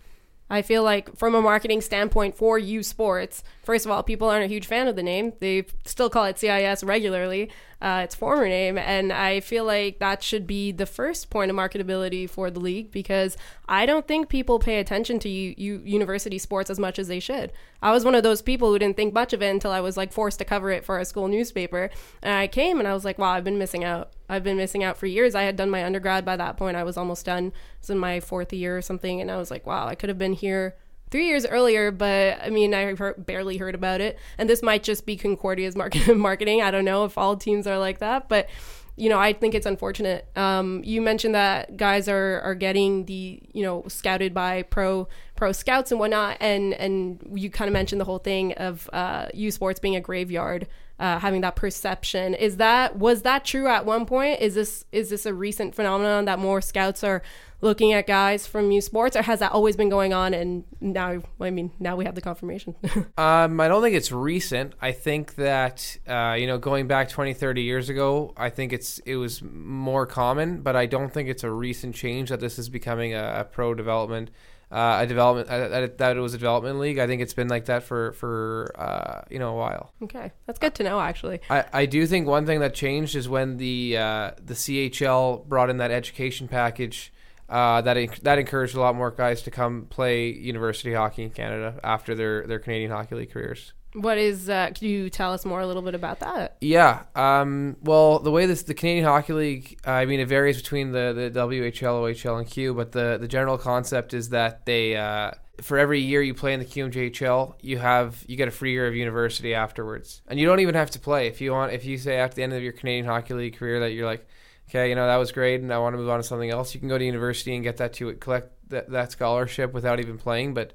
I 0.50 0.60
feel 0.62 0.82
like 0.82 1.16
from 1.16 1.34
a 1.34 1.40
marketing 1.42 1.80
standpoint 1.80 2.36
for 2.36 2.58
U 2.58 2.82
Sports, 2.82 3.42
first 3.62 3.86
of 3.86 3.90
all, 3.90 4.02
people 4.02 4.28
aren't 4.28 4.44
a 4.44 4.48
huge 4.48 4.66
fan 4.66 4.86
of 4.88 4.94
the 4.94 5.02
name. 5.02 5.32
They 5.40 5.64
still 5.86 6.10
call 6.10 6.24
it 6.26 6.38
CIS 6.38 6.84
regularly. 6.84 7.50
uh, 7.82 8.00
its 8.02 8.14
former 8.14 8.48
name. 8.48 8.78
And 8.78 9.12
I 9.12 9.40
feel 9.40 9.64
like 9.66 9.98
that 9.98 10.22
should 10.22 10.46
be 10.46 10.72
the 10.72 10.86
first 10.86 11.28
point 11.28 11.50
of 11.50 11.56
marketability 11.56 12.30
for 12.30 12.50
the 12.50 12.58
league 12.58 12.90
because 12.90 13.36
I 13.68 13.84
don't 13.84 14.08
think 14.08 14.30
people 14.30 14.58
pay 14.58 14.78
attention 14.78 15.18
to 15.18 15.28
u- 15.28 15.54
u- 15.58 15.82
university 15.84 16.38
sports 16.38 16.70
as 16.70 16.78
much 16.78 16.98
as 16.98 17.08
they 17.08 17.20
should. 17.20 17.52
I 17.82 17.92
was 17.92 18.02
one 18.02 18.14
of 18.14 18.22
those 18.22 18.40
people 18.40 18.70
who 18.70 18.78
didn't 18.78 18.96
think 18.96 19.12
much 19.12 19.34
of 19.34 19.42
it 19.42 19.50
until 19.50 19.70
I 19.70 19.80
was 19.80 19.98
like 19.98 20.14
forced 20.14 20.38
to 20.38 20.46
cover 20.46 20.70
it 20.70 20.82
for 20.82 20.98
a 20.98 21.04
school 21.04 21.28
newspaper. 21.28 21.90
And 22.22 22.32
I 22.32 22.46
came 22.46 22.78
and 22.78 22.88
I 22.88 22.94
was 22.94 23.04
like, 23.04 23.18
wow, 23.18 23.32
I've 23.32 23.44
been 23.44 23.58
missing 23.58 23.84
out. 23.84 24.13
I've 24.28 24.44
been 24.44 24.56
missing 24.56 24.82
out 24.82 24.96
for 24.96 25.06
years. 25.06 25.34
I 25.34 25.42
had 25.42 25.56
done 25.56 25.70
my 25.70 25.84
undergrad 25.84 26.24
by 26.24 26.36
that 26.36 26.56
point. 26.56 26.76
I 26.76 26.84
was 26.84 26.96
almost 26.96 27.26
done. 27.26 27.46
It 27.46 27.52
was 27.80 27.90
in 27.90 27.98
my 27.98 28.20
fourth 28.20 28.52
year 28.52 28.76
or 28.76 28.82
something. 28.82 29.20
And 29.20 29.30
I 29.30 29.36
was 29.36 29.50
like, 29.50 29.66
wow, 29.66 29.86
I 29.86 29.94
could 29.94 30.08
have 30.08 30.18
been 30.18 30.32
here 30.32 30.76
three 31.10 31.28
years 31.28 31.46
earlier, 31.46 31.90
but 31.90 32.40
I 32.42 32.50
mean, 32.50 32.74
I 32.74 32.92
barely 33.18 33.56
heard 33.58 33.74
about 33.74 34.00
it. 34.00 34.18
And 34.38 34.48
this 34.48 34.62
might 34.62 34.82
just 34.82 35.06
be 35.06 35.16
Concordia's 35.16 35.76
market, 35.76 36.14
marketing. 36.16 36.62
I 36.62 36.70
don't 36.70 36.84
know 36.84 37.04
if 37.04 37.16
all 37.16 37.36
teams 37.36 37.66
are 37.66 37.78
like 37.78 37.98
that, 37.98 38.28
but 38.28 38.48
you 38.96 39.08
know, 39.08 39.18
I 39.18 39.32
think 39.32 39.54
it's 39.54 39.66
unfortunate. 39.66 40.26
Um, 40.36 40.80
you 40.84 41.02
mentioned 41.02 41.34
that 41.34 41.76
guys 41.76 42.08
are 42.08 42.40
are 42.42 42.54
getting 42.54 43.06
the 43.06 43.42
you 43.52 43.62
know 43.64 43.84
scouted 43.88 44.32
by 44.32 44.62
pro 44.62 45.08
pro 45.34 45.50
scouts 45.50 45.90
and 45.90 45.98
whatnot, 45.98 46.36
and 46.40 46.74
and 46.74 47.20
you 47.34 47.50
kind 47.50 47.68
of 47.68 47.72
mentioned 47.72 48.00
the 48.00 48.04
whole 48.04 48.20
thing 48.20 48.52
of 48.54 48.88
uh, 48.92 49.26
U 49.34 49.50
Sports 49.50 49.80
being 49.80 49.96
a 49.96 50.00
graveyard, 50.00 50.68
uh, 50.98 51.18
having 51.18 51.40
that 51.40 51.56
perception. 51.56 52.34
Is 52.34 52.56
that 52.58 52.96
was 52.96 53.22
that 53.22 53.44
true 53.44 53.66
at 53.66 53.84
one 53.84 54.06
point? 54.06 54.40
Is 54.40 54.54
this 54.54 54.84
is 54.92 55.10
this 55.10 55.26
a 55.26 55.34
recent 55.34 55.74
phenomenon 55.74 56.24
that 56.26 56.38
more 56.38 56.60
scouts 56.60 57.02
are 57.02 57.22
looking 57.60 57.92
at 57.94 58.06
guys 58.06 58.46
from 58.46 58.70
U 58.70 58.80
Sports, 58.80 59.16
or 59.16 59.22
has 59.22 59.40
that 59.40 59.52
always 59.52 59.74
been 59.74 59.88
going 59.88 60.12
on? 60.12 60.34
And 60.34 60.64
now, 60.80 61.22
I 61.40 61.50
mean, 61.50 61.72
now 61.80 61.96
we 61.96 62.04
have 62.04 62.14
the 62.14 62.20
confirmation. 62.20 62.76
um, 63.18 63.58
I 63.58 63.68
don't 63.68 63.82
think 63.82 63.96
it's 63.96 64.12
recent. 64.12 64.74
I 64.80 64.92
think 64.92 65.34
that 65.36 65.98
uh, 66.06 66.36
you 66.38 66.46
know, 66.46 66.58
going 66.58 66.86
back 66.86 67.08
20, 67.08 67.34
30 67.34 67.62
years 67.62 67.88
ago, 67.88 68.32
I 68.36 68.50
think 68.50 68.72
it's 68.72 69.00
it 69.00 69.16
was 69.16 69.42
more 69.42 70.06
common, 70.06 70.62
but 70.62 70.76
I 70.76 70.86
don't 70.86 71.12
think 71.12 71.28
it's 71.28 71.42
a 71.42 71.50
recent 71.50 71.94
change 71.96 72.28
that 72.28 72.40
this 72.40 72.58
is 72.58 72.68
becoming 72.68 73.14
a, 73.14 73.40
a 73.40 73.44
pro 73.44 73.74
development. 73.74 74.30
Uh, 74.70 74.98
a 75.02 75.06
development 75.06 75.48
uh, 75.48 75.68
that, 75.68 75.98
that 75.98 76.16
it 76.16 76.20
was 76.20 76.34
a 76.34 76.38
development 76.38 76.80
league. 76.80 76.98
I 76.98 77.06
think 77.06 77.22
it's 77.22 77.34
been 77.34 77.48
like 77.48 77.66
that 77.66 77.84
for 77.84 78.12
for 78.12 78.72
uh, 78.76 79.22
you 79.30 79.38
know 79.38 79.50
a 79.50 79.56
while. 79.56 79.92
Okay, 80.02 80.32
that's 80.46 80.58
good 80.58 80.74
to 80.76 80.82
know. 80.82 81.00
Actually, 81.00 81.40
I, 81.48 81.64
I 81.72 81.86
do 81.86 82.06
think 82.06 82.26
one 82.26 82.46
thing 82.46 82.60
that 82.60 82.74
changed 82.74 83.14
is 83.14 83.28
when 83.28 83.58
the 83.58 83.96
uh, 83.98 84.30
the 84.42 84.54
CHL 84.54 85.46
brought 85.46 85.70
in 85.70 85.76
that 85.76 85.90
education 85.90 86.48
package 86.48 87.12
uh, 87.48 87.80
that 87.82 88.22
that 88.22 88.38
encouraged 88.38 88.74
a 88.74 88.80
lot 88.80 88.94
more 88.94 89.10
guys 89.10 89.42
to 89.42 89.50
come 89.50 89.86
play 89.90 90.28
university 90.30 90.94
hockey 90.94 91.24
in 91.24 91.30
Canada 91.30 91.78
after 91.84 92.14
their, 92.14 92.46
their 92.46 92.58
Canadian 92.58 92.90
Hockey 92.90 93.14
League 93.14 93.32
careers. 93.32 93.72
What 93.94 94.18
is? 94.18 94.48
Uh, 94.48 94.68
could 94.68 94.82
you 94.82 95.08
tell 95.08 95.32
us 95.32 95.44
more 95.44 95.60
a 95.60 95.66
little 95.66 95.82
bit 95.82 95.94
about 95.94 96.20
that? 96.20 96.56
Yeah. 96.60 97.04
Um, 97.14 97.76
well, 97.82 98.18
the 98.18 98.30
way 98.30 98.46
this 98.46 98.62
the 98.62 98.74
Canadian 98.74 99.04
Hockey 99.04 99.32
League, 99.32 99.80
uh, 99.86 99.92
I 99.92 100.06
mean, 100.06 100.20
it 100.20 100.28
varies 100.28 100.56
between 100.56 100.92
the, 100.92 101.30
the 101.32 101.40
WHL, 101.40 101.72
OHL, 102.02 102.38
and 102.38 102.46
Q, 102.48 102.74
but 102.74 102.92
the 102.92 103.18
the 103.20 103.28
general 103.28 103.56
concept 103.56 104.12
is 104.14 104.30
that 104.30 104.66
they 104.66 104.96
uh, 104.96 105.32
for 105.60 105.78
every 105.78 106.00
year 106.00 106.22
you 106.22 106.34
play 106.34 106.52
in 106.52 106.60
the 106.60 106.66
QMJHL, 106.66 107.54
you 107.60 107.78
have 107.78 108.24
you 108.26 108.36
get 108.36 108.48
a 108.48 108.50
free 108.50 108.72
year 108.72 108.86
of 108.86 108.94
university 108.94 109.54
afterwards, 109.54 110.22
and 110.26 110.38
you 110.38 110.46
don't 110.46 110.60
even 110.60 110.74
have 110.74 110.90
to 110.90 110.98
play 110.98 111.28
if 111.28 111.40
you 111.40 111.52
want. 111.52 111.72
If 111.72 111.84
you 111.84 111.96
say 111.98 112.18
at 112.18 112.34
the 112.34 112.42
end 112.42 112.52
of 112.52 112.62
your 112.62 112.72
Canadian 112.72 113.06
Hockey 113.06 113.34
League 113.34 113.56
career 113.56 113.80
that 113.80 113.92
you're 113.92 114.06
like 114.06 114.26
okay, 114.68 114.88
you 114.88 114.94
know, 114.94 115.06
that 115.06 115.16
was 115.16 115.32
great 115.32 115.60
and 115.60 115.72
I 115.72 115.78
want 115.78 115.94
to 115.94 115.98
move 115.98 116.08
on 116.08 116.18
to 116.18 116.22
something 116.22 116.50
else, 116.50 116.74
you 116.74 116.80
can 116.80 116.88
go 116.88 116.98
to 116.98 117.04
university 117.04 117.54
and 117.54 117.62
get 117.62 117.76
that 117.78 117.92
to 117.94 118.12
collect 118.14 118.50
that, 118.70 118.90
that 118.90 119.12
scholarship 119.12 119.72
without 119.72 120.00
even 120.00 120.18
playing. 120.18 120.54
But 120.54 120.72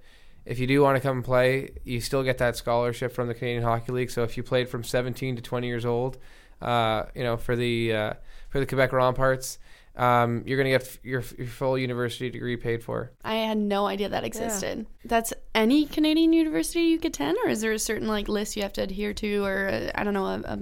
if 0.49 0.57
you 0.57 0.65
do 0.65 0.81
want 0.81 0.95
to 0.95 0.99
come 0.99 1.17
and 1.17 1.25
play, 1.25 1.69
you 1.83 2.01
still 2.01 2.23
get 2.23 2.39
that 2.39 2.57
scholarship 2.57 3.13
from 3.13 3.27
the 3.27 3.35
Canadian 3.35 3.61
Hockey 3.61 3.91
League. 3.91 4.09
So 4.09 4.23
if 4.23 4.35
you 4.35 4.41
played 4.41 4.67
from 4.67 4.83
17 4.83 5.35
to 5.35 5.41
20 5.43 5.67
years 5.67 5.85
old, 5.85 6.17
uh, 6.59 7.03
you 7.13 7.23
know, 7.23 7.37
for 7.37 7.55
the 7.55 7.93
uh, 7.93 8.13
for 8.49 8.59
the 8.59 8.65
Quebec 8.65 8.89
Remparts, 8.89 9.59
um, 9.95 10.41
you're 10.47 10.57
going 10.57 10.71
to 10.71 10.79
get 10.79 10.97
your, 11.03 11.23
your 11.37 11.47
full 11.47 11.77
university 11.77 12.31
degree 12.31 12.57
paid 12.57 12.83
for. 12.83 13.11
I 13.23 13.35
had 13.35 13.59
no 13.59 13.85
idea 13.85 14.09
that 14.09 14.23
existed. 14.23 14.79
Yeah. 14.79 14.85
That's 15.05 15.33
any 15.53 15.85
Canadian 15.85 16.33
university 16.33 16.81
you 16.81 16.97
could 16.97 17.13
attend, 17.13 17.37
or 17.43 17.49
is 17.49 17.61
there 17.61 17.71
a 17.71 17.79
certain 17.79 18.07
like 18.07 18.27
list 18.27 18.57
you 18.57 18.63
have 18.63 18.73
to 18.73 18.81
adhere 18.81 19.13
to, 19.13 19.45
or 19.45 19.69
uh, 19.69 19.91
I 19.93 20.03
don't 20.03 20.15
know, 20.15 20.25
a, 20.25 20.39
a 20.45 20.59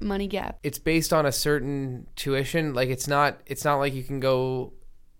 money 0.00 0.28
gap? 0.28 0.58
It's 0.62 0.78
based 0.78 1.14
on 1.14 1.24
a 1.24 1.32
certain 1.32 2.06
tuition. 2.14 2.74
Like 2.74 2.90
it's 2.90 3.08
not 3.08 3.40
it's 3.46 3.64
not 3.64 3.76
like 3.76 3.94
you 3.94 4.04
can 4.04 4.20
go 4.20 4.74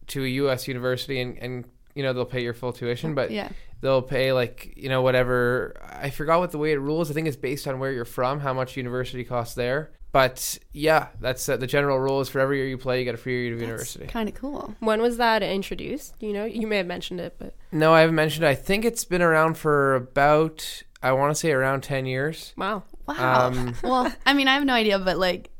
to 0.08 0.24
a 0.24 0.28
US 0.28 0.68
university 0.68 1.22
and, 1.22 1.38
and 1.38 1.64
you 1.94 2.02
know 2.02 2.12
they'll 2.12 2.26
pay 2.26 2.42
your 2.42 2.54
full 2.54 2.74
tuition, 2.74 3.14
but 3.14 3.30
yeah. 3.30 3.48
They'll 3.80 4.02
pay 4.02 4.32
like 4.32 4.74
you 4.76 4.88
know 4.88 5.02
whatever. 5.02 5.74
I 5.82 6.10
forgot 6.10 6.40
what 6.40 6.50
the 6.50 6.58
way 6.58 6.72
it 6.72 6.80
rules. 6.80 7.10
I 7.10 7.14
think 7.14 7.28
it's 7.28 7.36
based 7.36 7.66
on 7.66 7.78
where 7.78 7.92
you're 7.92 8.04
from, 8.04 8.40
how 8.40 8.52
much 8.52 8.76
university 8.76 9.24
costs 9.24 9.54
there. 9.54 9.92
But 10.12 10.58
yeah, 10.72 11.08
that's 11.20 11.48
uh, 11.48 11.56
the 11.56 11.68
general 11.68 11.98
rule 11.98 12.20
is 12.20 12.28
for 12.28 12.40
every 12.40 12.58
year 12.58 12.66
you 12.66 12.78
play, 12.78 12.98
you 12.98 13.04
get 13.04 13.14
a 13.14 13.18
free 13.18 13.44
year 13.44 13.54
of 13.54 13.60
university. 13.60 14.06
Kind 14.06 14.28
of 14.28 14.34
cool. 14.34 14.74
When 14.80 15.00
was 15.00 15.18
that 15.18 15.42
introduced? 15.42 16.14
You 16.18 16.32
know, 16.32 16.44
you 16.44 16.66
may 16.66 16.78
have 16.78 16.86
mentioned 16.86 17.20
it, 17.20 17.36
but 17.38 17.54
no, 17.70 17.92
I 17.94 18.00
haven't 18.00 18.16
mentioned 18.16 18.44
it. 18.44 18.48
I 18.48 18.56
think 18.56 18.84
it's 18.84 19.04
been 19.04 19.22
around 19.22 19.56
for 19.56 19.94
about 19.94 20.82
I 21.02 21.12
want 21.12 21.34
to 21.34 21.38
say 21.38 21.52
around 21.52 21.82
ten 21.82 22.06
years. 22.06 22.52
Wow. 22.56 22.82
Wow. 23.06 23.46
Um, 23.46 23.74
well, 23.82 24.12
I 24.26 24.34
mean, 24.34 24.48
I 24.48 24.54
have 24.54 24.64
no 24.64 24.74
idea, 24.74 24.98
but 24.98 25.16
like, 25.16 25.50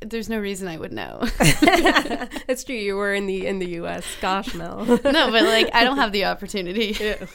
there's 0.00 0.30
no 0.30 0.38
reason 0.38 0.66
I 0.66 0.78
would 0.78 0.92
know. 0.92 1.18
it's 1.22 2.64
true. 2.64 2.74
You 2.74 2.96
were 2.96 3.12
in 3.12 3.26
the 3.26 3.46
in 3.46 3.58
the 3.58 3.68
U.S. 3.70 4.04
Gosh, 4.22 4.54
Mel. 4.54 4.84
no, 4.86 4.98
but 4.98 5.44
like, 5.44 5.74
I 5.74 5.84
don't 5.84 5.98
have 5.98 6.12
the 6.12 6.24
opportunity. 6.24 6.96
Yeah, 6.98 7.26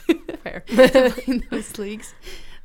fair. 0.46 0.64
in 1.28 1.46
those 1.50 1.78
leagues. 1.78 2.14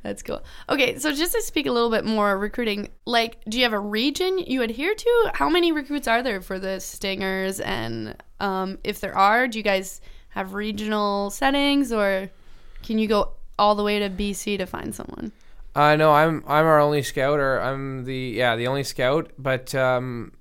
That's 0.03 0.23
cool. 0.23 0.43
Okay, 0.67 0.97
so 0.97 1.13
just 1.13 1.33
to 1.33 1.41
speak 1.41 1.67
a 1.67 1.71
little 1.71 1.91
bit 1.91 2.05
more 2.05 2.37
recruiting, 2.37 2.89
like, 3.05 3.43
do 3.47 3.57
you 3.57 3.63
have 3.63 3.73
a 3.73 3.79
region 3.79 4.39
you 4.39 4.63
adhere 4.63 4.95
to? 4.95 5.31
How 5.35 5.47
many 5.47 5.71
recruits 5.71 6.07
are 6.07 6.23
there 6.23 6.41
for 6.41 6.57
the 6.57 6.79
Stingers? 6.79 7.59
And 7.59 8.15
um, 8.39 8.79
if 8.83 8.99
there 8.99 9.15
are, 9.15 9.47
do 9.47 9.59
you 9.59 9.63
guys 9.63 10.01
have 10.29 10.53
regional 10.53 11.29
settings, 11.29 11.91
or 11.91 12.31
can 12.81 12.97
you 12.97 13.07
go 13.07 13.33
all 13.59 13.75
the 13.75 13.83
way 13.83 13.99
to 13.99 14.09
BC 14.09 14.57
to 14.57 14.65
find 14.65 14.95
someone? 14.95 15.31
Uh, 15.75 15.95
no, 15.95 16.11
I'm 16.11 16.43
I'm 16.47 16.65
our 16.65 16.79
only 16.79 17.03
scout, 17.03 17.39
or 17.39 17.61
I'm 17.61 18.03
the 18.03 18.15
yeah 18.15 18.55
the 18.55 18.67
only 18.67 18.83
scout. 18.83 19.31
But 19.37 19.73
um, 19.75 20.33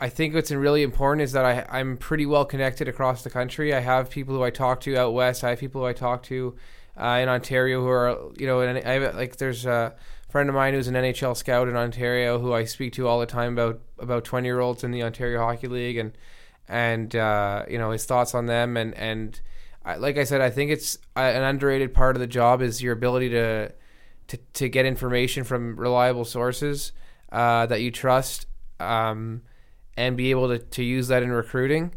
I 0.00 0.08
think 0.08 0.34
what's 0.34 0.50
really 0.50 0.82
important 0.82 1.22
is 1.22 1.32
that 1.32 1.44
I 1.44 1.66
I'm 1.78 1.96
pretty 1.96 2.26
well 2.26 2.44
connected 2.44 2.88
across 2.88 3.22
the 3.22 3.30
country. 3.30 3.74
I 3.74 3.80
have 3.80 4.10
people 4.10 4.34
who 4.34 4.42
I 4.42 4.50
talk 4.50 4.80
to 4.82 4.96
out 4.96 5.14
west. 5.14 5.44
I 5.44 5.50
have 5.50 5.60
people 5.60 5.82
who 5.82 5.86
I 5.86 5.92
talk 5.92 6.22
to 6.24 6.56
uh, 6.96 7.20
in 7.22 7.28
Ontario 7.28 7.80
who 7.80 7.88
are 7.88 8.32
you 8.36 8.46
know, 8.46 8.60
I 8.60 8.80
have, 8.80 9.14
like 9.14 9.36
there's 9.36 9.66
a 9.66 9.94
friend 10.28 10.48
of 10.48 10.54
mine 10.54 10.74
who's 10.74 10.88
an 10.88 10.94
NHL 10.94 11.36
scout 11.36 11.68
in 11.68 11.76
Ontario 11.76 12.40
who 12.40 12.52
I 12.52 12.64
speak 12.64 12.92
to 12.94 13.06
all 13.06 13.20
the 13.20 13.26
time 13.26 13.52
about 13.52 13.80
about 13.98 14.24
20 14.24 14.46
year 14.46 14.60
olds 14.60 14.82
in 14.82 14.90
the 14.90 15.02
Ontario 15.02 15.38
Hockey 15.38 15.68
League 15.68 15.96
and 15.96 16.12
and 16.68 17.14
uh, 17.14 17.64
you 17.68 17.78
know 17.78 17.92
his 17.92 18.04
thoughts 18.04 18.34
on 18.34 18.46
them 18.46 18.76
and 18.76 18.94
and 18.94 19.40
I, 19.84 19.96
like 19.96 20.16
I 20.16 20.24
said, 20.24 20.40
I 20.40 20.50
think 20.50 20.70
it's 20.70 20.96
uh, 21.14 21.20
an 21.20 21.42
underrated 21.42 21.92
part 21.92 22.16
of 22.16 22.20
the 22.20 22.26
job 22.26 22.62
is 22.62 22.82
your 22.82 22.92
ability 22.92 23.28
to 23.30 23.72
to, 24.28 24.36
to 24.54 24.68
get 24.68 24.86
information 24.86 25.44
from 25.44 25.76
reliable 25.76 26.24
sources 26.24 26.92
uh, 27.30 27.66
that 27.66 27.82
you 27.82 27.90
trust 27.90 28.46
um, 28.80 29.42
and 29.96 30.16
be 30.16 30.30
able 30.30 30.48
to, 30.48 30.58
to 30.58 30.82
use 30.82 31.08
that 31.08 31.22
in 31.22 31.30
recruiting. 31.30 31.94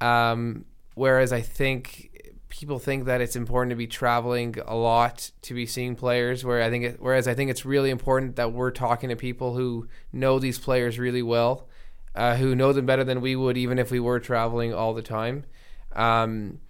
Um, 0.00 0.64
whereas 0.94 1.32
I 1.32 1.40
think 1.40 2.10
people 2.48 2.78
think 2.78 3.04
that 3.04 3.20
it's 3.20 3.36
important 3.36 3.70
to 3.70 3.76
be 3.76 3.86
traveling 3.86 4.56
a 4.66 4.74
lot 4.74 5.30
to 5.42 5.54
be 5.54 5.66
seeing 5.66 5.94
players. 5.94 6.44
Where 6.44 6.62
I 6.62 6.70
think, 6.70 6.84
it, 6.84 6.96
whereas 7.00 7.28
I 7.28 7.34
think 7.34 7.50
it's 7.50 7.64
really 7.64 7.90
important 7.90 8.36
that 8.36 8.52
we're 8.52 8.70
talking 8.70 9.08
to 9.08 9.16
people 9.16 9.54
who 9.54 9.88
know 10.12 10.38
these 10.38 10.58
players 10.58 10.98
really 10.98 11.22
well, 11.22 11.68
uh, 12.14 12.36
who 12.36 12.54
know 12.54 12.72
them 12.72 12.86
better 12.86 13.04
than 13.04 13.20
we 13.20 13.36
would, 13.36 13.56
even 13.56 13.78
if 13.78 13.90
we 13.90 14.00
were 14.00 14.20
traveling 14.20 14.74
all 14.74 14.94
the 14.94 15.02
time. 15.02 15.44
Um, 15.92 16.60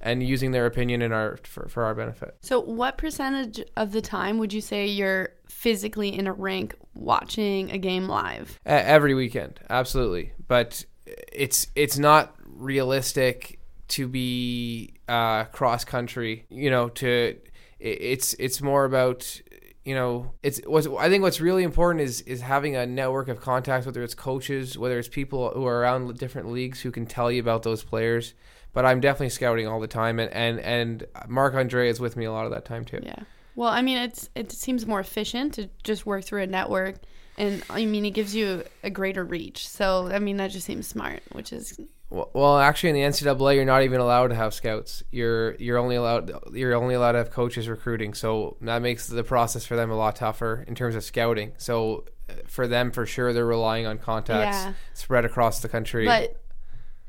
and 0.00 0.22
using 0.22 0.52
their 0.52 0.66
opinion 0.66 1.02
in 1.02 1.12
our 1.12 1.38
for, 1.44 1.68
for 1.68 1.84
our 1.84 1.94
benefit. 1.94 2.36
So, 2.40 2.60
what 2.60 2.98
percentage 2.98 3.62
of 3.76 3.92
the 3.92 4.00
time 4.00 4.38
would 4.38 4.52
you 4.52 4.60
say 4.60 4.86
you're 4.86 5.30
physically 5.48 6.16
in 6.16 6.26
a 6.26 6.32
rink 6.32 6.74
watching 6.94 7.70
a 7.70 7.78
game 7.78 8.06
live? 8.06 8.58
Every 8.64 9.14
weekend, 9.14 9.60
absolutely. 9.68 10.32
But 10.48 10.84
it's 11.06 11.66
it's 11.74 11.98
not 11.98 12.34
realistic 12.44 13.58
to 13.88 14.08
be 14.08 14.94
uh, 15.08 15.44
cross 15.44 15.84
country. 15.84 16.46
You 16.48 16.70
know, 16.70 16.88
to 16.90 17.36
it's 17.78 18.34
it's 18.34 18.62
more 18.62 18.84
about 18.84 19.40
you 19.84 19.94
know 19.94 20.32
it's 20.42 20.60
what's 20.66 20.86
I 20.86 21.08
think 21.08 21.22
what's 21.22 21.40
really 21.40 21.62
important 21.62 22.02
is 22.02 22.20
is 22.22 22.40
having 22.40 22.76
a 22.76 22.86
network 22.86 23.28
of 23.28 23.40
contacts, 23.40 23.86
whether 23.86 24.02
it's 24.02 24.14
coaches, 24.14 24.78
whether 24.78 24.98
it's 24.98 25.08
people 25.08 25.50
who 25.50 25.66
are 25.66 25.80
around 25.80 26.16
different 26.18 26.50
leagues 26.50 26.80
who 26.80 26.90
can 26.90 27.06
tell 27.06 27.30
you 27.30 27.40
about 27.40 27.62
those 27.62 27.82
players 27.82 28.34
but 28.72 28.84
I'm 28.84 29.00
definitely 29.00 29.30
scouting 29.30 29.66
all 29.66 29.80
the 29.80 29.86
time, 29.88 30.18
and 30.18 30.32
and 30.32 30.60
and 30.60 31.06
Marc 31.28 31.54
Andre 31.54 31.88
is 31.88 32.00
with 32.00 32.16
me 32.16 32.24
a 32.24 32.32
lot 32.32 32.44
of 32.46 32.52
that 32.52 32.64
time 32.64 32.84
too. 32.84 33.00
Yeah. 33.02 33.20
Well, 33.56 33.68
I 33.68 33.82
mean, 33.82 33.98
it's 33.98 34.28
it 34.34 34.52
seems 34.52 34.86
more 34.86 35.00
efficient 35.00 35.54
to 35.54 35.68
just 35.82 36.06
work 36.06 36.24
through 36.24 36.42
a 36.42 36.46
network, 36.46 36.96
and 37.36 37.62
I 37.68 37.84
mean, 37.86 38.04
it 38.04 38.10
gives 38.10 38.34
you 38.34 38.64
a 38.82 38.90
greater 38.90 39.24
reach. 39.24 39.68
So, 39.68 40.08
I 40.12 40.18
mean, 40.18 40.36
that 40.38 40.50
just 40.50 40.66
seems 40.66 40.86
smart, 40.86 41.22
which 41.32 41.52
is. 41.52 41.78
Well, 42.10 42.28
well, 42.32 42.58
actually, 42.58 42.90
in 42.90 42.94
the 42.96 43.02
NCAA, 43.02 43.54
you're 43.54 43.64
not 43.64 43.82
even 43.84 44.00
allowed 44.00 44.28
to 44.28 44.34
have 44.34 44.52
scouts. 44.52 45.02
You're 45.12 45.54
you're 45.56 45.78
only 45.78 45.94
allowed 45.96 46.32
you're 46.52 46.74
only 46.74 46.94
allowed 46.94 47.12
to 47.12 47.18
have 47.18 47.30
coaches 47.30 47.68
recruiting. 47.68 48.14
So 48.14 48.56
that 48.62 48.82
makes 48.82 49.06
the 49.06 49.22
process 49.22 49.64
for 49.64 49.76
them 49.76 49.90
a 49.90 49.96
lot 49.96 50.16
tougher 50.16 50.64
in 50.66 50.74
terms 50.74 50.94
of 50.96 51.04
scouting. 51.04 51.52
So 51.58 52.04
for 52.46 52.66
them 52.66 52.90
for 52.92 53.06
sure 53.06 53.32
they're 53.32 53.46
relying 53.46 53.86
on 53.86 53.98
contacts 53.98 54.56
Yeah. 54.56 54.72
spread 54.94 55.24
across 55.24 55.60
the 55.60 55.68
country. 55.68 56.04
But 56.04 56.36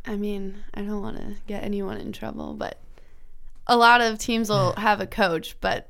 I 0.05 0.15
mean, 0.15 0.57
I 0.73 0.81
don't 0.81 1.01
want 1.01 1.17
to 1.17 1.35
get 1.47 1.63
anyone 1.63 1.97
in 1.97 2.11
trouble, 2.11 2.53
but 2.53 2.79
a 3.67 3.77
lot 3.77 4.01
of 4.01 4.17
teams 4.19 4.49
will 4.49 4.73
have 4.77 4.99
a 5.01 5.07
coach, 5.07 5.55
but 5.61 5.87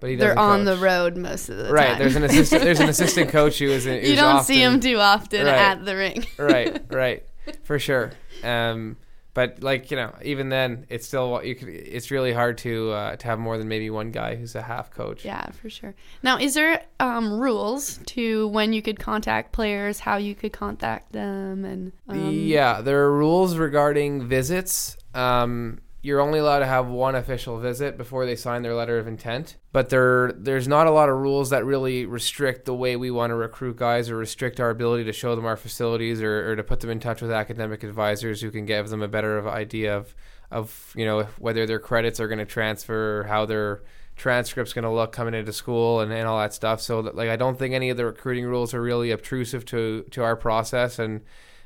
but 0.00 0.10
he 0.10 0.16
they're 0.16 0.36
on 0.38 0.64
the 0.64 0.76
road 0.76 1.16
most 1.16 1.48
of 1.48 1.56
the 1.58 1.70
Right, 1.72 1.82
time. 1.84 1.90
Right. 1.92 1.98
There's 2.00 2.16
an 2.16 2.24
assistant. 2.24 2.62
There's 2.64 2.80
an 2.80 2.88
assistant 2.96 3.30
coach 3.30 3.58
who 3.60 3.66
is. 3.66 3.86
you 3.86 4.16
don't 4.16 4.42
see 4.44 4.60
him 4.60 4.80
too 4.80 4.98
often 4.98 5.46
Right. 5.46 5.54
at 5.54 5.84
the 5.84 5.96
ring. 5.96 6.26
right, 6.38 6.82
right, 6.90 7.24
for 7.62 7.78
sure. 7.78 8.10
Um, 8.42 8.96
but 9.34 9.62
like 9.62 9.90
you 9.90 9.96
know, 9.96 10.14
even 10.22 10.48
then, 10.50 10.86
it's 10.88 11.06
still 11.06 11.42
you 11.42 11.54
could. 11.54 11.68
It's 11.68 12.10
really 12.10 12.32
hard 12.32 12.58
to 12.58 12.90
uh, 12.90 13.16
to 13.16 13.26
have 13.26 13.38
more 13.38 13.56
than 13.56 13.68
maybe 13.68 13.88
one 13.88 14.10
guy 14.10 14.36
who's 14.36 14.54
a 14.54 14.62
half 14.62 14.90
coach. 14.90 15.24
Yeah, 15.24 15.50
for 15.52 15.70
sure. 15.70 15.94
Now, 16.22 16.38
is 16.38 16.54
there 16.54 16.82
um, 17.00 17.40
rules 17.40 17.98
to 18.06 18.48
when 18.48 18.72
you 18.72 18.82
could 18.82 18.98
contact 18.98 19.52
players, 19.52 20.00
how 20.00 20.16
you 20.16 20.34
could 20.34 20.52
contact 20.52 21.12
them, 21.12 21.64
and 21.64 21.92
um, 22.08 22.30
yeah, 22.30 22.82
there 22.82 23.02
are 23.04 23.12
rules 23.16 23.56
regarding 23.56 24.28
visits. 24.28 24.96
Um, 25.14 25.80
you're 26.02 26.20
only 26.20 26.40
allowed 26.40 26.58
to 26.58 26.66
have 26.66 26.88
one 26.88 27.14
official 27.14 27.60
visit 27.60 27.96
before 27.96 28.26
they 28.26 28.34
sign 28.34 28.62
their 28.62 28.74
letter 28.74 28.98
of 28.98 29.06
intent. 29.06 29.56
But 29.70 29.88
there, 29.88 30.32
there's 30.32 30.66
not 30.66 30.88
a 30.88 30.90
lot 30.90 31.08
of 31.08 31.16
rules 31.16 31.50
that 31.50 31.64
really 31.64 32.06
restrict 32.06 32.64
the 32.64 32.74
way 32.74 32.96
we 32.96 33.12
want 33.12 33.30
to 33.30 33.36
recruit 33.36 33.76
guys 33.76 34.10
or 34.10 34.16
restrict 34.16 34.58
our 34.58 34.70
ability 34.70 35.04
to 35.04 35.12
show 35.12 35.36
them 35.36 35.46
our 35.46 35.56
facilities 35.56 36.20
or, 36.20 36.50
or 36.50 36.56
to 36.56 36.64
put 36.64 36.80
them 36.80 36.90
in 36.90 36.98
touch 36.98 37.22
with 37.22 37.30
academic 37.30 37.84
advisors 37.84 38.40
who 38.40 38.50
can 38.50 38.66
give 38.66 38.88
them 38.88 39.00
a 39.00 39.08
better 39.08 39.48
idea 39.48 39.96
of, 39.96 40.12
of 40.50 40.92
you 40.96 41.06
know 41.06 41.22
whether 41.38 41.66
their 41.66 41.78
credits 41.78 42.18
are 42.18 42.26
going 42.26 42.40
to 42.40 42.44
transfer, 42.44 43.24
how 43.28 43.46
their 43.46 43.82
transcript's 44.16 44.72
going 44.72 44.82
to 44.82 44.90
look 44.90 45.12
coming 45.12 45.34
into 45.34 45.52
school, 45.52 46.00
and, 46.00 46.12
and 46.12 46.26
all 46.26 46.40
that 46.40 46.52
stuff. 46.52 46.80
So 46.80 46.98
like 46.98 47.28
I 47.28 47.36
don't 47.36 47.58
think 47.58 47.74
any 47.74 47.90
of 47.90 47.96
the 47.96 48.06
recruiting 48.06 48.44
rules 48.44 48.74
are 48.74 48.82
really 48.82 49.12
obtrusive 49.12 49.64
to 49.66 50.04
to 50.10 50.24
our 50.24 50.34
process 50.34 50.98
and 50.98 51.22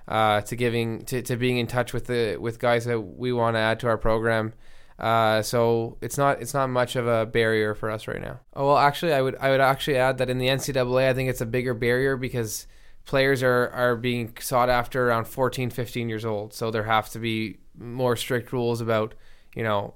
uh, 0.08 0.40
to 0.42 0.56
giving 0.56 1.04
to, 1.06 1.22
to 1.22 1.36
being 1.36 1.58
in 1.58 1.66
touch 1.66 1.92
with 1.92 2.06
the 2.06 2.36
with 2.40 2.58
guys 2.58 2.84
that 2.84 3.00
we 3.00 3.32
want 3.32 3.54
to 3.56 3.60
add 3.60 3.80
to 3.80 3.86
our 3.88 3.98
program. 3.98 4.52
Uh, 4.98 5.42
so 5.42 5.98
it's 6.00 6.16
not 6.16 6.40
it's 6.40 6.54
not 6.54 6.70
much 6.70 6.96
of 6.96 7.06
a 7.06 7.26
barrier 7.26 7.74
for 7.74 7.90
us 7.90 8.08
right 8.08 8.20
now. 8.22 8.40
Oh 8.54 8.66
well, 8.68 8.78
actually, 8.78 9.12
I 9.12 9.20
would 9.20 9.36
I 9.36 9.50
would 9.50 9.60
actually 9.60 9.96
add 9.98 10.18
that 10.18 10.30
in 10.30 10.38
the 10.38 10.46
NCAA, 10.48 11.08
I 11.08 11.12
think 11.14 11.28
it's 11.28 11.40
a 11.42 11.46
bigger 11.46 11.74
barrier 11.74 12.16
because 12.16 12.66
players 13.04 13.42
are 13.42 13.68
are 13.70 13.94
being 13.96 14.32
sought 14.40 14.70
after 14.70 15.06
around 15.08 15.26
14, 15.26 15.68
15 15.70 16.08
years 16.08 16.24
old. 16.24 16.54
So 16.54 16.70
there 16.70 16.84
have 16.84 17.10
to 17.10 17.18
be 17.18 17.58
more 17.78 18.16
strict 18.16 18.52
rules 18.52 18.80
about 18.80 19.14
you 19.54 19.62
know 19.62 19.94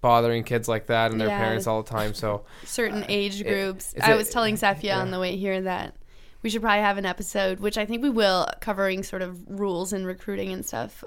bothering 0.00 0.44
kids 0.44 0.68
like 0.68 0.86
that 0.86 1.10
and 1.10 1.20
their 1.20 1.28
Yeah. 1.28 1.38
parents 1.38 1.66
all 1.66 1.82
the 1.82 1.90
time. 1.90 2.14
So 2.14 2.44
certain 2.64 3.04
age 3.08 3.44
groups? 3.44 3.92
it's 3.94 4.04
I 4.06 4.12
a- 4.12 4.16
was 4.16 4.30
telling 4.30 4.56
Safia 4.56 4.96
on 4.96 5.10
the 5.10 5.18
way 5.20 5.36
here 5.36 5.60
that 5.62 5.96
we 6.42 6.50
should 6.50 6.62
probably 6.62 6.80
have 6.80 6.98
an 6.98 7.06
episode, 7.06 7.60
which 7.60 7.78
I 7.78 7.84
think 7.84 8.02
we 8.02 8.10
will, 8.10 8.46
covering 8.60 9.02
sort 9.02 9.22
of 9.22 9.38
rules 9.48 9.92
and 9.92 10.06
recruiting 10.06 10.52
and 10.52 10.64
stuff. 10.64 11.02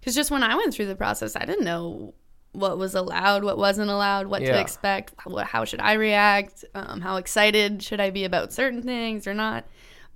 Because 0.00 0.14
just 0.14 0.30
when 0.30 0.42
I 0.42 0.56
went 0.56 0.74
through 0.74 0.86
the 0.86 0.96
process, 0.96 1.36
I 1.36 1.44
didn't 1.44 1.64
know 1.64 2.14
what 2.52 2.78
was 2.78 2.94
allowed, 2.94 3.44
what 3.44 3.58
wasn't 3.58 3.90
allowed, 3.90 4.26
what 4.26 4.40
to 4.40 4.58
expect, 4.58 5.12
what, 5.24 5.46
how 5.46 5.64
should 5.64 5.80
I 5.80 5.94
react, 5.94 6.64
um, 6.74 7.00
how 7.00 7.16
excited 7.16 7.82
should 7.82 8.00
I 8.00 8.10
be 8.10 8.24
about 8.24 8.52
certain 8.52 8.82
things 8.82 9.26
or 9.26 9.34
not. 9.34 9.66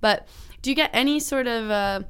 But 0.01 0.27
do 0.61 0.69
you 0.69 0.75
get 0.75 0.89
any 0.93 1.19
sort 1.19 1.47
of, 1.47 1.69
uh, 1.69 2.01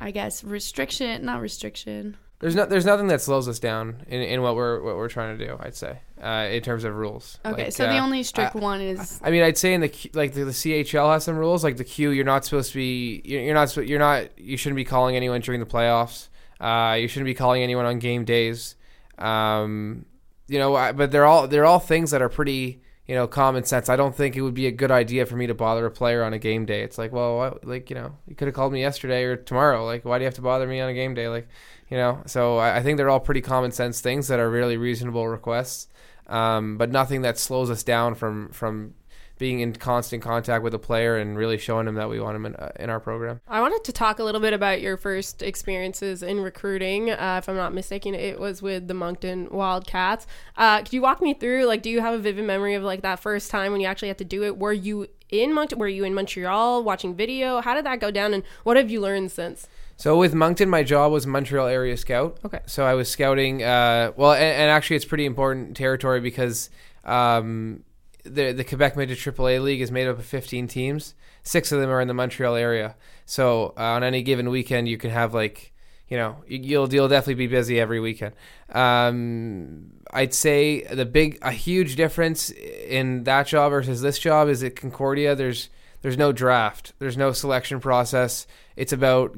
I 0.00 0.10
guess, 0.10 0.42
restriction? 0.42 1.24
Not 1.24 1.40
restriction. 1.40 2.16
There's 2.42 2.54
not 2.56 2.68
there's 2.68 2.84
nothing 2.84 3.06
that 3.06 3.22
slows 3.22 3.48
us 3.48 3.58
down 3.60 4.04
in, 4.08 4.20
in 4.20 4.42
what 4.42 4.56
we're 4.56 4.82
what 4.82 4.96
we're 4.96 5.08
trying 5.08 5.38
to 5.38 5.46
do. 5.46 5.56
I'd 5.60 5.76
say 5.76 6.00
uh, 6.20 6.48
in 6.50 6.60
terms 6.62 6.82
of 6.84 6.94
rules. 6.94 7.38
Okay, 7.46 7.64
Like, 7.64 7.72
so 7.72 7.84
the 7.86 7.96
uh, 7.96 8.02
only 8.04 8.22
strict 8.24 8.56
I- 8.56 8.58
one 8.58 8.80
is 8.80 9.20
I 9.22 9.30
mean, 9.30 9.42
I'd 9.44 9.56
say 9.56 9.72
in 9.72 9.80
the 9.80 9.88
Q- 9.88 10.10
like 10.12 10.34
the, 10.34 10.44
the 10.44 10.50
CHL 10.50 11.12
has 11.14 11.24
some 11.24 11.36
rules. 11.36 11.62
Like 11.64 11.76
the 11.76 11.84
Q, 11.84 12.10
you're 12.10 12.24
not 12.24 12.44
supposed 12.44 12.72
to 12.72 12.76
be. 12.78 13.22
You're 13.24 13.40
you're 13.42 13.54
not. 13.54 13.74
You're 13.76 13.98
not. 13.98 14.38
You 14.38 14.56
shouldn't 14.56 14.76
be 14.76 14.84
calling 14.84 15.14
anyone 15.16 15.40
during 15.40 15.60
the 15.60 15.66
playoffs. 15.66 16.28
Uh, 16.60 16.94
you 16.94 17.06
shouldn't 17.08 17.26
be 17.26 17.34
calling 17.34 17.62
anyone 17.62 17.86
on 17.86 17.98
game 18.00 18.24
days. 18.24 18.74
Um, 19.18 20.04
you 20.48 20.58
know, 20.58 20.74
I, 20.74 20.92
but 20.92 21.10
they're 21.12 21.24
all 21.24 21.46
they're 21.48 21.64
all 21.64 21.78
things 21.78 22.10
that 22.10 22.22
are 22.22 22.28
pretty 22.28 22.82
you 23.06 23.14
know 23.14 23.26
common 23.26 23.64
sense. 23.64 23.88
I 23.88 23.96
don't 23.96 24.14
think 24.14 24.36
it 24.36 24.42
would 24.42 24.54
be 24.54 24.66
a 24.66 24.70
good 24.72 24.90
idea 24.90 25.26
for 25.26 25.36
me 25.36 25.46
to 25.46 25.54
bother 25.54 25.86
a 25.86 25.90
player 25.90 26.22
on 26.24 26.32
a 26.32 26.38
game 26.38 26.66
day. 26.66 26.82
It's 26.82 26.98
like, 26.98 27.12
well, 27.12 27.36
what, 27.36 27.64
like 27.64 27.88
you 27.90 27.96
know, 27.96 28.16
you 28.26 28.34
could 28.34 28.48
have 28.48 28.54
called 28.54 28.72
me 28.72 28.80
yesterday 28.80 29.24
or 29.24 29.36
tomorrow. 29.36 29.84
Like, 29.84 30.04
why 30.04 30.18
do 30.18 30.22
you 30.22 30.26
have 30.26 30.34
to 30.34 30.42
bother 30.42 30.66
me 30.66 30.80
on 30.80 30.88
a 30.88 30.94
game 30.94 31.14
day? 31.14 31.28
Like, 31.28 31.48
you 31.92 31.98
know. 31.98 32.22
So 32.24 32.56
I, 32.56 32.78
I 32.78 32.82
think 32.82 32.96
they're 32.96 33.10
all 33.10 33.20
pretty 33.20 33.42
common 33.42 33.70
sense 33.70 34.00
things 34.00 34.28
that 34.28 34.40
are 34.40 34.50
really 34.50 34.78
reasonable 34.78 35.28
requests, 35.28 35.88
um, 36.26 36.78
but 36.78 36.90
nothing 36.90 37.20
that 37.20 37.38
slows 37.38 37.70
us 37.70 37.82
down 37.82 38.14
from 38.14 38.48
from 38.48 38.94
being 39.38 39.60
in 39.60 39.74
constant 39.74 40.22
contact 40.22 40.62
with 40.62 40.72
a 40.72 40.78
player 40.78 41.16
and 41.16 41.36
really 41.36 41.58
showing 41.58 41.86
him 41.88 41.96
that 41.96 42.08
we 42.08 42.20
want 42.20 42.36
him 42.36 42.46
in, 42.46 42.54
uh, 42.54 42.70
in 42.78 42.88
our 42.88 43.00
program. 43.00 43.40
I 43.48 43.60
wanted 43.60 43.82
to 43.84 43.92
talk 43.92 44.20
a 44.20 44.24
little 44.24 44.40
bit 44.40 44.52
about 44.52 44.80
your 44.80 44.96
first 44.96 45.42
experiences 45.42 46.22
in 46.22 46.40
recruiting. 46.40 47.10
Uh, 47.10 47.40
if 47.42 47.48
I'm 47.48 47.56
not 47.56 47.74
mistaken, 47.74 48.14
it 48.14 48.38
was 48.38 48.62
with 48.62 48.86
the 48.86 48.94
Moncton 48.94 49.48
Wildcats. 49.50 50.26
Uh, 50.56 50.78
could 50.78 50.92
you 50.92 51.02
walk 51.02 51.20
me 51.20 51.34
through? 51.34 51.64
Like, 51.64 51.82
do 51.82 51.90
you 51.90 52.00
have 52.00 52.14
a 52.14 52.18
vivid 52.18 52.44
memory 52.44 52.74
of 52.74 52.84
like 52.84 53.02
that 53.02 53.20
first 53.20 53.50
time 53.50 53.72
when 53.72 53.80
you 53.80 53.86
actually 53.86 54.08
had 54.08 54.18
to 54.18 54.24
do 54.24 54.44
it? 54.44 54.56
Were 54.58 54.72
you 54.72 55.08
in 55.28 55.52
Moncton? 55.52 55.78
Were 55.78 55.88
you 55.88 56.04
in 56.04 56.14
Montreal 56.14 56.84
watching 56.84 57.14
video? 57.16 57.60
How 57.60 57.74
did 57.74 57.84
that 57.84 58.00
go 58.00 58.10
down, 58.10 58.32
and 58.32 58.44
what 58.62 58.76
have 58.76 58.90
you 58.90 59.00
learned 59.00 59.32
since? 59.32 59.66
So 60.02 60.18
with 60.18 60.34
Moncton, 60.34 60.68
my 60.68 60.82
job 60.82 61.12
was 61.12 61.28
Montreal 61.28 61.68
area 61.68 61.96
scout. 61.96 62.36
Okay. 62.44 62.58
So 62.66 62.84
I 62.84 62.94
was 62.94 63.08
scouting. 63.08 63.62
Uh, 63.62 64.10
well, 64.16 64.32
and, 64.32 64.42
and 64.42 64.68
actually, 64.68 64.96
it's 64.96 65.04
pretty 65.04 65.26
important 65.26 65.76
territory 65.76 66.18
because 66.18 66.70
um, 67.04 67.84
the 68.24 68.50
the 68.50 68.64
Quebec 68.64 68.96
Midget 68.96 69.18
AAA 69.18 69.62
League 69.62 69.80
is 69.80 69.92
made 69.92 70.08
up 70.08 70.18
of 70.18 70.24
15 70.24 70.66
teams. 70.66 71.14
Six 71.44 71.70
of 71.70 71.80
them 71.80 71.88
are 71.88 72.00
in 72.00 72.08
the 72.08 72.14
Montreal 72.14 72.56
area. 72.56 72.96
So 73.26 73.74
uh, 73.76 73.80
on 73.80 74.02
any 74.02 74.24
given 74.24 74.50
weekend, 74.50 74.88
you 74.88 74.98
can 74.98 75.10
have 75.10 75.34
like 75.34 75.72
you 76.08 76.16
know 76.16 76.42
you- 76.48 76.58
you'll 76.58 76.92
you'll 76.92 77.06
definitely 77.06 77.34
be 77.34 77.46
busy 77.46 77.78
every 77.78 78.00
weekend. 78.00 78.34
Um, 78.70 79.92
I'd 80.12 80.34
say 80.34 80.82
the 80.82 81.06
big 81.06 81.38
a 81.42 81.52
huge 81.52 81.94
difference 81.94 82.50
in 82.50 83.22
that 83.22 83.46
job 83.46 83.70
versus 83.70 84.02
this 84.02 84.18
job 84.18 84.48
is 84.48 84.64
at 84.64 84.74
Concordia. 84.74 85.36
There's 85.36 85.70
there's 86.00 86.18
no 86.18 86.32
draft. 86.32 86.92
There's 86.98 87.16
no 87.16 87.30
selection 87.30 87.78
process. 87.78 88.48
It's 88.74 88.92
about 88.92 89.36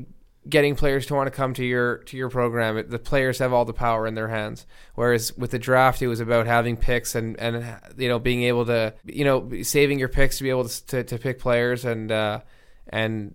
getting 0.48 0.76
players 0.76 1.06
to 1.06 1.14
want 1.14 1.26
to 1.26 1.30
come 1.30 1.54
to 1.54 1.64
your 1.64 1.98
to 1.98 2.16
your 2.16 2.28
program. 2.28 2.76
It, 2.76 2.90
the 2.90 2.98
players 2.98 3.38
have 3.38 3.52
all 3.52 3.64
the 3.64 3.72
power 3.72 4.06
in 4.06 4.14
their 4.14 4.28
hands. 4.28 4.66
Whereas 4.94 5.36
with 5.36 5.50
the 5.50 5.58
draft, 5.58 6.02
it 6.02 6.08
was 6.08 6.20
about 6.20 6.46
having 6.46 6.76
picks 6.76 7.14
and 7.14 7.38
and 7.40 7.76
you 7.96 8.08
know 8.08 8.18
being 8.18 8.42
able 8.42 8.66
to 8.66 8.94
you 9.04 9.24
know 9.24 9.50
saving 9.62 9.98
your 9.98 10.08
picks 10.08 10.38
to 10.38 10.42
be 10.44 10.50
able 10.50 10.68
to 10.68 10.86
to, 10.86 11.04
to 11.04 11.18
pick 11.18 11.38
players 11.38 11.84
and 11.84 12.12
uh, 12.12 12.40
and 12.88 13.34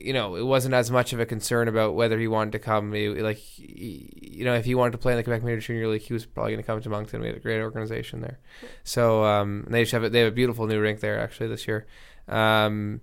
you 0.00 0.12
know 0.12 0.36
it 0.36 0.44
wasn't 0.44 0.74
as 0.74 0.90
much 0.90 1.12
of 1.12 1.18
a 1.20 1.26
concern 1.26 1.66
about 1.66 1.94
whether 1.94 2.18
he 2.18 2.28
wanted 2.28 2.52
to 2.52 2.58
come. 2.60 2.92
He, 2.92 3.08
like 3.08 3.38
he- 3.38 4.10
you 4.36 4.44
know 4.44 4.54
if 4.54 4.64
he 4.64 4.74
wanted 4.74 4.92
to 4.92 4.98
play 4.98 5.12
in 5.12 5.16
the 5.16 5.24
Quebec 5.24 5.42
Major 5.42 5.60
Junior 5.60 5.88
League, 5.88 6.02
he 6.02 6.12
was 6.12 6.26
probably 6.26 6.52
going 6.52 6.62
to 6.62 6.66
come 6.66 6.80
to 6.80 6.88
Moncton. 6.88 7.20
We 7.20 7.28
had 7.28 7.36
a 7.36 7.40
great 7.40 7.60
organization 7.60 8.20
there. 8.20 8.38
So 8.82 9.24
um, 9.24 9.64
they 9.68 9.84
have 9.84 10.04
a, 10.04 10.08
they 10.10 10.20
have 10.20 10.28
a 10.28 10.34
beautiful 10.34 10.66
new 10.66 10.80
rink 10.80 11.00
there 11.00 11.18
actually 11.18 11.48
this 11.48 11.66
year. 11.66 11.86
Um, 12.28 13.00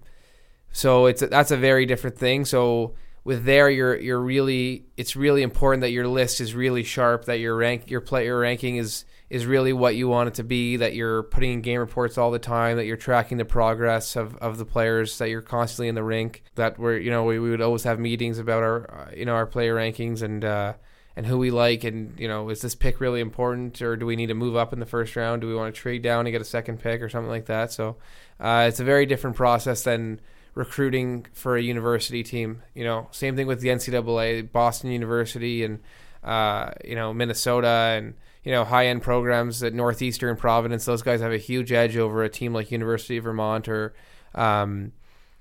so 0.72 1.06
it's 1.06 1.22
that's 1.22 1.52
a 1.52 1.58
very 1.58 1.86
different 1.86 2.18
thing. 2.18 2.46
So 2.46 2.96
with 3.24 3.46
there, 3.46 3.70
you're 3.70 3.96
you're 4.00 4.20
really 4.20 4.86
it's 4.98 5.16
really 5.16 5.44
important 5.44 5.82
that 5.82 5.92
your 5.92 6.08
list 6.08 6.42
is 6.42 6.56
really 6.56 6.84
sharp. 6.84 7.26
That 7.26 7.40
your 7.40 7.56
rank 7.56 7.90
your 7.92 8.02
player 8.02 8.40
ranking 8.40 8.78
is 8.78 9.06
is 9.30 9.46
really 9.46 9.74
what 9.74 9.96
you 9.96 10.08
want 10.08 10.30
it 10.30 10.34
to 10.36 10.44
be. 10.44 10.78
That 10.78 10.96
you're 10.96 11.24
putting 11.24 11.54
in 11.54 11.62
game 11.62 11.80
reports 11.80 12.18
all 12.18 12.32
the 12.32 12.40
time. 12.40 12.78
That 12.78 12.86
you're 12.86 12.98
tracking 12.98 13.38
the 13.38 13.46
progress 13.46 14.16
of, 14.16 14.36
of 14.38 14.58
the 14.58 14.66
players. 14.66 15.18
That 15.20 15.30
you're 15.30 15.42
constantly 15.42 15.88
in 15.88 15.96
the 15.96 16.04
rink. 16.04 16.44
That 16.56 16.80
we're 16.80 16.98
you 16.98 17.12
know 17.12 17.24
we, 17.24 17.38
we 17.40 17.52
would 17.52 17.62
always 17.62 17.84
have 17.84 18.00
meetings 18.00 18.40
about 18.40 18.64
our 18.64 18.92
uh, 18.92 19.12
you 19.16 19.26
know 19.26 19.36
our 19.36 19.48
player 19.48 19.76
rankings 19.76 20.22
and. 20.22 20.44
Uh, 20.44 20.74
and 21.14 21.26
who 21.26 21.38
we 21.38 21.52
like, 21.52 21.84
and 21.84 22.18
you 22.18 22.30
know, 22.30 22.48
is 22.50 22.62
this 22.62 22.74
pick 22.74 23.02
really 23.02 23.20
important, 23.20 23.82
or 23.82 23.98
do 23.98 24.06
we 24.06 24.16
need 24.16 24.28
to 24.28 24.34
move 24.34 24.56
up 24.56 24.72
in 24.72 24.80
the 24.80 24.86
first 24.86 25.18
round? 25.18 25.42
Do 25.42 25.48
we 25.50 25.54
want 25.54 25.76
to 25.76 25.80
trade 25.80 26.02
down 26.02 26.26
and 26.26 26.32
get 26.32 26.42
a 26.42 26.46
second 26.46 26.80
pick, 26.80 27.02
or 27.02 27.10
something 27.10 27.30
like 27.30 27.48
that? 27.48 27.74
So, 27.74 27.98
uh, 28.40 28.68
it's 28.70 28.80
a 28.80 28.86
very 28.86 29.06
different 29.06 29.36
process 29.36 29.84
than 29.84 30.22
recruiting 30.54 31.26
for 31.34 31.56
a 31.56 31.62
university 31.62 32.24
team. 32.24 32.64
You 32.74 32.84
know, 32.84 33.08
same 33.12 33.36
thing 33.36 33.48
with 33.48 33.62
the 33.62 33.70
NCAA, 33.70 34.52
Boston 34.52 34.92
University, 34.92 35.64
and 35.64 35.80
uh, 36.24 36.72
you 36.84 36.96
know 36.96 37.14
Minnesota, 37.14 37.68
and 37.68 38.16
you 38.44 38.52
know 38.52 38.64
high 38.64 38.88
end 38.88 39.02
programs 39.02 39.64
at 39.64 39.74
Northeastern 39.74 40.36
Providence. 40.36 40.86
Those 40.86 41.02
guys 41.02 41.22
have 41.22 41.32
a 41.32 41.38
huge 41.38 41.72
edge 41.72 41.98
over 41.98 42.24
a 42.24 42.30
team 42.30 42.54
like 42.54 42.72
University 42.72 43.18
of 43.18 43.24
Vermont 43.24 43.68
or. 43.68 43.94
Um, 44.34 44.94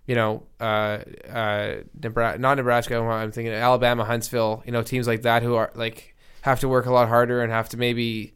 you 0.06 0.16
know, 0.16 0.42
uh, 0.58 0.98
uh, 1.32 1.74
Nebraska, 2.02 2.40
not 2.40 2.56
Nebraska. 2.56 2.98
I'm 2.98 3.30
thinking 3.30 3.52
Alabama, 3.52 4.04
Huntsville. 4.04 4.60
You 4.66 4.72
know, 4.72 4.82
teams 4.82 5.06
like 5.06 5.22
that 5.22 5.44
who 5.44 5.54
are 5.54 5.70
like 5.76 6.16
have 6.40 6.58
to 6.60 6.68
work 6.68 6.86
a 6.86 6.90
lot 6.90 7.06
harder 7.06 7.42
and 7.42 7.52
have 7.52 7.68
to 7.68 7.76
maybe 7.76 8.34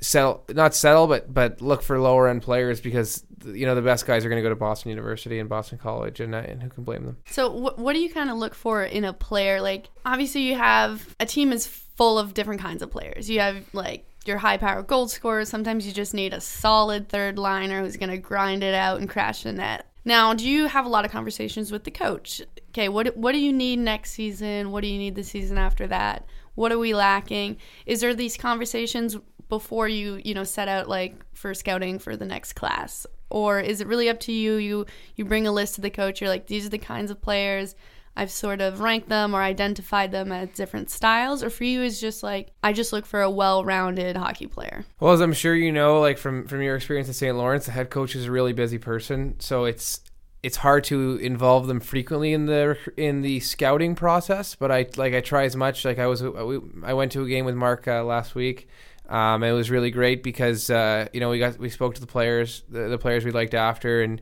settle, 0.00 0.44
not 0.50 0.74
settle, 0.74 1.06
but 1.06 1.32
but 1.32 1.60
look 1.60 1.82
for 1.82 1.98
lower 1.98 2.28
end 2.28 2.42
players 2.42 2.80
because 2.80 3.24
you 3.44 3.66
know 3.66 3.74
the 3.74 3.82
best 3.82 4.06
guys 4.06 4.24
are 4.24 4.28
going 4.28 4.40
to 4.40 4.42
go 4.42 4.48
to 4.48 4.56
Boston 4.56 4.90
University 4.90 5.38
and 5.38 5.48
Boston 5.48 5.78
College, 5.78 6.20
and, 6.20 6.34
and 6.34 6.62
who 6.62 6.68
can 6.68 6.84
blame 6.84 7.04
them? 7.04 7.16
So, 7.26 7.50
wh- 7.50 7.78
what 7.78 7.92
do 7.94 8.00
you 8.00 8.12
kind 8.12 8.30
of 8.30 8.36
look 8.36 8.54
for 8.54 8.82
in 8.82 9.04
a 9.04 9.12
player? 9.12 9.60
Like, 9.60 9.88
obviously, 10.04 10.42
you 10.42 10.54
have 10.56 11.14
a 11.20 11.26
team 11.26 11.52
is 11.52 11.66
full 11.66 12.18
of 12.18 12.34
different 12.34 12.60
kinds 12.60 12.82
of 12.82 12.90
players. 12.90 13.28
You 13.28 13.40
have 13.40 13.64
like 13.72 14.06
your 14.26 14.38
high 14.38 14.56
power 14.56 14.82
goal 14.82 15.08
scorers. 15.08 15.48
Sometimes 15.48 15.86
you 15.86 15.92
just 15.92 16.14
need 16.14 16.32
a 16.32 16.40
solid 16.40 17.08
third 17.08 17.38
liner 17.38 17.82
who's 17.82 17.96
going 17.96 18.10
to 18.10 18.18
grind 18.18 18.62
it 18.62 18.74
out 18.74 19.00
and 19.00 19.08
crash 19.08 19.42
the 19.42 19.52
net. 19.52 19.86
Now, 20.04 20.34
do 20.34 20.48
you 20.48 20.66
have 20.66 20.86
a 20.86 20.88
lot 20.88 21.04
of 21.04 21.10
conversations 21.10 21.72
with 21.72 21.84
the 21.84 21.90
coach? 21.90 22.40
Okay, 22.70 22.88
what 22.88 23.16
what 23.16 23.32
do 23.32 23.38
you 23.38 23.52
need 23.52 23.78
next 23.78 24.12
season? 24.12 24.70
What 24.70 24.82
do 24.82 24.88
you 24.88 24.98
need 24.98 25.14
the 25.14 25.24
season 25.24 25.58
after 25.58 25.86
that? 25.88 26.26
What 26.54 26.72
are 26.72 26.78
we 26.78 26.94
lacking? 26.94 27.58
Is 27.84 28.00
there 28.00 28.14
these 28.14 28.36
conversations 28.36 29.16
before 29.48 29.88
you, 29.88 30.20
you 30.24 30.34
know, 30.34 30.44
set 30.44 30.68
out 30.68 30.88
like 30.88 31.14
for 31.34 31.54
scouting 31.54 31.98
for 31.98 32.16
the 32.16 32.26
next 32.26 32.54
class? 32.54 33.06
Or 33.28 33.58
is 33.60 33.80
it 33.80 33.86
really 33.86 34.08
up 34.08 34.20
to 34.20 34.32
you? 34.32 34.54
You 34.56 34.86
you 35.16 35.24
bring 35.24 35.46
a 35.46 35.52
list 35.52 35.76
to 35.76 35.80
the 35.80 35.90
coach, 35.90 36.20
you're 36.20 36.30
like, 36.30 36.46
these 36.46 36.66
are 36.66 36.70
the 36.70 36.78
kinds 36.78 37.10
of 37.10 37.20
players 37.20 37.74
I've 38.16 38.30
sort 38.30 38.62
of 38.62 38.80
ranked 38.80 39.10
them 39.10 39.34
or 39.34 39.42
identified 39.42 40.10
them 40.10 40.32
as 40.32 40.48
different 40.50 40.88
styles, 40.90 41.42
or 41.42 41.50
for 41.50 41.64
you 41.64 41.82
is 41.82 42.00
just 42.00 42.22
like 42.22 42.50
I 42.62 42.72
just 42.72 42.92
look 42.92 43.04
for 43.04 43.20
a 43.20 43.30
well-rounded 43.30 44.16
hockey 44.16 44.46
player. 44.46 44.86
Well, 44.98 45.12
as 45.12 45.20
I'm 45.20 45.34
sure 45.34 45.54
you 45.54 45.70
know, 45.70 46.00
like 46.00 46.16
from 46.16 46.46
from 46.48 46.62
your 46.62 46.76
experience 46.76 47.08
at 47.10 47.14
St. 47.14 47.36
Lawrence, 47.36 47.66
the 47.66 47.72
head 47.72 47.90
coach 47.90 48.16
is 48.16 48.24
a 48.24 48.30
really 48.30 48.54
busy 48.54 48.78
person, 48.78 49.38
so 49.38 49.66
it's 49.66 50.00
it's 50.42 50.56
hard 50.56 50.84
to 50.84 51.16
involve 51.16 51.66
them 51.66 51.80
frequently 51.80 52.32
in 52.32 52.46
the 52.46 52.78
in 52.96 53.20
the 53.20 53.40
scouting 53.40 53.94
process. 53.94 54.54
But 54.54 54.72
I 54.72 54.86
like 54.96 55.12
I 55.12 55.20
try 55.20 55.44
as 55.44 55.54
much. 55.54 55.84
Like 55.84 55.98
I 55.98 56.06
was 56.06 56.22
I 56.22 56.94
went 56.94 57.12
to 57.12 57.22
a 57.22 57.28
game 57.28 57.44
with 57.44 57.54
Mark 57.54 57.86
uh, 57.86 58.02
last 58.02 58.34
week. 58.34 58.66
Um, 59.08 59.42
it 59.42 59.52
was 59.52 59.70
really 59.70 59.90
great 59.90 60.22
because 60.22 60.68
uh, 60.70 61.08
you 61.12 61.20
know 61.20 61.30
we 61.30 61.38
got 61.38 61.58
we 61.58 61.68
spoke 61.70 61.94
to 61.94 62.00
the 62.00 62.06
players, 62.06 62.62
the, 62.68 62.88
the 62.88 62.98
players 62.98 63.24
we 63.24 63.30
liked 63.30 63.54
after, 63.54 64.02
and 64.02 64.20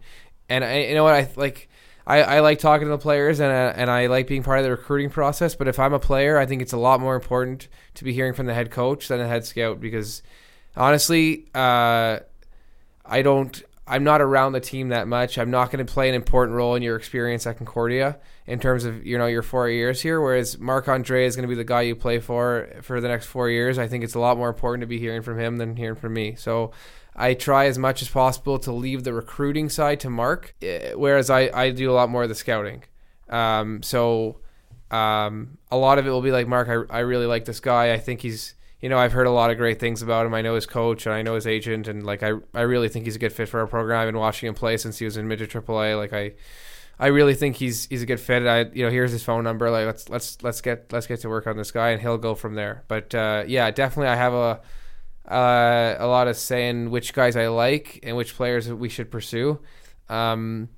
and 0.48 0.64
I, 0.64 0.80
you 0.80 0.94
know 0.94 1.04
what 1.04 1.14
I 1.14 1.28
like 1.36 1.68
I, 2.06 2.22
I 2.22 2.40
like 2.40 2.58
talking 2.58 2.86
to 2.86 2.90
the 2.90 2.98
players 2.98 3.40
and 3.40 3.50
uh, 3.50 3.72
and 3.76 3.90
I 3.90 4.06
like 4.06 4.26
being 4.26 4.42
part 4.42 4.58
of 4.58 4.64
the 4.64 4.70
recruiting 4.70 5.10
process. 5.10 5.54
But 5.54 5.68
if 5.68 5.78
I'm 5.78 5.94
a 5.94 5.98
player, 5.98 6.38
I 6.38 6.46
think 6.46 6.60
it's 6.60 6.72
a 6.72 6.78
lot 6.78 7.00
more 7.00 7.14
important 7.14 7.68
to 7.94 8.04
be 8.04 8.12
hearing 8.12 8.34
from 8.34 8.46
the 8.46 8.54
head 8.54 8.70
coach 8.70 9.08
than 9.08 9.18
the 9.18 9.26
head 9.26 9.46
scout 9.46 9.80
because 9.80 10.22
honestly, 10.76 11.46
uh, 11.54 12.18
I 13.06 13.22
don't. 13.22 13.62
I'm 13.86 14.02
not 14.02 14.20
around 14.20 14.52
the 14.52 14.60
team 14.60 14.88
that 14.88 15.06
much. 15.06 15.36
I'm 15.36 15.50
not 15.50 15.70
going 15.70 15.84
to 15.84 15.92
play 15.92 16.08
an 16.08 16.14
important 16.14 16.56
role 16.56 16.74
in 16.74 16.82
your 16.82 16.96
experience 16.96 17.46
at 17.46 17.58
Concordia 17.58 18.18
in 18.46 18.58
terms 18.58 18.84
of 18.84 19.04
you 19.04 19.18
know 19.18 19.26
your 19.26 19.42
four 19.42 19.68
years 19.68 20.00
here. 20.00 20.20
Whereas 20.20 20.58
Marc 20.58 20.88
Andre 20.88 21.26
is 21.26 21.36
going 21.36 21.42
to 21.42 21.48
be 21.48 21.54
the 21.54 21.64
guy 21.64 21.82
you 21.82 21.94
play 21.94 22.18
for 22.18 22.68
for 22.82 23.00
the 23.00 23.08
next 23.08 23.26
four 23.26 23.50
years. 23.50 23.78
I 23.78 23.86
think 23.86 24.02
it's 24.02 24.14
a 24.14 24.20
lot 24.20 24.38
more 24.38 24.48
important 24.48 24.80
to 24.82 24.86
be 24.86 24.98
hearing 24.98 25.22
from 25.22 25.38
him 25.38 25.58
than 25.58 25.76
hearing 25.76 25.96
from 25.96 26.14
me. 26.14 26.34
So 26.34 26.72
I 27.16 27.34
try 27.34 27.66
as 27.66 27.78
much 27.78 28.02
as 28.02 28.08
possible 28.08 28.58
to 28.60 28.72
leave 28.72 29.04
the 29.04 29.12
recruiting 29.12 29.68
side 29.68 30.00
to 30.00 30.10
Mark, 30.10 30.54
eh, 30.62 30.94
whereas 30.94 31.30
I, 31.30 31.50
I 31.54 31.70
do 31.70 31.90
a 31.90 31.94
lot 31.94 32.10
more 32.10 32.24
of 32.24 32.28
the 32.28 32.34
scouting. 32.34 32.82
Um, 33.28 33.82
so 33.82 34.40
um, 34.90 35.58
a 35.70 35.76
lot 35.76 35.98
of 35.98 36.06
it 36.06 36.10
will 36.10 36.22
be 36.22 36.32
like, 36.32 36.48
Mark, 36.48 36.68
I, 36.68 36.96
I 36.96 37.00
really 37.00 37.26
like 37.26 37.44
this 37.44 37.60
guy. 37.60 37.92
I 37.92 37.98
think 37.98 38.20
he's, 38.20 38.54
you 38.84 38.90
know, 38.90 38.98
I've 38.98 39.12
heard 39.12 39.26
a 39.26 39.30
lot 39.30 39.50
of 39.50 39.56
great 39.56 39.80
things 39.80 40.02
about 40.02 40.26
him. 40.26 40.34
I 40.34 40.42
know 40.42 40.56
his 40.56 40.66
coach 40.66 41.06
and 41.06 41.14
I 41.14 41.22
know 41.22 41.36
his 41.36 41.46
agent, 41.46 41.88
and 41.88 42.04
like 42.04 42.22
I, 42.22 42.32
I 42.52 42.60
really 42.60 42.90
think 42.90 43.06
he's 43.06 43.16
a 43.16 43.18
good 43.18 43.32
fit 43.32 43.48
for 43.48 43.60
our 43.60 43.66
program. 43.66 43.98
I've 43.98 44.08
been 44.08 44.18
watching 44.18 44.46
him 44.46 44.54
play 44.54 44.76
since 44.76 44.98
he 44.98 45.06
was 45.06 45.16
in 45.16 45.26
midget 45.26 45.48
AAA. 45.48 45.96
Like 45.96 46.12
I, 46.12 46.32
I 46.98 47.06
really 47.06 47.34
think 47.34 47.56
he's 47.56 47.86
he's 47.86 48.02
a 48.02 48.06
good 48.06 48.20
fit. 48.20 48.46
I 48.46 48.66
you 48.74 48.84
know 48.84 48.90
here's 48.90 49.10
his 49.10 49.22
phone 49.22 49.42
number. 49.42 49.70
Like 49.70 49.86
let's 49.86 50.10
let's 50.10 50.42
let's 50.42 50.60
get 50.60 50.92
let's 50.92 51.06
get 51.06 51.20
to 51.20 51.30
work 51.30 51.46
on 51.46 51.56
this 51.56 51.70
guy, 51.70 51.92
and 51.92 52.02
he'll 52.02 52.18
go 52.18 52.34
from 52.34 52.56
there. 52.56 52.84
But 52.86 53.14
uh, 53.14 53.44
yeah, 53.46 53.70
definitely 53.70 54.08
I 54.08 54.16
have 54.16 54.34
a 54.34 54.60
uh, 55.32 55.96
a 55.98 56.06
lot 56.06 56.28
of 56.28 56.36
saying 56.36 56.90
which 56.90 57.14
guys 57.14 57.36
I 57.36 57.46
like 57.46 58.00
and 58.02 58.18
which 58.18 58.36
players 58.36 58.70
we 58.70 58.90
should 58.90 59.10
pursue. 59.10 59.60
Um, 60.10 60.68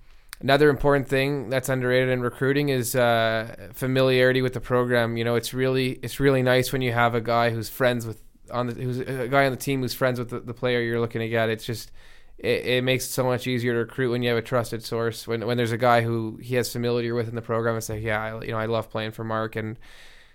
another 0.40 0.68
important 0.68 1.08
thing 1.08 1.48
that's 1.48 1.68
underrated 1.68 2.10
in 2.10 2.20
recruiting 2.20 2.68
is 2.68 2.94
uh, 2.94 3.68
familiarity 3.72 4.42
with 4.42 4.54
the 4.54 4.60
program. 4.60 5.16
You 5.16 5.24
know, 5.24 5.36
it's 5.36 5.54
really 5.54 5.98
it's 6.02 6.20
really 6.20 6.42
nice 6.42 6.72
when 6.72 6.82
you 6.82 6.92
have 6.92 7.14
a 7.14 7.20
guy 7.20 7.50
who's 7.50 7.68
friends 7.68 8.06
with 8.06 8.22
on 8.50 8.66
the 8.66 8.74
who's 8.74 8.98
a 8.98 9.28
guy 9.28 9.46
on 9.46 9.50
the 9.50 9.56
team 9.56 9.80
who's 9.80 9.94
friends 9.94 10.18
with 10.18 10.30
the, 10.30 10.40
the 10.40 10.54
player 10.54 10.80
you're 10.80 11.00
looking 11.00 11.20
to 11.20 11.28
get. 11.28 11.48
It's 11.48 11.64
just 11.64 11.90
it, 12.38 12.66
it, 12.66 12.84
makes 12.84 13.06
it 13.06 13.10
so 13.10 13.24
much 13.24 13.46
easier 13.46 13.72
to 13.72 13.78
recruit 13.78 14.10
when 14.10 14.22
you 14.22 14.28
have 14.28 14.38
a 14.38 14.42
trusted 14.42 14.84
source. 14.84 15.26
When 15.26 15.46
when 15.46 15.56
there's 15.56 15.72
a 15.72 15.78
guy 15.78 16.02
who 16.02 16.38
he 16.42 16.54
has 16.56 16.70
familiarity 16.70 17.12
with 17.12 17.28
in 17.28 17.34
the 17.34 17.42
program 17.42 17.74
and 17.74 17.84
say, 17.84 17.98
yeah, 17.98 18.22
I, 18.22 18.44
you 18.44 18.50
know, 18.50 18.58
I 18.58 18.66
love 18.66 18.90
playing 18.90 19.12
for 19.12 19.24
Mark 19.24 19.56
and 19.56 19.78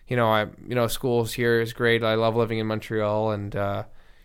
you 0.08 0.18
know, 0.18 0.28
I 0.28 0.48
you 0.68 0.76
know, 0.76 0.88
schools 0.88 1.34
here 1.34 1.62
is 1.62 1.74
great. 1.74 2.04
I 2.04 2.16
love 2.16 2.36
living 2.36 2.60
in 2.60 2.68
Montreal 2.68 3.32
and. 3.32 3.56
Uh, 3.56 3.84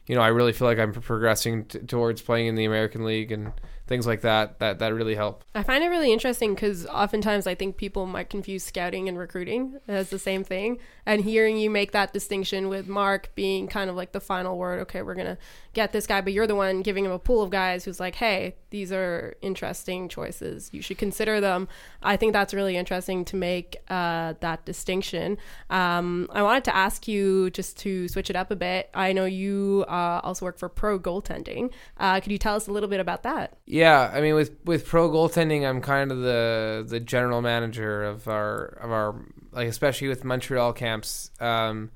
you 0.09 0.14
know, 0.14 0.20
I 0.20 0.29
really 0.29 0.53
feel 0.53 0.68
like 0.68 0.79
I'm 0.79 0.93
progressing 0.93 1.64
t- 1.64 1.81
towards 1.81 2.22
playing 2.22 2.47
in 2.47 2.55
the 2.55 2.64
American 2.64 3.05
League 3.05 3.33
and 3.33 3.53
things 3.87 4.07
like 4.07 4.22
that 4.22 4.59
that 4.59 4.78
that 4.78 4.95
really 4.95 5.14
help. 5.14 5.45
I 5.55 5.62
find 5.62 5.82
it 5.82 5.89
really 5.89 6.12
interesting 6.12 6.55
because 6.55 6.87
oftentimes 6.87 7.47
I 7.47 7.55
think 7.55 7.76
people 7.76 8.07
might 8.07 8.30
confuse 8.30 8.64
scouting 8.64 9.09
and 9.09 9.18
recruiting 9.18 9.78
as 9.87 10.11
the 10.11 10.18
same 10.18 10.45
thing. 10.45 10.78
And 11.05 11.22
hearing 11.22 11.57
you 11.57 11.70
make 11.70 11.93
that 11.93 12.12
distinction 12.12 12.68
with 12.68 12.89
Mark 12.89 13.30
being 13.34 13.68
kind 13.68 13.89
of 13.89 13.97
like 13.97 14.12
the 14.12 14.20
final 14.20 14.59
word, 14.59 14.80
okay, 14.80 15.03
we're 15.03 15.14
gonna 15.14 15.39
get 15.77 15.93
this 15.93 16.07
guy, 16.07 16.22
but 16.22 16.33
you're 16.33 16.47
the 16.47 16.57
one 16.57 16.81
giving 16.81 17.05
him 17.05 17.12
a 17.12 17.18
pool 17.18 17.43
of 17.43 17.51
guys 17.51 17.85
who's 17.85 18.01
like, 18.01 18.14
hey, 18.14 18.57
these 18.70 18.91
are 18.91 19.37
interesting 19.43 20.09
choices. 20.09 20.70
You 20.72 20.81
should 20.81 20.97
consider 20.97 21.39
them. 21.39 21.68
I 22.03 22.16
think 22.16 22.33
that's 22.33 22.55
really 22.55 22.79
interesting 22.79 23.27
to 23.27 23.37
make 23.37 23.77
uh, 23.89 24.35
that 24.41 24.64
distinction. 24.64 25.37
Um, 25.68 26.29
I 26.33 26.43
wanted 26.43 26.64
to 26.64 26.74
ask 26.74 27.07
you 27.07 27.51
just 27.51 27.77
to 27.81 28.09
switch 28.09 28.31
it 28.31 28.37
up 28.37 28.51
a 28.51 28.57
bit. 28.57 28.89
I 28.95 29.12
know 29.12 29.27
you 29.27 29.85
uh, 29.87 30.22
also 30.24 30.47
work 30.47 30.59
for 30.59 30.70
Pro 30.70 30.99
Goaltending. 30.99 31.70
Uh, 31.99 32.20
could 32.20 32.33
you 32.33 32.39
tell 32.39 32.57
us 32.57 32.66
a 32.68 32.72
little 32.72 32.89
bit 32.89 32.99
about 32.99 33.22
that? 33.24 33.59
Yeah, 33.66 34.11
I 34.12 34.22
mean, 34.22 34.35
with 34.35 34.57
with 34.64 34.87
Pro 34.87 35.11
Goaltending, 35.11 35.68
I'm 35.68 35.83
kind 35.83 36.11
of 36.11 36.22
the 36.22 36.87
the 36.89 37.01
general 37.01 37.43
manager 37.43 38.03
of 38.03 38.27
our 38.29 38.79
of 38.81 38.91
our 38.91 39.14
like 39.53 39.68
especially 39.68 40.09
with 40.09 40.24
Montreal 40.24 40.72
camps. 40.72 41.31
Um, 41.39 41.91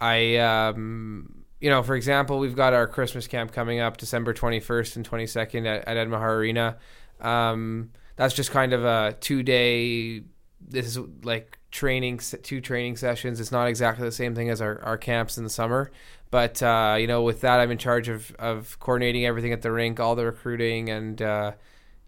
I 0.00 0.36
um, 0.36 1.43
you 1.64 1.70
know, 1.70 1.82
for 1.82 1.96
example, 1.96 2.40
we've 2.40 2.54
got 2.54 2.74
our 2.74 2.86
Christmas 2.86 3.26
camp 3.26 3.50
coming 3.50 3.80
up 3.80 3.96
December 3.96 4.34
21st 4.34 4.96
and 4.96 5.10
22nd 5.10 5.66
at, 5.66 5.88
at 5.88 5.96
Ed 5.96 6.08
Meagher 6.08 6.36
Arena. 6.36 6.76
Um, 7.22 7.90
that's 8.16 8.34
just 8.34 8.50
kind 8.50 8.74
of 8.74 8.84
a 8.84 9.16
two 9.18 9.42
day. 9.42 10.24
This 10.60 10.84
is 10.84 10.98
like 11.22 11.58
training, 11.70 12.18
two 12.42 12.60
training 12.60 12.98
sessions. 12.98 13.40
It's 13.40 13.50
not 13.50 13.66
exactly 13.66 14.04
the 14.04 14.12
same 14.12 14.34
thing 14.34 14.50
as 14.50 14.60
our, 14.60 14.78
our 14.82 14.98
camps 14.98 15.38
in 15.38 15.44
the 15.44 15.48
summer, 15.48 15.90
but 16.30 16.62
uh, 16.62 16.96
you 17.00 17.06
know, 17.06 17.22
with 17.22 17.40
that, 17.40 17.60
I'm 17.60 17.70
in 17.70 17.78
charge 17.78 18.10
of 18.10 18.36
of 18.38 18.78
coordinating 18.78 19.24
everything 19.24 19.54
at 19.54 19.62
the 19.62 19.72
rink, 19.72 19.98
all 19.98 20.16
the 20.16 20.26
recruiting, 20.26 20.90
and 20.90 21.22
uh, 21.22 21.52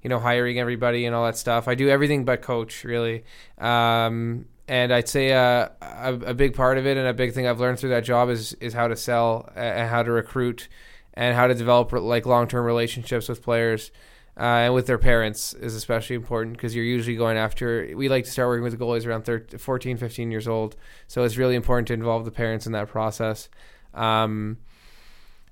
you 0.02 0.11
know, 0.11 0.18
hiring 0.18 0.59
everybody 0.59 1.07
and 1.07 1.14
all 1.14 1.24
that 1.24 1.38
stuff. 1.38 1.66
I 1.66 1.74
do 1.74 1.88
everything 1.88 2.26
but 2.26 2.42
coach, 2.42 2.84
really. 2.84 3.24
Um, 3.57 4.48
and 4.68 4.92
I'd 4.92 5.08
say 5.08 5.32
uh, 5.32 5.68
a, 5.80 6.14
a 6.26 6.34
big 6.34 6.54
part 6.54 6.78
of 6.78 6.86
it 6.86 6.96
and 6.96 7.06
a 7.06 7.14
big 7.14 7.32
thing 7.32 7.46
I've 7.46 7.60
learned 7.60 7.78
through 7.78 7.90
that 7.90 8.04
job 8.04 8.28
is 8.30 8.54
is 8.54 8.72
how 8.72 8.88
to 8.88 8.96
sell 8.96 9.50
and 9.54 9.88
how 9.88 10.02
to 10.02 10.10
recruit 10.10 10.68
and 11.14 11.34
how 11.34 11.46
to 11.46 11.54
develop 11.54 11.92
like 11.92 12.26
long 12.26 12.48
term 12.48 12.64
relationships 12.64 13.28
with 13.28 13.42
players 13.42 13.90
uh, 14.38 14.42
and 14.68 14.74
with 14.74 14.86
their 14.86 14.98
parents 14.98 15.54
is 15.54 15.74
especially 15.74 16.14
important 16.14 16.56
because 16.56 16.74
you're 16.74 16.84
usually 16.84 17.16
going 17.16 17.38
after. 17.38 17.90
We 17.94 18.08
like 18.08 18.24
to 18.24 18.30
start 18.30 18.48
working 18.48 18.64
with 18.64 18.78
goalies 18.78 19.06
around 19.06 19.22
13, 19.22 19.58
14, 19.58 19.96
15 19.96 20.30
years 20.30 20.46
old, 20.46 20.76
so 21.08 21.24
it's 21.24 21.38
really 21.38 21.54
important 21.54 21.88
to 21.88 21.94
involve 21.94 22.24
the 22.24 22.30
parents 22.30 22.66
in 22.66 22.72
that 22.72 22.88
process. 22.88 23.48
Um, 23.94 24.58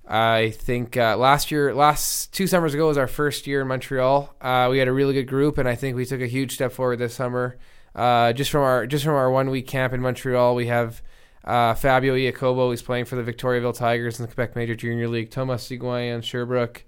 I 0.06 0.50
think 0.50 0.98
uh, 0.98 1.16
last 1.16 1.50
year, 1.50 1.74
last 1.74 2.34
two 2.34 2.46
summers 2.46 2.74
ago 2.74 2.88
was 2.88 2.98
our 2.98 3.06
first 3.06 3.46
year 3.46 3.62
in 3.62 3.68
Montreal. 3.68 4.34
Uh, 4.38 4.68
we 4.70 4.78
had 4.78 4.88
a 4.88 4.92
really 4.92 5.14
good 5.14 5.28
group, 5.28 5.56
and 5.56 5.66
I 5.66 5.76
think 5.76 5.96
we 5.96 6.04
took 6.04 6.20
a 6.20 6.26
huge 6.26 6.52
step 6.52 6.72
forward 6.72 6.98
this 6.98 7.14
summer. 7.14 7.56
Uh, 7.94 8.32
just 8.32 8.50
from 8.50 8.62
our 8.62 8.86
just 8.86 9.04
from 9.04 9.14
our 9.14 9.30
one 9.30 9.50
week 9.50 9.66
camp 9.66 9.92
in 9.92 10.00
Montreal, 10.00 10.54
we 10.54 10.66
have 10.66 11.02
uh, 11.44 11.74
Fabio 11.74 12.14
Iacobo, 12.14 12.70
who's 12.70 12.82
playing 12.82 13.04
for 13.04 13.16
the 13.20 13.32
Victoriaville 13.32 13.76
Tigers 13.76 14.18
in 14.18 14.26
the 14.26 14.32
Quebec 14.32 14.56
Major 14.56 14.74
Junior 14.74 15.08
League. 15.08 15.30
Thomas 15.30 15.62
Seguin 15.62 16.22
Sherbrooke. 16.22 16.84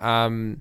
Um, 0.00 0.60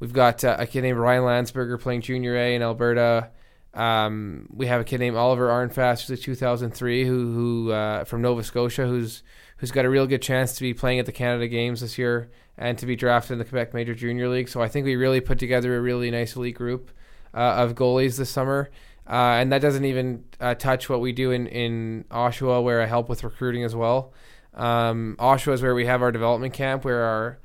we've 0.00 0.12
got 0.12 0.42
uh, 0.42 0.56
a 0.58 0.66
kid 0.66 0.82
named 0.82 0.98
Ryan 0.98 1.22
Landsberger 1.22 1.80
playing 1.80 2.00
Junior 2.00 2.36
A 2.36 2.54
in 2.54 2.62
Alberta. 2.62 3.30
Um, 3.74 4.48
we 4.52 4.66
have 4.66 4.80
a 4.80 4.84
kid 4.84 4.98
named 4.98 5.16
Oliver 5.16 5.48
Arnfast, 5.48 6.06
who's 6.06 6.18
a 6.18 6.22
2003, 6.22 7.04
who 7.04 7.32
who 7.32 7.72
uh, 7.72 8.04
from 8.04 8.22
Nova 8.22 8.42
Scotia, 8.42 8.86
who's 8.86 9.22
who's 9.58 9.70
got 9.70 9.84
a 9.84 9.90
real 9.90 10.06
good 10.06 10.22
chance 10.22 10.54
to 10.54 10.62
be 10.62 10.74
playing 10.74 10.98
at 10.98 11.06
the 11.06 11.12
Canada 11.12 11.46
Games 11.46 11.80
this 11.80 11.98
year 11.98 12.30
and 12.56 12.76
to 12.78 12.86
be 12.86 12.96
drafted 12.96 13.32
in 13.32 13.38
the 13.38 13.44
Quebec 13.44 13.74
Major 13.74 13.94
Junior 13.94 14.28
League. 14.28 14.48
So 14.48 14.60
I 14.60 14.68
think 14.68 14.84
we 14.84 14.96
really 14.96 15.20
put 15.20 15.38
together 15.38 15.76
a 15.76 15.80
really 15.80 16.10
nice 16.10 16.34
elite 16.34 16.56
group 16.56 16.90
uh, 17.34 17.54
of 17.56 17.74
goalies 17.74 18.16
this 18.16 18.30
summer. 18.30 18.70
Uh, 19.08 19.40
and 19.40 19.52
that 19.52 19.62
doesn't 19.62 19.86
even 19.86 20.24
uh, 20.38 20.54
touch 20.54 20.88
what 20.88 21.00
we 21.00 21.12
do 21.12 21.30
in, 21.30 21.46
in 21.46 22.04
Oshawa, 22.10 22.62
where 22.62 22.82
I 22.82 22.86
help 22.86 23.08
with 23.08 23.24
recruiting 23.24 23.64
as 23.64 23.74
well. 23.74 24.12
Um, 24.52 25.16
Oshawa 25.18 25.54
is 25.54 25.62
where 25.62 25.74
we 25.74 25.86
have 25.86 26.02
our 26.02 26.12
development 26.12 26.52
camp, 26.52 26.84
where 26.84 27.04
our 27.04 27.38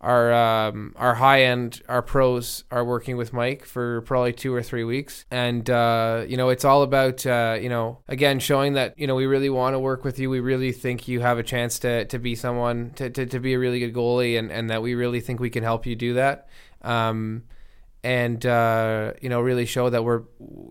our 0.00 0.32
um, 0.32 0.92
our 0.96 1.14
high 1.14 1.42
end 1.44 1.80
our 1.88 2.02
pros 2.02 2.64
are 2.70 2.84
working 2.84 3.16
with 3.16 3.32
Mike 3.32 3.64
for 3.64 4.02
probably 4.02 4.32
two 4.32 4.54
or 4.54 4.62
three 4.62 4.84
weeks, 4.84 5.24
and 5.30 5.68
uh, 5.70 6.24
you 6.28 6.36
know 6.36 6.50
it's 6.50 6.64
all 6.64 6.82
about 6.82 7.24
uh, 7.26 7.56
you 7.60 7.68
know 7.68 7.98
again 8.08 8.38
showing 8.38 8.74
that 8.74 8.98
you 8.98 9.06
know 9.06 9.14
we 9.14 9.26
really 9.26 9.48
want 9.48 9.74
to 9.74 9.78
work 9.78 10.04
with 10.04 10.18
you. 10.18 10.28
We 10.28 10.40
really 10.40 10.72
think 10.72 11.08
you 11.08 11.20
have 11.20 11.38
a 11.38 11.42
chance 11.42 11.78
to 11.80 12.04
to 12.06 12.18
be 12.18 12.34
someone 12.34 12.90
to, 12.96 13.08
to, 13.08 13.26
to 13.26 13.40
be 13.40 13.54
a 13.54 13.58
really 13.58 13.80
good 13.80 13.94
goalie, 13.94 14.38
and, 14.38 14.52
and 14.52 14.68
that 14.70 14.82
we 14.82 14.94
really 14.94 15.20
think 15.20 15.40
we 15.40 15.50
can 15.50 15.62
help 15.62 15.86
you 15.86 15.96
do 15.96 16.14
that. 16.14 16.48
Um, 16.82 17.44
and 18.06 18.46
uh, 18.46 19.12
you 19.20 19.28
know 19.28 19.40
really 19.40 19.66
show 19.66 19.90
that 19.90 20.04
we're 20.04 20.22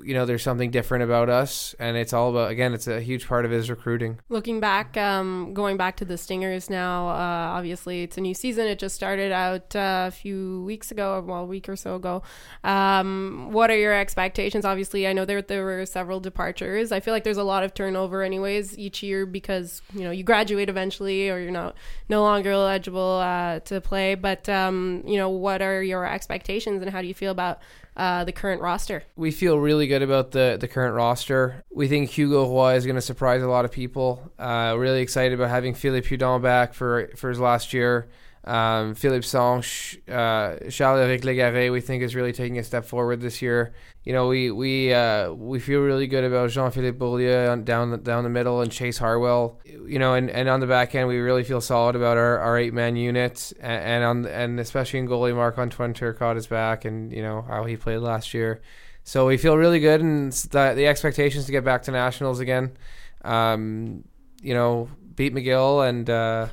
you 0.03 0.13
know 0.13 0.25
there's 0.25 0.41
something 0.41 0.71
different 0.71 1.03
about 1.03 1.27
us 1.29 1.75
and 1.79 1.97
it's 1.97 2.13
all 2.13 2.29
about 2.29 2.49
again 2.49 2.73
it's 2.73 2.87
a 2.87 3.01
huge 3.01 3.27
part 3.27 3.43
of 3.43 3.51
his 3.51 3.69
recruiting 3.69 4.19
Looking 4.29 4.59
back, 4.59 4.95
um, 4.97 5.53
going 5.53 5.75
back 5.75 5.97
to 5.97 6.05
the 6.05 6.17
Stingers 6.17 6.69
now, 6.69 7.07
uh, 7.09 7.57
obviously 7.57 8.03
it's 8.03 8.17
a 8.17 8.21
new 8.21 8.33
season. 8.33 8.67
It 8.67 8.79
just 8.79 8.95
started 8.95 9.31
out 9.31 9.75
uh, 9.75 10.05
a 10.07 10.11
few 10.11 10.63
weeks 10.63 10.91
ago, 10.91 11.23
well, 11.25 11.41
a 11.41 11.45
week 11.45 11.67
or 11.67 11.75
so 11.75 11.95
ago. 11.95 12.21
Um, 12.63 13.49
what 13.51 13.71
are 13.71 13.77
your 13.77 13.93
expectations? 13.93 14.65
Obviously, 14.65 15.07
I 15.07 15.13
know 15.13 15.25
there 15.25 15.41
there 15.41 15.63
were 15.63 15.85
several 15.85 16.19
departures. 16.19 16.91
I 16.91 16.99
feel 16.99 17.13
like 17.13 17.23
there's 17.23 17.37
a 17.37 17.43
lot 17.43 17.63
of 17.63 17.73
turnover, 17.73 18.23
anyways, 18.23 18.77
each 18.77 19.01
year 19.01 19.25
because 19.25 19.81
you 19.93 20.03
know 20.03 20.11
you 20.11 20.23
graduate 20.23 20.69
eventually, 20.69 21.29
or 21.29 21.39
you're 21.39 21.51
not 21.51 21.75
no 22.09 22.21
longer 22.21 22.51
eligible 22.51 23.19
uh, 23.23 23.59
to 23.61 23.81
play. 23.81 24.15
But 24.15 24.47
um, 24.49 25.03
you 25.05 25.17
know, 25.17 25.29
what 25.29 25.61
are 25.61 25.81
your 25.81 26.05
expectations, 26.05 26.81
and 26.81 26.91
how 26.91 27.01
do 27.01 27.07
you 27.07 27.13
feel 27.13 27.24
about 27.31 27.59
uh, 27.95 28.23
the 28.23 28.31
current 28.31 28.61
roster? 28.61 29.03
we 29.15 29.31
feel 29.31 29.57
really 29.57 29.87
good 29.87 30.01
about 30.01 30.31
the, 30.31 30.57
the 30.59 30.67
current 30.67 30.95
roster. 30.95 31.63
We 31.71 31.87
think 31.87 32.09
Hugo 32.09 32.45
Hua 32.45 32.75
is 32.75 32.85
going 32.85 32.95
to 32.95 33.01
surprise 33.01 33.41
a 33.41 33.47
lot 33.47 33.65
of 33.65 33.71
people. 33.71 34.31
Uh, 34.37 34.75
really 34.77 35.01
excited 35.01 35.33
about 35.33 35.49
having 35.49 35.73
Philippe 35.73 36.07
Hudon 36.07 36.41
back 36.41 36.73
for, 36.73 37.09
for 37.15 37.29
his 37.29 37.39
last 37.39 37.73
year. 37.73 38.09
Um, 38.45 38.93
Philippe 38.93 39.25
Sanche, 39.25 39.97
uh, 40.07 40.69
Charles-Éric 40.69 41.21
Légaré, 41.21 41.71
we 41.71 41.81
think 41.81 42.03
is 42.03 42.13
really 42.13 42.31
taking 42.31 42.59
a 42.59 42.63
step 42.63 42.85
forward 42.85 43.19
this 43.19 43.41
year. 43.41 43.73
You 44.03 44.13
know, 44.13 44.27
we 44.27 44.51
we 44.51 44.93
uh, 44.93 45.31
we 45.31 45.59
feel 45.59 45.81
really 45.81 46.05
good 46.05 46.23
about 46.23 46.51
Jean-Philippe 46.51 46.99
Beaulieu 46.99 47.55
down 47.63 47.89
the, 47.89 47.97
down 47.97 48.23
the 48.23 48.29
middle 48.29 48.61
and 48.61 48.71
Chase 48.71 48.99
Harwell. 48.99 49.59
You 49.65 49.97
know, 49.97 50.13
and, 50.13 50.29
and 50.29 50.47
on 50.47 50.59
the 50.59 50.67
back 50.67 50.93
end, 50.93 51.07
we 51.07 51.17
really 51.17 51.43
feel 51.43 51.59
solid 51.59 51.95
about 51.95 52.17
our, 52.17 52.37
our 52.37 52.55
eight 52.55 52.73
man 52.73 52.95
unit, 52.95 53.51
and, 53.59 53.83
and 53.83 54.03
on 54.03 54.25
and 54.27 54.59
especially 54.59 54.99
in 54.99 55.07
goalie, 55.07 55.35
Marc 55.35 55.57
Antoine 55.57 55.95
Turcotte 55.95 56.37
is 56.37 56.45
back, 56.45 56.85
and 56.85 57.11
you 57.11 57.23
know 57.23 57.41
how 57.41 57.63
he 57.63 57.75
played 57.77 57.97
last 57.97 58.35
year. 58.35 58.61
So 59.03 59.25
we 59.25 59.37
feel 59.37 59.57
really 59.57 59.79
good, 59.79 60.01
and 60.01 60.31
the, 60.31 60.73
the 60.75 60.85
expectations 60.85 61.45
to 61.47 61.51
get 61.51 61.63
back 61.63 61.81
to 61.83 61.91
nationals 61.91 62.39
again. 62.39 62.77
Um, 63.23 64.03
you 64.39 64.53
know, 64.53 64.89
beat 65.15 65.33
McGill 65.33 65.87
and 65.87 66.09
uh, 66.09 66.47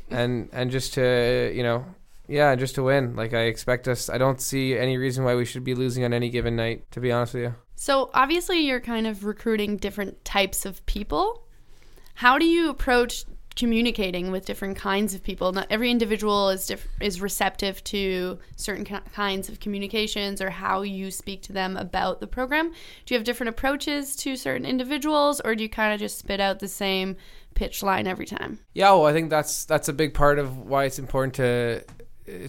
and 0.10 0.48
and 0.52 0.70
just 0.70 0.94
to 0.94 1.52
you 1.54 1.62
know, 1.62 1.84
yeah, 2.26 2.54
just 2.54 2.74
to 2.76 2.82
win. 2.82 3.16
Like 3.16 3.34
I 3.34 3.42
expect 3.42 3.88
us. 3.88 4.08
I 4.08 4.18
don't 4.18 4.40
see 4.40 4.76
any 4.76 4.96
reason 4.96 5.24
why 5.24 5.34
we 5.34 5.44
should 5.44 5.64
be 5.64 5.74
losing 5.74 6.04
on 6.04 6.12
any 6.12 6.30
given 6.30 6.56
night. 6.56 6.90
To 6.92 7.00
be 7.00 7.12
honest 7.12 7.34
with 7.34 7.42
you. 7.44 7.54
So 7.80 8.10
obviously 8.12 8.58
you're 8.60 8.80
kind 8.80 9.06
of 9.06 9.24
recruiting 9.24 9.76
different 9.76 10.24
types 10.24 10.66
of 10.66 10.84
people. 10.86 11.44
How 12.14 12.36
do 12.36 12.44
you 12.44 12.70
approach 12.70 13.24
communicating 13.54 14.32
with 14.32 14.44
different 14.44 14.76
kinds 14.76 15.14
of 15.14 15.22
people? 15.22 15.52
Not 15.52 15.68
every 15.70 15.88
individual 15.88 16.48
is 16.48 16.66
diff- 16.66 16.88
is 17.00 17.20
receptive 17.20 17.82
to 17.84 18.40
certain 18.56 18.84
ki- 18.84 18.96
kinds 19.12 19.48
of 19.48 19.60
communications 19.60 20.42
or 20.42 20.50
how 20.50 20.82
you 20.82 21.12
speak 21.12 21.42
to 21.42 21.52
them 21.52 21.76
about 21.76 22.18
the 22.18 22.26
program. 22.26 22.70
Do 22.70 23.14
you 23.14 23.16
have 23.16 23.24
different 23.24 23.50
approaches 23.50 24.16
to 24.16 24.34
certain 24.34 24.66
individuals 24.66 25.40
or 25.40 25.54
do 25.54 25.62
you 25.62 25.68
kind 25.68 25.94
of 25.94 26.00
just 26.00 26.18
spit 26.18 26.40
out 26.40 26.58
the 26.58 26.66
same 26.66 27.16
pitch 27.58 27.82
line 27.82 28.06
every 28.06 28.24
time? 28.24 28.60
Yeah, 28.72 28.92
well, 28.92 29.06
I 29.06 29.12
think 29.12 29.30
that's 29.30 29.64
that's 29.64 29.88
a 29.88 29.92
big 29.92 30.14
part 30.14 30.38
of 30.38 30.56
why 30.56 30.84
it's 30.84 30.98
important 30.98 31.34
to 31.34 31.84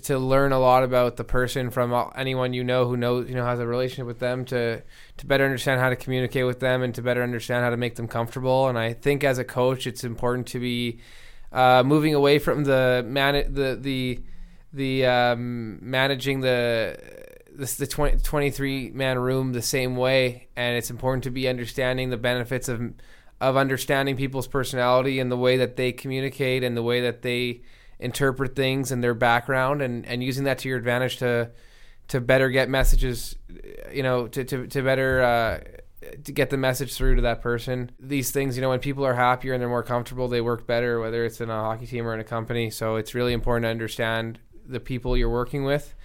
to 0.03 0.19
learn 0.19 0.51
a 0.51 0.59
lot 0.59 0.83
about 0.83 1.15
the 1.15 1.23
person 1.23 1.69
from 1.69 2.11
anyone 2.15 2.53
you 2.53 2.63
know 2.63 2.85
who 2.85 2.97
knows 2.97 3.29
you 3.29 3.33
know 3.33 3.45
has 3.45 3.59
a 3.59 3.65
relationship 3.65 4.05
with 4.05 4.19
them 4.19 4.45
to 4.45 4.83
to 5.17 5.25
better 5.25 5.45
understand 5.45 5.81
how 5.81 5.89
to 5.89 5.95
communicate 5.95 6.45
with 6.45 6.59
them 6.59 6.83
and 6.83 6.93
to 6.93 7.01
better 7.01 7.23
understand 7.23 7.63
how 7.63 7.71
to 7.71 7.77
make 7.77 7.95
them 7.95 8.07
comfortable. 8.07 8.67
And 8.67 8.77
I 8.77 8.93
think 8.93 9.23
as 9.23 9.39
a 9.39 9.43
coach, 9.43 9.87
it's 9.87 10.03
important 10.03 10.47
to 10.47 10.59
be 10.59 10.99
uh, 11.51 11.81
moving 11.83 12.13
away 12.13 12.37
from 12.37 12.65
the 12.65 13.03
man 13.07 13.33
the 13.51 13.77
the 13.81 14.19
the 14.71 15.05
um, 15.07 15.79
managing 15.81 16.41
the 16.41 16.99
this 17.51 17.75
the 17.75 17.87
20, 17.87 18.19
23 18.19 18.91
man 18.91 19.17
room 19.17 19.53
the 19.53 19.61
same 19.61 19.95
way 19.95 20.47
and 20.55 20.77
it's 20.77 20.91
important 20.91 21.23
to 21.23 21.31
be 21.31 21.47
understanding 21.47 22.09
the 22.09 22.17
benefits 22.17 22.69
of 22.69 22.93
of 23.41 23.55
understanding 23.55 24.17
people's 24.17 24.47
personality 24.47 25.19
and 25.19 25.31
the 25.31 25.37
way 25.37 25.57
that 25.57 25.75
they 25.75 25.91
communicate 25.91 26.63
and 26.63 26.75
the 26.75 26.83
way 26.83 27.01
that 27.01 27.21
they 27.21 27.61
interpret 27.99 28.55
things 28.55 28.91
and 28.91 29.03
their 29.03 29.13
background 29.13 29.81
and, 29.81 30.05
and 30.05 30.23
using 30.23 30.45
that 30.45 30.57
to 30.59 30.69
your 30.69 30.77
advantage 30.77 31.17
to 31.17 31.51
to 32.07 32.19
better 32.19 32.49
get 32.49 32.69
messages 32.69 33.35
you 33.91 34.01
know 34.03 34.27
to, 34.27 34.43
to, 34.43 34.67
to 34.67 34.81
better 34.81 35.21
uh, 35.21 35.59
to 36.23 36.31
get 36.31 36.49
the 36.49 36.57
message 36.57 36.95
through 36.95 37.15
to 37.15 37.21
that 37.21 37.41
person. 37.41 37.91
These 37.99 38.31
things 38.31 38.55
you 38.55 38.61
know 38.61 38.69
when 38.69 38.79
people 38.79 39.05
are 39.05 39.13
happier 39.13 39.53
and 39.53 39.61
they're 39.61 39.69
more 39.69 39.83
comfortable 39.83 40.27
they 40.27 40.41
work 40.41 40.65
better 40.65 40.99
whether 40.99 41.25
it's 41.25 41.41
in 41.41 41.49
a 41.49 41.61
hockey 41.61 41.87
team 41.87 42.07
or 42.07 42.13
in 42.13 42.19
a 42.19 42.25
company. 42.25 42.69
So 42.69 42.95
it's 42.95 43.13
really 43.13 43.33
important 43.33 43.65
to 43.65 43.69
understand 43.69 44.39
the 44.65 44.79
people 44.79 45.17
you're 45.17 45.29
working 45.29 45.63
with 45.63 45.95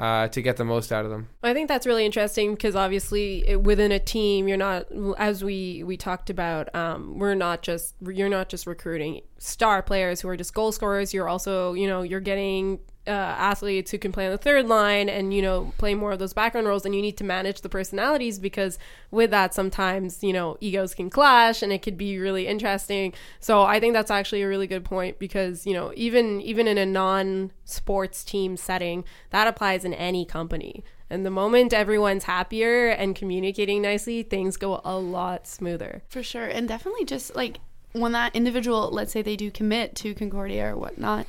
uh, 0.00 0.26
to 0.28 0.42
get 0.42 0.56
the 0.56 0.64
most 0.64 0.90
out 0.90 1.04
of 1.04 1.10
them 1.10 1.28
I 1.42 1.54
think 1.54 1.68
that's 1.68 1.86
really 1.86 2.04
interesting 2.04 2.54
because 2.54 2.74
obviously 2.74 3.56
within 3.56 3.92
a 3.92 3.98
team, 3.98 4.48
you're 4.48 4.56
not 4.56 4.86
as 5.18 5.44
we 5.44 5.82
we 5.84 5.96
talked 5.96 6.30
about. 6.30 6.74
Um, 6.74 7.18
we're 7.18 7.34
not 7.34 7.62
just 7.62 7.94
you're 8.00 8.28
not 8.28 8.48
just 8.48 8.66
recruiting 8.66 9.22
star 9.38 9.82
players 9.82 10.20
who 10.20 10.28
are 10.28 10.36
just 10.36 10.54
goal 10.54 10.72
scorers. 10.72 11.14
You're 11.14 11.28
also 11.28 11.74
you 11.74 11.86
know 11.86 12.02
you're 12.02 12.20
getting 12.20 12.80
uh, 13.06 13.10
athletes 13.10 13.90
who 13.90 13.98
can 13.98 14.12
play 14.12 14.26
on 14.26 14.32
the 14.32 14.38
third 14.38 14.66
line 14.66 15.08
and 15.08 15.32
you 15.32 15.40
know 15.40 15.72
play 15.78 15.94
more 15.94 16.12
of 16.12 16.18
those 16.18 16.32
background 16.32 16.66
roles. 16.66 16.84
And 16.84 16.94
you 16.94 17.02
need 17.02 17.16
to 17.18 17.24
manage 17.24 17.62
the 17.62 17.68
personalities 17.68 18.38
because 18.38 18.78
with 19.10 19.30
that 19.30 19.54
sometimes 19.54 20.22
you 20.22 20.32
know 20.32 20.56
egos 20.60 20.94
can 20.94 21.10
clash 21.10 21.62
and 21.62 21.72
it 21.72 21.82
could 21.82 21.96
be 21.96 22.18
really 22.18 22.46
interesting. 22.46 23.12
So 23.40 23.62
I 23.62 23.80
think 23.80 23.94
that's 23.94 24.10
actually 24.10 24.42
a 24.42 24.48
really 24.48 24.66
good 24.66 24.84
point 24.84 25.18
because 25.18 25.66
you 25.66 25.72
know 25.72 25.92
even 25.96 26.40
even 26.40 26.66
in 26.68 26.78
a 26.78 26.86
non 26.86 27.52
sports 27.64 28.24
team 28.24 28.56
setting 28.56 29.04
that 29.30 29.46
applies 29.46 29.84
in 29.84 29.94
any 29.94 30.24
company. 30.24 30.84
And 31.12 31.26
the 31.26 31.30
moment 31.30 31.72
everyone's 31.72 32.24
happier 32.24 32.88
and 32.88 33.16
communicating 33.16 33.82
nicely, 33.82 34.22
things 34.22 34.56
go 34.56 34.80
a 34.84 34.96
lot 34.96 35.48
smoother. 35.48 36.02
For 36.08 36.22
sure. 36.22 36.46
And 36.46 36.68
definitely 36.68 37.04
just 37.04 37.34
like 37.34 37.58
when 37.92 38.12
that 38.12 38.36
individual, 38.36 38.90
let's 38.92 39.12
say 39.12 39.20
they 39.20 39.34
do 39.34 39.50
commit 39.50 39.96
to 39.96 40.14
Concordia 40.14 40.72
or 40.72 40.76
whatnot, 40.76 41.26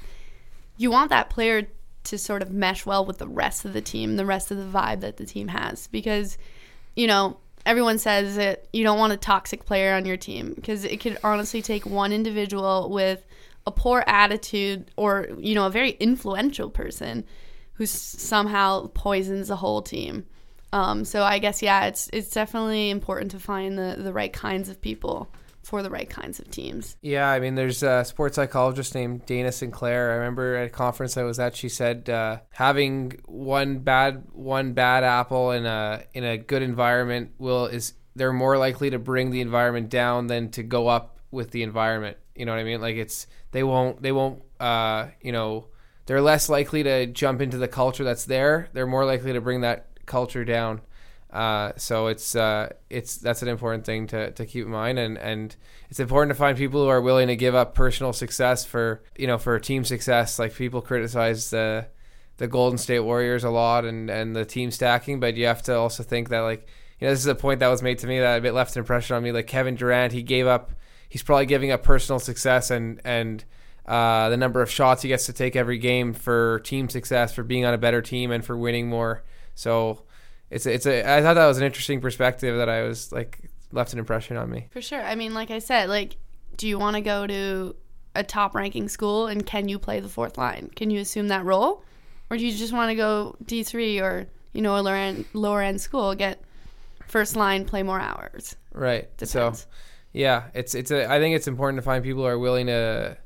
you 0.81 0.89
want 0.89 1.11
that 1.11 1.29
player 1.29 1.67
to 2.05 2.17
sort 2.17 2.41
of 2.41 2.51
mesh 2.51 2.85
well 2.85 3.05
with 3.05 3.19
the 3.19 3.27
rest 3.27 3.65
of 3.65 3.73
the 3.73 3.81
team, 3.81 4.15
the 4.15 4.25
rest 4.25 4.49
of 4.49 4.57
the 4.57 4.63
vibe 4.63 5.01
that 5.01 5.17
the 5.17 5.25
team 5.25 5.47
has. 5.47 5.85
Because, 5.87 6.39
you 6.95 7.05
know, 7.05 7.37
everyone 7.67 7.99
says 7.99 8.35
that 8.37 8.65
you 8.73 8.83
don't 8.83 8.97
want 8.97 9.13
a 9.13 9.17
toxic 9.17 9.63
player 9.65 9.93
on 9.93 10.05
your 10.05 10.17
team 10.17 10.53
because 10.55 10.83
it 10.83 10.99
could 10.99 11.19
honestly 11.23 11.61
take 11.61 11.85
one 11.85 12.11
individual 12.11 12.89
with 12.89 13.23
a 13.67 13.71
poor 13.71 14.03
attitude 14.07 14.89
or, 14.95 15.27
you 15.37 15.53
know, 15.53 15.67
a 15.67 15.69
very 15.69 15.91
influential 15.91 16.69
person 16.69 17.25
who 17.73 17.85
somehow 17.85 18.87
poisons 18.95 19.49
the 19.49 19.55
whole 19.55 19.83
team. 19.83 20.25
Um, 20.73 21.05
so 21.05 21.21
I 21.21 21.37
guess 21.37 21.61
yeah, 21.61 21.85
it's 21.85 22.09
it's 22.11 22.31
definitely 22.31 22.89
important 22.89 23.31
to 23.31 23.39
find 23.39 23.77
the 23.77 23.97
the 23.99 24.13
right 24.13 24.33
kinds 24.33 24.69
of 24.69 24.81
people 24.81 25.31
for 25.63 25.83
the 25.83 25.89
right 25.89 26.09
kinds 26.09 26.39
of 26.39 26.49
teams. 26.49 26.97
Yeah, 27.01 27.29
I 27.29 27.39
mean, 27.39 27.55
there's 27.55 27.83
a 27.83 28.03
sports 28.03 28.35
psychologist 28.35 28.95
named 28.95 29.25
Dana 29.25 29.51
Sinclair. 29.51 30.11
I 30.11 30.15
remember 30.15 30.55
at 30.55 30.67
a 30.67 30.69
conference 30.69 31.17
I 31.17 31.23
was 31.23 31.39
at, 31.39 31.55
she 31.55 31.69
said 31.69 32.09
uh, 32.09 32.39
having 32.51 33.19
one 33.25 33.79
bad 33.79 34.25
one 34.31 34.73
bad 34.73 35.03
apple 35.03 35.51
in 35.51 35.65
a 35.65 36.03
in 36.13 36.23
a 36.23 36.37
good 36.37 36.61
environment 36.61 37.31
will 37.37 37.67
is 37.67 37.93
they're 38.15 38.33
more 38.33 38.57
likely 38.57 38.89
to 38.89 38.99
bring 38.99 39.31
the 39.31 39.41
environment 39.41 39.89
down 39.89 40.27
than 40.27 40.49
to 40.51 40.63
go 40.63 40.87
up 40.87 41.19
with 41.31 41.51
the 41.51 41.63
environment. 41.63 42.17
You 42.35 42.45
know 42.45 42.53
what 42.53 42.59
I 42.59 42.63
mean? 42.63 42.81
Like 42.81 42.95
it's 42.95 43.27
they 43.51 43.63
won't 43.63 44.01
they 44.01 44.11
won't 44.11 44.41
uh, 44.59 45.07
you 45.21 45.31
know 45.31 45.67
they're 46.05 46.21
less 46.21 46.49
likely 46.49 46.83
to 46.83 47.05
jump 47.05 47.41
into 47.41 47.57
the 47.57 47.67
culture 47.67 48.03
that's 48.03 48.25
there. 48.25 48.67
They're 48.73 48.87
more 48.87 49.05
likely 49.05 49.33
to 49.33 49.41
bring 49.41 49.61
that 49.61 49.87
culture 50.05 50.43
down. 50.43 50.81
Uh, 51.31 51.71
so 51.77 52.07
it's 52.07 52.35
uh, 52.35 52.69
it's 52.89 53.17
that's 53.17 53.41
an 53.41 53.47
important 53.47 53.85
thing 53.85 54.05
to, 54.07 54.31
to 54.31 54.45
keep 54.45 54.65
in 54.65 54.71
mind, 54.71 54.99
and, 54.99 55.17
and 55.17 55.55
it's 55.89 55.99
important 55.99 56.29
to 56.29 56.35
find 56.35 56.57
people 56.57 56.83
who 56.83 56.89
are 56.89 57.01
willing 57.01 57.27
to 57.29 57.37
give 57.37 57.55
up 57.55 57.73
personal 57.73 58.11
success 58.11 58.65
for 58.65 59.01
you 59.17 59.27
know 59.27 59.37
for 59.37 59.57
team 59.57 59.85
success. 59.85 60.37
Like 60.37 60.53
people 60.53 60.81
criticize 60.81 61.49
the 61.49 61.87
the 62.35 62.47
Golden 62.47 62.77
State 62.77 62.99
Warriors 62.99 63.43
a 63.43 63.49
lot 63.49 63.85
and, 63.85 64.09
and 64.09 64.35
the 64.35 64.43
team 64.43 64.71
stacking, 64.71 65.19
but 65.19 65.35
you 65.35 65.45
have 65.45 65.61
to 65.63 65.75
also 65.75 66.03
think 66.03 66.29
that 66.29 66.39
like 66.41 66.67
you 66.99 67.07
know 67.07 67.13
this 67.13 67.19
is 67.19 67.27
a 67.27 67.35
point 67.35 67.61
that 67.61 67.69
was 67.69 67.81
made 67.81 67.99
to 67.99 68.07
me 68.07 68.19
that 68.19 68.39
a 68.39 68.41
bit 68.41 68.53
left 68.53 68.75
an 68.75 68.79
impression 68.79 69.15
on 69.15 69.23
me. 69.23 69.31
Like 69.31 69.47
Kevin 69.47 69.75
Durant, 69.75 70.11
he 70.11 70.23
gave 70.23 70.47
up. 70.47 70.71
He's 71.07 71.23
probably 71.23 71.45
giving 71.45 71.71
up 71.71 71.81
personal 71.81 72.19
success 72.19 72.71
and 72.71 72.99
and 73.05 73.45
uh, 73.85 74.29
the 74.29 74.37
number 74.37 74.61
of 74.61 74.69
shots 74.69 75.01
he 75.01 75.07
gets 75.07 75.25
to 75.27 75.33
take 75.33 75.55
every 75.55 75.77
game 75.77 76.13
for 76.13 76.59
team 76.59 76.89
success, 76.89 77.33
for 77.33 77.43
being 77.43 77.63
on 77.63 77.73
a 77.73 77.77
better 77.77 78.01
team, 78.01 78.31
and 78.31 78.43
for 78.43 78.57
winning 78.57 78.89
more. 78.89 79.23
So 79.55 80.03
it's 80.51 80.65
a, 80.65 80.73
it's 80.73 80.85
a 80.85 81.17
I 81.17 81.21
thought 81.21 81.35
that 81.35 81.47
was 81.47 81.57
an 81.57 81.63
interesting 81.63 82.01
perspective 82.01 82.57
that 82.57 82.69
I 82.69 82.83
was 82.83 83.11
like 83.11 83.49
left 83.71 83.93
an 83.93 83.99
impression 83.99 84.37
on 84.37 84.49
me. 84.51 84.67
For 84.71 84.81
sure. 84.81 85.01
I 85.01 85.15
mean, 85.15 85.33
like 85.33 85.49
I 85.49 85.59
said, 85.59 85.89
like, 85.89 86.17
do 86.57 86.67
you 86.67 86.77
want 86.77 86.97
to 86.97 87.01
go 87.01 87.25
to 87.25 87.75
a 88.13 88.23
top 88.23 88.53
ranking 88.53 88.89
school 88.89 89.27
and 89.27 89.45
can 89.45 89.69
you 89.69 89.79
play 89.79 90.01
the 90.01 90.09
fourth 90.09 90.37
line? 90.37 90.69
Can 90.75 90.89
you 90.89 90.99
assume 90.99 91.29
that 91.29 91.45
role, 91.45 91.83
or 92.29 92.37
do 92.37 92.45
you 92.45 92.55
just 92.55 92.73
want 92.73 92.89
to 92.89 92.95
go 92.95 93.35
D 93.45 93.63
three 93.63 93.99
or 93.99 94.27
you 94.51 94.61
know 94.61 94.77
a 94.77 94.81
lower 94.81 94.95
end, 94.95 95.25
lower 95.33 95.61
end 95.61 95.79
school, 95.79 96.13
get 96.13 96.41
first 97.07 97.37
line, 97.37 97.63
play 97.65 97.81
more 97.81 97.99
hours? 97.99 98.57
Right. 98.73 99.05
Depends. 99.17 99.61
So 99.61 99.67
yeah, 100.11 100.49
it's 100.53 100.75
it's 100.75 100.91
a 100.91 101.09
I 101.09 101.19
think 101.19 101.35
it's 101.37 101.47
important 101.47 101.77
to 101.77 101.81
find 101.81 102.03
people 102.03 102.23
who 102.23 102.27
are 102.27 102.37
willing 102.37 102.67
to 102.67 103.17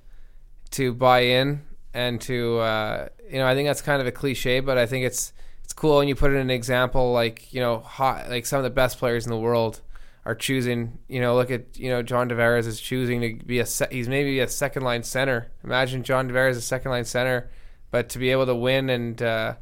to 0.71 0.93
buy 0.93 1.21
in 1.21 1.63
and 1.95 2.21
to 2.21 2.59
uh, 2.59 3.07
you 3.28 3.39
know 3.39 3.47
I 3.47 3.55
think 3.55 3.67
that's 3.67 3.82
kind 3.82 3.99
of 3.99 4.07
a 4.07 4.11
cliche, 4.11 4.59
but 4.59 4.78
I 4.78 4.86
think 4.86 5.05
it's 5.05 5.34
cool 5.76 5.97
when 5.97 6.07
you 6.07 6.15
put 6.15 6.32
in 6.32 6.38
an 6.38 6.49
example 6.49 7.11
like 7.11 7.53
you 7.53 7.59
know 7.59 7.80
hot, 7.80 8.30
like 8.30 8.45
some 8.45 8.57
of 8.57 8.63
the 8.63 8.69
best 8.69 8.97
players 8.97 9.26
in 9.26 9.32
the 9.32 9.38
world 9.38 9.82
are 10.26 10.36
choosing. 10.36 10.99
You 11.07 11.21
know, 11.21 11.36
look 11.36 11.51
at 11.51 11.78
you 11.78 11.89
know 11.89 12.01
John 12.01 12.30
Tavares 12.30 12.65
is 12.65 12.80
choosing 12.82 13.21
to 13.21 13.45
be 13.45 13.59
a 13.59 13.65
se- 13.65 13.89
he's 13.91 14.09
maybe 14.09 14.39
a 14.39 14.47
second 14.47 14.84
line 14.84 15.03
center. 15.03 15.51
Imagine 15.63 16.03
John 16.03 16.30
Tavares 16.30 16.57
a 16.57 16.61
second 16.61 16.91
line 16.91 17.05
center, 17.05 17.49
but 17.91 18.09
to 18.09 18.19
be 18.19 18.32
able 18.32 18.45
to 18.45 18.55
win 18.55 18.89
and 18.89 19.21
uh, 19.21 19.55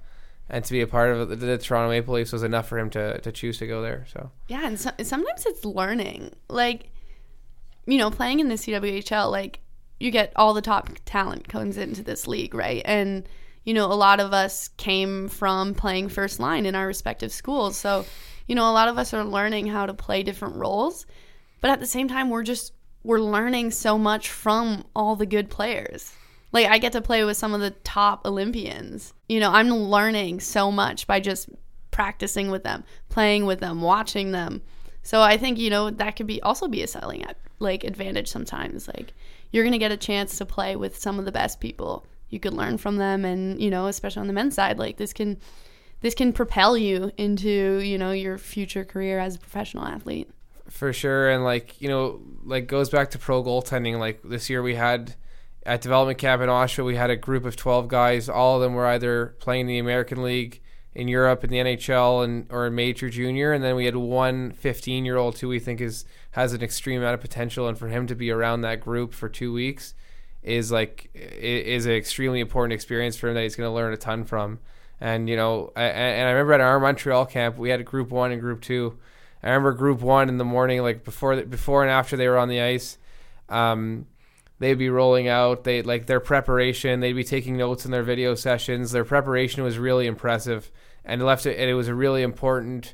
and 0.50 0.64
to 0.64 0.72
be 0.72 0.82
a 0.82 0.88
part 0.88 1.16
of 1.16 1.30
the, 1.30 1.36
the 1.36 1.58
Toronto 1.58 1.90
Maple 1.90 2.16
Leafs 2.16 2.32
was 2.32 2.44
enough 2.44 2.68
for 2.68 2.78
him 2.78 2.90
to 2.92 3.20
to 3.20 3.32
choose 3.32 3.58
to 3.60 3.68
go 3.68 3.82
there. 3.82 4.06
So 4.12 4.32
Yeah, 4.48 4.66
and 4.66 4.80
so, 4.80 4.92
sometimes 5.02 5.46
it's 5.46 5.66
learning. 5.66 6.32
Like, 6.48 6.90
you 7.86 7.98
know, 7.98 8.12
playing 8.12 8.40
in 8.40 8.50
the 8.50 8.56
CWHL, 8.56 9.32
like 9.32 9.60
you 10.00 10.12
get 10.12 10.34
all 10.36 10.54
the 10.54 10.62
top 10.62 10.90
talent 11.06 11.48
comes 11.48 11.78
into 11.78 12.04
this 12.04 12.28
league, 12.28 12.54
right? 12.54 12.82
And 12.86 13.28
you 13.64 13.74
know, 13.74 13.86
a 13.86 13.94
lot 13.94 14.20
of 14.20 14.34
us 14.34 14.70
came 14.78 15.30
from 15.30 15.74
playing 15.74 16.10
first 16.10 16.40
line 16.40 16.66
in 16.66 16.76
our 16.76 16.88
respective 16.88 17.32
schools. 17.32 17.78
So, 17.78 18.06
you 18.48 18.56
know, 18.56 18.70
a 18.70 18.74
lot 18.74 18.88
of 18.88 18.98
us 18.98 19.14
are 19.14 19.24
learning 19.24 19.68
how 19.68 19.86
to 19.86 19.94
play 19.94 20.24
different 20.24 20.56
roles, 20.56 21.06
but 21.62 21.72
at 21.72 21.80
the 21.80 21.86
same 21.86 22.08
time, 22.08 22.30
we're 22.30 22.44
just 22.44 22.74
we're 23.04 23.20
learning 23.20 23.72
so 23.72 23.98
much 23.98 24.30
from 24.30 24.86
all 24.96 25.16
the 25.16 25.26
good 25.26 25.50
players. 25.50 26.14
Like 26.52 26.68
I 26.68 26.78
get 26.78 26.94
to 26.94 27.02
play 27.02 27.24
with 27.24 27.38
some 27.38 27.54
of 27.54 27.62
the 27.62 27.72
top 27.72 28.26
Olympians. 28.26 29.14
You 29.28 29.40
know, 29.40 29.52
I'm 29.52 29.70
learning 29.70 30.40
so 30.40 30.72
much 30.72 31.08
by 31.08 31.20
just 31.20 31.50
practicing 31.92 32.50
with 32.50 32.64
them, 32.64 32.84
playing 33.10 33.46
with 33.46 33.60
them, 33.60 33.82
watching 33.82 34.32
them. 34.32 34.62
So 35.02 35.22
I 35.22 35.38
think 35.38 35.58
you 35.58 35.70
know 35.70 35.90
that 35.90 36.16
could 36.16 36.28
be 36.28 36.42
also 36.42 36.68
be 36.68 36.82
a 36.82 36.88
selling 36.88 37.26
like 37.60 37.84
advantage 37.84 38.28
sometimes. 38.28 38.88
Like 38.88 39.14
you're 39.52 39.64
gonna 39.64 39.78
get 39.78 39.92
a 39.92 39.98
chance 39.98 40.38
to 40.38 40.46
play 40.46 40.76
with 40.76 40.98
some 40.98 41.20
of 41.20 41.26
the 41.26 41.32
best 41.32 41.60
people. 41.60 42.06
You 42.34 42.40
could 42.40 42.56
learn 42.56 42.80
from 42.80 42.98
them, 42.98 43.24
and 43.24 43.62
you 43.62 43.70
know, 43.70 43.86
especially 43.86 44.22
on 44.22 44.28
the 44.28 44.34
men's 44.34 44.56
side, 44.56 44.80
like 44.80 44.98
this 44.98 45.14
can 45.14 45.38
this 46.02 46.16
can 46.16 46.34
propel 46.34 46.76
you 46.76 47.12
into 47.16 47.80
you 47.80 47.98
know 48.00 48.12
your 48.12 48.40
future 48.40 48.84
career 48.84 49.20
as 49.20 49.36
a 49.36 49.40
professional 49.40 49.86
athlete. 49.86 50.30
for 50.68 50.92
sure, 50.92 51.30
and 51.30 51.44
like 51.44 51.80
you 51.80 51.88
know, 51.88 52.22
like 52.44 52.66
goes 52.66 52.90
back 52.90 53.12
to 53.12 53.20
pro 53.20 53.44
goaltending. 53.44 54.00
Like 54.00 54.22
this 54.24 54.50
year, 54.50 54.64
we 54.64 54.74
had 54.74 55.14
at 55.64 55.82
development 55.82 56.18
camp 56.18 56.42
in 56.42 56.50
Oshawa, 56.50 56.86
we 56.86 56.96
had 56.96 57.12
a 57.12 57.16
group 57.16 57.46
of 57.46 57.56
twelve 57.56 57.88
guys. 57.88 58.28
All 58.28 58.56
of 58.56 58.64
them 58.64 58.74
were 58.74 58.88
either 58.88 59.36
playing 59.40 59.62
in 59.62 59.68
the 59.68 59.78
American 59.80 60.24
League 60.24 60.60
in 60.96 61.08
Europe 61.08 61.44
in 61.44 61.52
the 61.52 61.58
NHL 61.58 62.24
and 62.24 62.48
or 62.50 62.66
in 62.66 62.74
major 62.74 63.12
junior, 63.12 63.54
and 63.54 63.64
then 63.64 63.76
we 63.76 63.86
had 63.86 63.96
one 63.96 64.52
15 64.54 65.06
year 65.06 65.18
old 65.18 65.38
who 65.38 65.50
we 65.50 65.60
think 65.60 65.80
is 65.80 66.04
has 66.32 66.52
an 66.54 66.64
extreme 66.64 67.00
amount 67.02 67.14
of 67.14 67.22
potential, 67.22 67.68
and 67.68 67.78
for 67.78 67.90
him 67.90 68.08
to 68.08 68.16
be 68.16 68.32
around 68.32 68.62
that 68.62 68.82
group 68.82 69.14
for 69.14 69.30
two 69.30 69.54
weeks 69.54 69.94
is 70.44 70.72
like 70.72 71.10
is 71.14 71.86
an 71.86 71.94
extremely 71.94 72.40
important 72.40 72.74
experience 72.74 73.16
for 73.16 73.30
him 73.30 73.36
that 73.36 73.44
he's 73.44 73.56
going 73.56 73.70
to 73.70 73.74
learn 73.74 73.94
a 73.94 73.98
ton 73.98 74.26
from. 74.26 74.60
And 75.00 75.30
you 75.30 75.36
know, 75.36 75.72
I, 75.76 75.84
and 75.84 76.28
I 76.28 76.32
remember 76.32 76.54
at 76.54 76.62
our 76.62 76.80
Montreal 76.80 77.26
camp, 77.26 77.58
we 77.58 77.70
had 77.70 77.84
group 77.86 78.10
one 78.10 78.32
and 78.32 78.42
group 78.42 78.62
two. 78.62 78.98
I 79.42 79.48
remember 79.48 79.74
group 79.74 80.02
one 80.02 80.30
in 80.30 80.38
the 80.38 80.46
morning, 80.46 80.82
like 80.82 81.04
before 81.04 81.42
before 81.44 81.82
and 81.82 81.92
after 81.92 82.16
they 82.16 82.28
were 82.28 82.38
on 82.38 82.50
the 82.50 82.62
ice. 82.62 82.98
Um, 83.50 84.08
they'd 84.60 84.76
be 84.76 84.90
rolling 84.90 85.28
out. 85.28 85.64
They 85.64 85.82
like 85.82 86.06
their 86.06 86.22
preparation. 86.22 87.00
They'd 87.00 87.14
be 87.14 87.26
taking 87.26 87.58
notes 87.58 87.86
in 87.86 87.92
their 87.92 88.04
video 88.04 88.36
sessions. 88.36 88.92
Their 88.92 89.04
preparation 89.04 89.64
was 89.64 89.78
really 89.78 90.08
impressive, 90.08 90.72
and 91.04 91.22
it 91.22 91.26
left 91.26 91.46
it. 91.46 91.60
And 91.60 91.70
it 91.70 91.74
was 91.74 91.90
a 91.90 91.96
really 91.96 92.22
important 92.22 92.94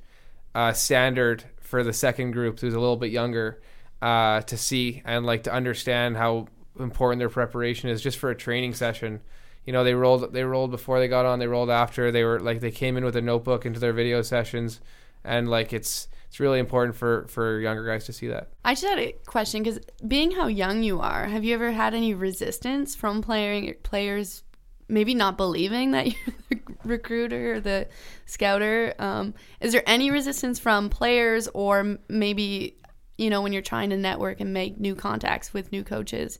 uh, 0.55 0.73
standard 0.73 1.43
for 1.61 1.83
the 1.83 1.93
second 1.93 2.31
group, 2.31 2.59
who's 2.59 2.73
a 2.73 2.79
little 2.79 2.97
bit 2.97 3.11
younger, 3.11 3.61
uh, 4.01 4.41
to 4.41 4.57
see 4.57 5.03
and 5.05 5.25
like 5.25 5.43
to 5.43 5.53
understand 5.53 6.17
how 6.17 6.47
important 6.79 7.19
their 7.19 7.29
preparation 7.29 7.89
is 7.89 8.01
just 8.01 8.17
for 8.17 8.29
a 8.29 8.35
training 8.35 8.73
session. 8.73 9.21
You 9.65 9.73
know, 9.73 9.83
they 9.83 9.93
rolled 9.93 10.33
they 10.33 10.43
rolled 10.43 10.71
before 10.71 10.99
they 10.99 11.07
got 11.07 11.25
on. 11.25 11.39
They 11.39 11.47
rolled 11.47 11.69
after. 11.69 12.11
They 12.11 12.23
were 12.23 12.39
like 12.39 12.59
they 12.59 12.71
came 12.71 12.97
in 12.97 13.05
with 13.05 13.15
a 13.15 13.21
notebook 13.21 13.65
into 13.65 13.79
their 13.79 13.93
video 13.93 14.21
sessions, 14.21 14.79
and 15.23 15.49
like 15.49 15.73
it's 15.73 16.07
it's 16.27 16.39
really 16.39 16.59
important 16.59 16.95
for 16.95 17.25
for 17.27 17.59
younger 17.59 17.85
guys 17.85 18.05
to 18.05 18.13
see 18.13 18.27
that. 18.27 18.49
I 18.63 18.73
just 18.73 18.85
had 18.85 18.99
a 18.99 19.13
question 19.25 19.63
because 19.63 19.79
being 20.07 20.31
how 20.31 20.47
young 20.47 20.83
you 20.83 21.01
are, 21.01 21.25
have 21.25 21.43
you 21.43 21.53
ever 21.55 21.71
had 21.71 21.93
any 21.93 22.13
resistance 22.13 22.95
from 22.95 23.21
playing 23.21 23.75
players 23.83 24.43
maybe 24.89 25.13
not 25.13 25.37
believing 25.37 25.91
that 25.91 26.07
you're 26.07 26.35
the 26.49 26.59
recruiter 26.83 27.53
or 27.53 27.59
the 27.59 27.87
scouter? 28.25 28.93
Um, 28.99 29.33
is 29.59 29.71
there 29.71 29.83
any 29.85 30.11
resistance 30.11 30.59
from 30.59 30.89
players 30.89 31.47
or 31.53 31.97
maybe 32.09 32.77
you 33.17 33.29
know 33.29 33.41
when 33.41 33.53
you're 33.53 33.61
trying 33.61 33.89
to 33.91 33.97
network 33.97 34.39
and 34.39 34.53
make 34.53 34.79
new 34.79 34.95
contacts 34.95 35.53
with 35.53 35.71
new 35.71 35.83
coaches? 35.83 36.39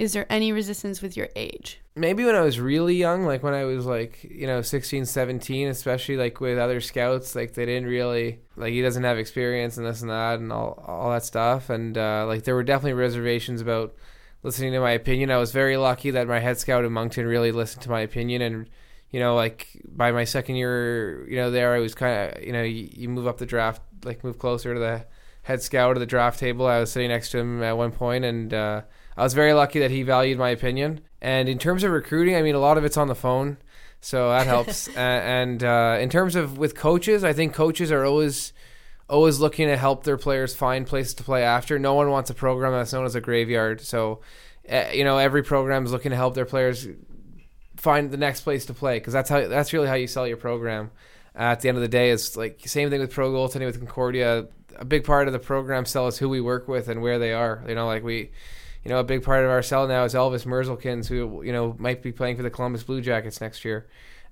Is 0.00 0.14
there 0.14 0.26
any 0.30 0.50
resistance 0.50 1.02
with 1.02 1.16
your 1.16 1.28
age? 1.36 1.80
maybe 2.00 2.24
when 2.24 2.34
I 2.34 2.40
was 2.40 2.58
really 2.58 2.94
young, 2.94 3.24
like 3.26 3.42
when 3.42 3.54
I 3.54 3.64
was 3.64 3.84
like, 3.84 4.24
you 4.24 4.46
know, 4.46 4.62
16, 4.62 5.04
17, 5.04 5.68
especially 5.68 6.16
like 6.16 6.40
with 6.40 6.58
other 6.58 6.80
scouts, 6.80 7.34
like 7.34 7.54
they 7.54 7.66
didn't 7.66 7.88
really, 7.88 8.40
like 8.56 8.72
he 8.72 8.80
doesn't 8.80 9.04
have 9.04 9.18
experience 9.18 9.76
and 9.76 9.86
this 9.86 10.00
and 10.00 10.10
that 10.10 10.38
and 10.38 10.52
all, 10.52 10.82
all 10.86 11.10
that 11.10 11.24
stuff. 11.24 11.68
And 11.68 11.96
uh, 11.98 12.24
like 12.26 12.44
there 12.44 12.54
were 12.54 12.62
definitely 12.62 12.94
reservations 12.94 13.60
about 13.60 13.94
listening 14.42 14.72
to 14.72 14.80
my 14.80 14.92
opinion. 14.92 15.30
I 15.30 15.36
was 15.36 15.52
very 15.52 15.76
lucky 15.76 16.10
that 16.12 16.26
my 16.26 16.38
head 16.38 16.58
scout 16.58 16.84
in 16.84 16.92
Moncton 16.92 17.26
really 17.26 17.52
listened 17.52 17.82
to 17.82 17.90
my 17.90 18.00
opinion. 18.00 18.40
And, 18.40 18.70
you 19.10 19.20
know, 19.20 19.34
like 19.34 19.68
by 19.84 20.10
my 20.10 20.24
second 20.24 20.56
year, 20.56 21.28
you 21.28 21.36
know, 21.36 21.50
there 21.50 21.74
I 21.74 21.80
was 21.80 21.94
kind 21.94 22.32
of, 22.36 22.42
you 22.42 22.52
know, 22.52 22.62
you, 22.62 22.88
you 22.90 23.08
move 23.08 23.26
up 23.26 23.38
the 23.38 23.46
draft, 23.46 23.82
like 24.04 24.24
move 24.24 24.38
closer 24.38 24.72
to 24.72 24.80
the 24.80 25.06
head 25.42 25.62
scout 25.62 25.96
of 25.96 26.00
the 26.00 26.06
draft 26.06 26.38
table. 26.38 26.66
I 26.66 26.80
was 26.80 26.92
sitting 26.92 27.08
next 27.08 27.30
to 27.32 27.38
him 27.38 27.62
at 27.62 27.76
one 27.76 27.92
point 27.92 28.24
and, 28.24 28.54
uh, 28.54 28.82
I 29.20 29.22
was 29.22 29.34
very 29.34 29.52
lucky 29.52 29.80
that 29.80 29.90
he 29.90 30.02
valued 30.02 30.38
my 30.38 30.48
opinion. 30.48 31.02
And 31.20 31.46
in 31.46 31.58
terms 31.58 31.84
of 31.84 31.90
recruiting, 31.90 32.36
I 32.36 32.42
mean, 32.42 32.54
a 32.54 32.58
lot 32.58 32.78
of 32.78 32.86
it's 32.86 32.96
on 32.96 33.06
the 33.06 33.14
phone, 33.14 33.58
so 34.00 34.30
that 34.30 34.46
helps. 34.46 34.88
uh, 34.96 34.98
and 34.98 35.62
uh, 35.62 35.98
in 36.00 36.08
terms 36.08 36.36
of 36.36 36.56
with 36.56 36.74
coaches, 36.74 37.22
I 37.22 37.34
think 37.34 37.52
coaches 37.52 37.92
are 37.92 38.06
always 38.06 38.54
always 39.10 39.38
looking 39.38 39.68
to 39.68 39.76
help 39.76 40.04
their 40.04 40.16
players 40.16 40.54
find 40.54 40.86
places 40.86 41.12
to 41.14 41.22
play 41.22 41.42
after. 41.42 41.78
No 41.78 41.92
one 41.92 42.08
wants 42.08 42.30
a 42.30 42.34
program 42.34 42.72
that's 42.72 42.94
known 42.94 43.04
as 43.04 43.14
a 43.14 43.20
graveyard. 43.20 43.82
So, 43.82 44.20
uh, 44.70 44.86
you 44.94 45.04
know, 45.04 45.18
every 45.18 45.42
program 45.42 45.84
is 45.84 45.92
looking 45.92 46.12
to 46.12 46.16
help 46.16 46.34
their 46.34 46.46
players 46.46 46.88
find 47.76 48.10
the 48.10 48.16
next 48.16 48.40
place 48.40 48.64
to 48.66 48.74
play 48.74 49.00
because 49.00 49.12
that's 49.12 49.28
how 49.28 49.46
that's 49.48 49.74
really 49.74 49.88
how 49.88 49.94
you 49.96 50.06
sell 50.06 50.26
your 50.26 50.38
program. 50.38 50.92
at 51.34 51.60
the 51.60 51.68
end 51.68 51.76
of 51.76 51.82
the 51.82 51.88
day, 51.88 52.08
it's 52.08 52.38
like 52.38 52.62
same 52.64 52.88
thing 52.88 53.00
with 53.00 53.12
pro 53.12 53.30
goaltending 53.30 53.66
with 53.66 53.78
Concordia. 53.78 54.48
A 54.76 54.84
big 54.86 55.04
part 55.04 55.26
of 55.26 55.34
the 55.34 55.38
program 55.38 55.84
sell 55.84 56.08
is 56.08 56.16
who 56.16 56.30
we 56.30 56.40
work 56.40 56.68
with 56.68 56.88
and 56.88 57.02
where 57.02 57.18
they 57.18 57.34
are. 57.34 57.62
You 57.68 57.74
know, 57.74 57.86
like 57.86 58.02
we 58.02 58.30
you 58.84 58.90
know, 58.90 58.98
a 58.98 59.04
big 59.04 59.22
part 59.22 59.44
of 59.44 59.50
our 59.50 59.62
sell 59.62 59.86
now 59.86 60.04
is 60.04 60.14
Elvis 60.14 60.46
Merzlikins, 60.46 61.06
who 61.08 61.42
you 61.42 61.52
know 61.52 61.76
might 61.78 62.02
be 62.02 62.12
playing 62.12 62.36
for 62.36 62.42
the 62.42 62.50
Columbus 62.50 62.82
Blue 62.82 63.00
Jackets 63.00 63.40
next 63.40 63.64
year. 63.64 63.86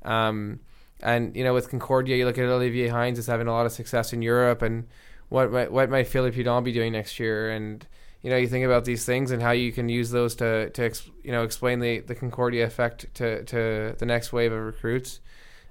Um, 0.04 0.60
and 1.02 1.36
you 1.36 1.44
know, 1.44 1.54
with 1.54 1.68
Concordia, 1.68 2.16
you 2.16 2.24
look 2.24 2.38
at 2.38 2.44
Olivier 2.44 2.88
Hinse 2.88 3.18
is 3.18 3.26
having 3.26 3.46
a 3.46 3.52
lot 3.52 3.66
of 3.66 3.72
success 3.72 4.12
in 4.12 4.22
Europe, 4.22 4.62
and 4.62 4.86
what 5.28 5.52
might 5.52 5.70
what 5.70 5.90
might 5.90 6.06
Philippe 6.06 6.42
Hudon 6.42 6.64
be 6.64 6.72
doing 6.72 6.92
next 6.92 7.20
year? 7.20 7.50
And 7.50 7.86
you 8.22 8.30
know, 8.30 8.36
you 8.36 8.48
think 8.48 8.64
about 8.64 8.84
these 8.84 9.04
things 9.04 9.30
and 9.30 9.42
how 9.42 9.52
you 9.52 9.70
can 9.70 9.88
use 9.88 10.10
those 10.10 10.34
to 10.36 10.70
to 10.70 10.90
you 11.22 11.32
know 11.32 11.42
explain 11.42 11.80
the 11.80 12.00
the 12.00 12.14
Concordia 12.14 12.64
effect 12.64 13.06
to 13.14 13.44
to 13.44 13.94
the 13.98 14.06
next 14.06 14.32
wave 14.32 14.52
of 14.52 14.60
recruits. 14.60 15.20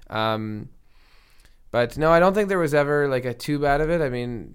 Um, 0.08 0.68
but 1.70 1.98
no, 1.98 2.10
I 2.10 2.20
don't 2.20 2.32
think 2.32 2.48
there 2.48 2.58
was 2.58 2.74
ever 2.74 3.08
like 3.08 3.24
a 3.24 3.34
too 3.34 3.58
bad 3.58 3.80
of 3.80 3.90
it. 3.90 4.00
I 4.00 4.08
mean, 4.08 4.54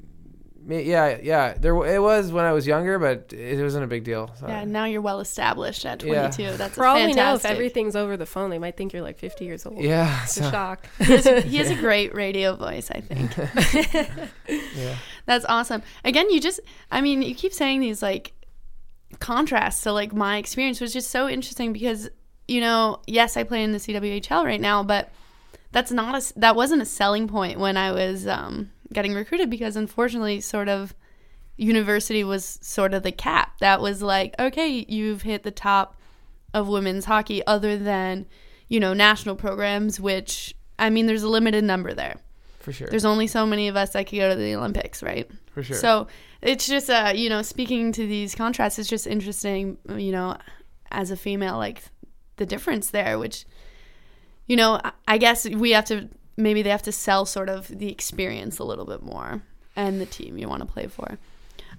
yeah, 0.68 1.18
yeah, 1.22 1.54
there 1.54 1.74
it 1.86 2.00
was 2.00 2.32
when 2.32 2.46
I 2.46 2.52
was 2.54 2.66
younger, 2.66 2.98
but 3.00 3.34
it 3.34 3.62
wasn't 3.62 3.84
a 3.84 3.88
big 3.88 4.04
deal. 4.04 4.32
So. 4.40 4.48
Yeah, 4.48 4.64
now 4.64 4.86
you're 4.86 5.02
well 5.02 5.20
established 5.20 5.86
at 5.86 6.04
Yeah. 6.04 6.30
22. 6.32 6.58
That's 6.58 6.76
For 6.76 6.86
all 6.86 6.96
we 7.06 7.14
know, 7.14 7.36
if 7.36 7.46
everything's 7.46 7.96
over 7.96 8.18
the 8.18 8.26
phone, 8.26 8.50
they 8.50 8.60
might 8.60 8.78
think 8.78 8.94
you're 8.94 9.02
like 9.02 9.18
50 9.18 9.46
years 9.46 9.66
old. 9.66 9.82
Yeah, 9.82 10.24
It's 10.24 10.38
a 10.38 10.52
shock. 10.52 10.88
he, 11.00 11.06
has, 11.18 11.26
he 11.46 11.58
has 11.58 11.70
a 11.70 11.76
great 11.80 12.14
radio 12.16 12.56
voice, 12.56 12.90
I 12.92 13.02
think. 13.02 14.30
yeah. 14.76 14.96
That's 15.26 15.46
awesome. 15.50 15.84
Again, 16.04 16.30
you 16.30 16.40
just, 16.40 16.60
I 16.92 17.02
mean, 17.02 17.22
you 17.22 17.36
keep 17.36 17.54
saying 17.54 17.80
these 17.82 18.02
like 18.02 18.34
contrasts 19.20 19.82
to 19.84 19.92
like 19.92 20.14
my 20.14 20.38
experience, 20.38 20.82
which 20.82 20.96
is 20.96 21.08
so 21.08 21.28
interesting 21.30 21.74
because, 21.74 22.10
you 22.48 22.62
know, 22.62 23.02
yes, 23.08 23.38
I 23.38 23.44
play 23.44 23.64
in 23.64 23.72
the 23.72 23.78
CWHL 23.78 24.44
right 24.44 24.62
now, 24.62 24.84
but 24.84 25.12
that's 25.72 25.92
not 25.92 26.16
a, 26.16 26.40
that 26.40 26.56
wasn't 26.56 26.82
a 26.82 26.86
selling 26.86 27.28
point 27.28 27.60
when 27.60 27.78
I 27.78 27.92
was 27.92 28.28
um, 28.28 28.72
getting 28.94 29.14
recruited 29.14 29.50
because 29.50 29.76
unfortunately, 29.76 30.40
sort 30.42 30.70
of, 30.70 30.94
university 31.58 32.24
was 32.24 32.58
sort 32.62 32.94
of 32.94 33.04
the 33.04 33.12
cap. 33.12 33.60
That 33.60 33.80
was 33.82 34.02
like, 34.02 34.34
okay, 34.40 34.86
you've 34.88 35.22
hit 35.22 35.44
the 35.44 35.52
top 35.52 35.96
of 36.54 36.68
women's 36.68 37.06
hockey 37.06 37.46
other 37.46 37.78
than, 37.78 38.26
you 38.70 38.80
know, 38.80 38.94
national 38.94 39.36
programs, 39.36 40.00
which, 40.00 40.56
I 40.80 40.90
mean, 40.90 41.06
there's 41.06 41.24
a 41.24 41.30
limited 41.30 41.64
number 41.64 41.94
there. 41.94 42.16
for 42.60 42.72
sure. 42.74 42.88
There's 42.90 43.06
only 43.06 43.28
so 43.28 43.46
many 43.46 43.68
of 43.68 43.76
us 43.76 43.92
that 43.92 44.08
could 44.08 44.18
go 44.18 44.30
to 44.30 44.36
the 44.36 44.56
Olympics, 44.56 45.04
right? 45.04 45.30
for 45.52 45.62
sure. 45.62 45.78
So 45.78 46.08
it's 46.42 46.66
just, 46.66 46.90
uh, 46.90 47.14
you 47.16 47.30
know, 47.30 47.44
speaking 47.44 47.92
to 47.92 48.08
these 48.08 48.34
contrasts, 48.34 48.80
it's 48.80 48.90
just 48.90 49.06
interesting, 49.06 49.78
you 49.96 50.12
know, 50.12 50.36
as 50.90 51.12
a 51.12 51.16
female, 51.16 51.58
like 51.58 51.84
the 52.38 52.46
difference 52.48 52.90
there, 52.90 53.20
which, 53.20 53.46
you 54.48 54.56
know, 54.56 54.80
I- 54.84 54.92
I 55.08 55.18
guess 55.20 55.48
we 55.48 55.72
have 55.72 55.86
to, 55.86 56.10
maybe 56.38 56.62
they 56.62 56.70
have 56.70 56.84
to 56.84 56.92
sell 56.92 57.26
sort 57.26 57.50
of 57.50 57.68
the 57.68 57.90
experience 57.90 58.60
a 58.60 58.64
little 58.64 58.86
bit 58.86 59.02
more 59.02 59.42
and 59.76 60.00
the 60.00 60.06
team 60.06 60.38
you 60.38 60.48
want 60.48 60.62
to 60.62 60.68
play 60.68 60.88
for. 60.88 61.18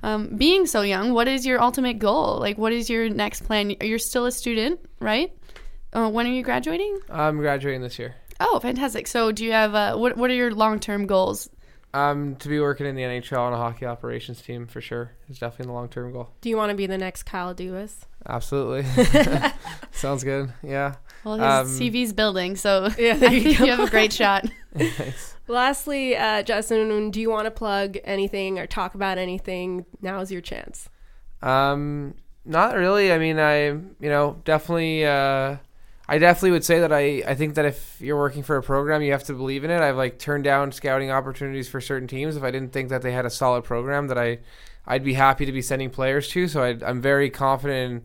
Um, 0.03 0.37
being 0.37 0.67
so 0.67 0.83
young, 0.83 1.15
what 1.15 1.29
is 1.29 1.47
your 1.47 1.61
ultimate 1.63 1.99
goal? 1.99 2.39
Like, 2.39 2.59
what 2.59 2.73
is 2.73 2.91
your 2.91 3.09
next 3.09 3.45
plan? 3.45 3.75
You're 3.81 3.99
still 3.99 4.27
a 4.27 4.33
student, 4.33 4.81
right? 5.01 5.33
Uh, 5.93 6.11
when 6.11 6.27
are 6.27 6.31
you 6.31 6.43
graduating? 6.43 6.99
I'm 7.09 7.39
graduating 7.39 7.81
this 7.81 7.99
year. 7.99 8.15
Oh, 8.41 8.59
fantastic! 8.59 9.07
So, 9.07 9.31
do 9.31 9.45
you 9.45 9.53
have 9.53 9.75
uh, 9.75 9.97
what? 9.97 10.17
What 10.17 10.29
are 10.31 10.35
your 10.35 10.51
long 10.51 10.81
term 10.81 11.07
goals? 11.07 11.49
Um, 11.95 12.35
to 12.37 12.49
be 12.49 12.59
working 12.59 12.87
in 12.87 12.97
the 12.97 13.03
NHL 13.03 13.39
on 13.39 13.53
a 13.53 13.57
hockey 13.57 13.87
operations 13.87 14.43
team 14.43 14.67
for 14.67 14.81
sure 14.81 15.13
is 15.29 15.39
definitely 15.39 15.67
the 15.67 15.73
long 15.73 15.89
term 15.89 16.13
goal. 16.13 16.31
Do 16.41 16.49
you 16.49 16.57
want 16.57 16.71
to 16.71 16.77
be 16.77 16.89
the 16.89 16.99
next 16.99 17.23
Kyle 17.23 17.55
Dubas? 17.55 17.95
Absolutely. 18.27 18.85
Sounds 19.93 20.25
good. 20.25 20.53
Yeah. 20.65 20.97
Well, 21.25 21.37
his 21.37 21.43
Um, 21.45 21.67
CV's 21.79 22.13
building, 22.13 22.57
so 22.57 22.89
Yeah, 22.99 23.19
I 23.23 23.27
you 23.31 23.41
think 23.43 23.59
go. 23.59 23.65
you 23.65 23.71
have 23.71 23.81
a 23.81 23.91
great 23.91 24.13
shot. 24.13 24.47
Thanks. 24.77 25.37
Lastly, 25.47 26.17
uh, 26.17 26.43
Justin, 26.43 27.11
do 27.11 27.21
you 27.21 27.31
want 27.31 27.45
to 27.47 27.51
plug 27.51 27.99
anything 28.05 28.59
or 28.59 28.67
talk 28.67 28.95
about 28.95 29.19
anything? 29.19 29.85
Now 30.01 30.21
is 30.21 30.33
your 30.33 30.41
chance. 30.41 30.89
Um, 31.43 32.15
not 32.45 32.75
really. 32.77 33.13
I 33.13 33.19
mean, 33.19 33.39
I 33.39 33.67
you 33.67 33.85
know 34.01 34.41
definitely. 34.45 35.05
Uh, 35.05 35.57
I 36.07 36.19
definitely 36.19 36.51
would 36.53 36.65
say 36.65 36.81
that 36.81 36.93
I 36.93 37.23
I 37.27 37.35
think 37.35 37.55
that 37.55 37.65
if 37.65 37.97
you're 38.01 38.17
working 38.19 38.43
for 38.43 38.57
a 38.57 38.63
program, 38.63 39.03
you 39.03 39.13
have 39.13 39.25
to 39.25 39.33
believe 39.35 39.65
in 39.65 39.71
it. 39.71 39.81
I've 39.81 39.97
like 39.97 40.19
turned 40.19 40.45
down 40.45 40.73
scouting 40.73 41.11
opportunities 41.11 41.69
for 41.69 41.81
certain 41.81 42.09
teams 42.09 42.37
if 42.37 42.43
I 42.43 42.51
didn't 42.51 42.73
think 42.73 42.89
that 42.91 43.03
they 43.03 43.13
had 43.13 43.25
a 43.27 43.31
solid 43.31 43.65
program 43.65 44.09
that 44.09 44.19
I 44.19 44.39
I'd 44.87 45.05
be 45.05 45.15
happy 45.15 45.47
to 45.47 45.53
be 45.53 45.63
sending 45.63 45.89
players 45.91 46.29
to. 46.31 46.47
So 46.49 46.63
I, 46.63 46.77
I'm 46.87 47.01
very 47.01 47.31
confident 47.31 47.93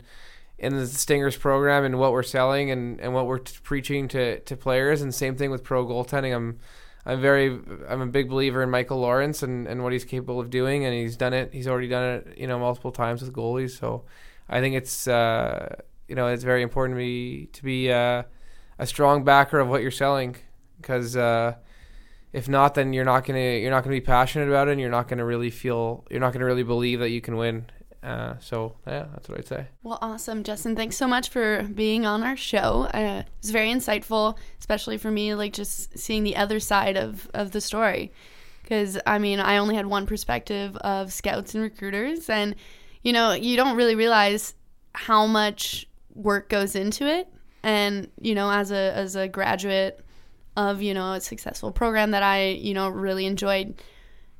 in 0.60 0.76
the 0.76 0.86
Stingers 0.86 1.36
program 1.36 1.84
and 1.84 1.98
what 1.98 2.12
we're 2.12 2.22
selling 2.22 2.70
and, 2.70 3.00
and 3.00 3.14
what 3.14 3.26
we're 3.26 3.38
t- 3.38 3.56
preaching 3.62 4.08
to, 4.08 4.38
to 4.40 4.56
players. 4.56 5.00
And 5.00 5.14
same 5.14 5.34
thing 5.34 5.50
with 5.50 5.64
pro 5.64 5.86
goaltending. 5.86 6.34
I'm 6.36 6.58
I'm 7.06 7.20
very 7.20 7.58
I'm 7.88 8.02
a 8.02 8.06
big 8.06 8.28
believer 8.28 8.62
in 8.62 8.70
Michael 8.70 8.98
Lawrence 8.98 9.42
and, 9.42 9.66
and 9.66 9.82
what 9.82 9.92
he's 9.92 10.04
capable 10.04 10.38
of 10.38 10.50
doing, 10.50 10.84
and 10.84 10.94
he's 10.94 11.16
done 11.16 11.32
it. 11.32 11.52
He's 11.52 11.66
already 11.66 11.88
done 11.88 12.04
it, 12.04 12.38
you 12.38 12.46
know, 12.46 12.58
multiple 12.58 12.92
times 12.92 13.22
with 13.22 13.32
goalies. 13.32 13.78
So 13.78 14.04
I 14.48 14.60
think 14.60 14.74
it's 14.74 15.08
uh, 15.08 15.76
you 16.08 16.14
know 16.14 16.26
it's 16.26 16.44
very 16.44 16.62
important 16.62 16.96
to 16.96 16.98
be 16.98 17.48
to 17.54 17.62
be 17.62 17.90
uh, 17.90 18.24
a 18.78 18.86
strong 18.86 19.24
backer 19.24 19.58
of 19.60 19.68
what 19.68 19.80
you're 19.80 19.90
selling 19.90 20.36
because 20.76 21.16
uh, 21.16 21.54
if 22.32 22.48
not, 22.48 22.74
then 22.74 22.92
you're 22.92 23.04
not 23.04 23.24
gonna 23.24 23.58
you're 23.58 23.70
not 23.70 23.82
gonna 23.82 23.96
be 23.96 24.00
passionate 24.02 24.48
about 24.48 24.68
it, 24.68 24.72
and 24.72 24.80
you're 24.80 24.90
not 24.90 25.08
gonna 25.08 25.24
really 25.24 25.50
feel 25.50 26.04
you're 26.10 26.20
not 26.20 26.34
gonna 26.34 26.44
really 26.44 26.62
believe 26.62 27.00
that 27.00 27.10
you 27.10 27.22
can 27.22 27.36
win. 27.36 27.66
Uh, 28.02 28.34
so 28.40 28.76
yeah, 28.86 29.06
that's 29.12 29.28
what 29.28 29.38
I'd 29.38 29.46
say. 29.46 29.66
Well, 29.82 29.98
awesome, 30.00 30.42
Justin. 30.42 30.74
Thanks 30.74 30.96
so 30.96 31.06
much 31.06 31.28
for 31.28 31.62
being 31.64 32.06
on 32.06 32.22
our 32.22 32.36
show. 32.36 32.88
Uh, 32.94 33.22
it 33.26 33.26
was 33.42 33.50
very 33.50 33.68
insightful, 33.68 34.38
especially 34.58 34.96
for 34.96 35.10
me, 35.10 35.34
like 35.34 35.52
just 35.52 35.98
seeing 35.98 36.24
the 36.24 36.36
other 36.36 36.60
side 36.60 36.96
of, 36.96 37.28
of 37.34 37.50
the 37.50 37.60
story. 37.60 38.12
Because, 38.62 38.98
I 39.04 39.18
mean, 39.18 39.40
I 39.40 39.58
only 39.58 39.74
had 39.74 39.86
one 39.86 40.06
perspective 40.06 40.76
of 40.76 41.12
scouts 41.12 41.54
and 41.54 41.62
recruiters. 41.62 42.30
And, 42.30 42.54
you 43.02 43.12
know, 43.12 43.32
you 43.32 43.56
don't 43.56 43.76
really 43.76 43.96
realize 43.96 44.54
how 44.94 45.26
much 45.26 45.88
work 46.14 46.48
goes 46.48 46.76
into 46.76 47.06
it. 47.06 47.28
And, 47.62 48.08
you 48.20 48.34
know, 48.34 48.50
as 48.50 48.70
a, 48.70 48.92
as 48.94 49.16
a 49.16 49.28
graduate 49.28 50.00
of, 50.56 50.80
you 50.80 50.94
know, 50.94 51.14
a 51.14 51.20
successful 51.20 51.72
program 51.72 52.12
that 52.12 52.22
I, 52.22 52.50
you 52.50 52.72
know, 52.72 52.88
really 52.88 53.26
enjoyed 53.26 53.82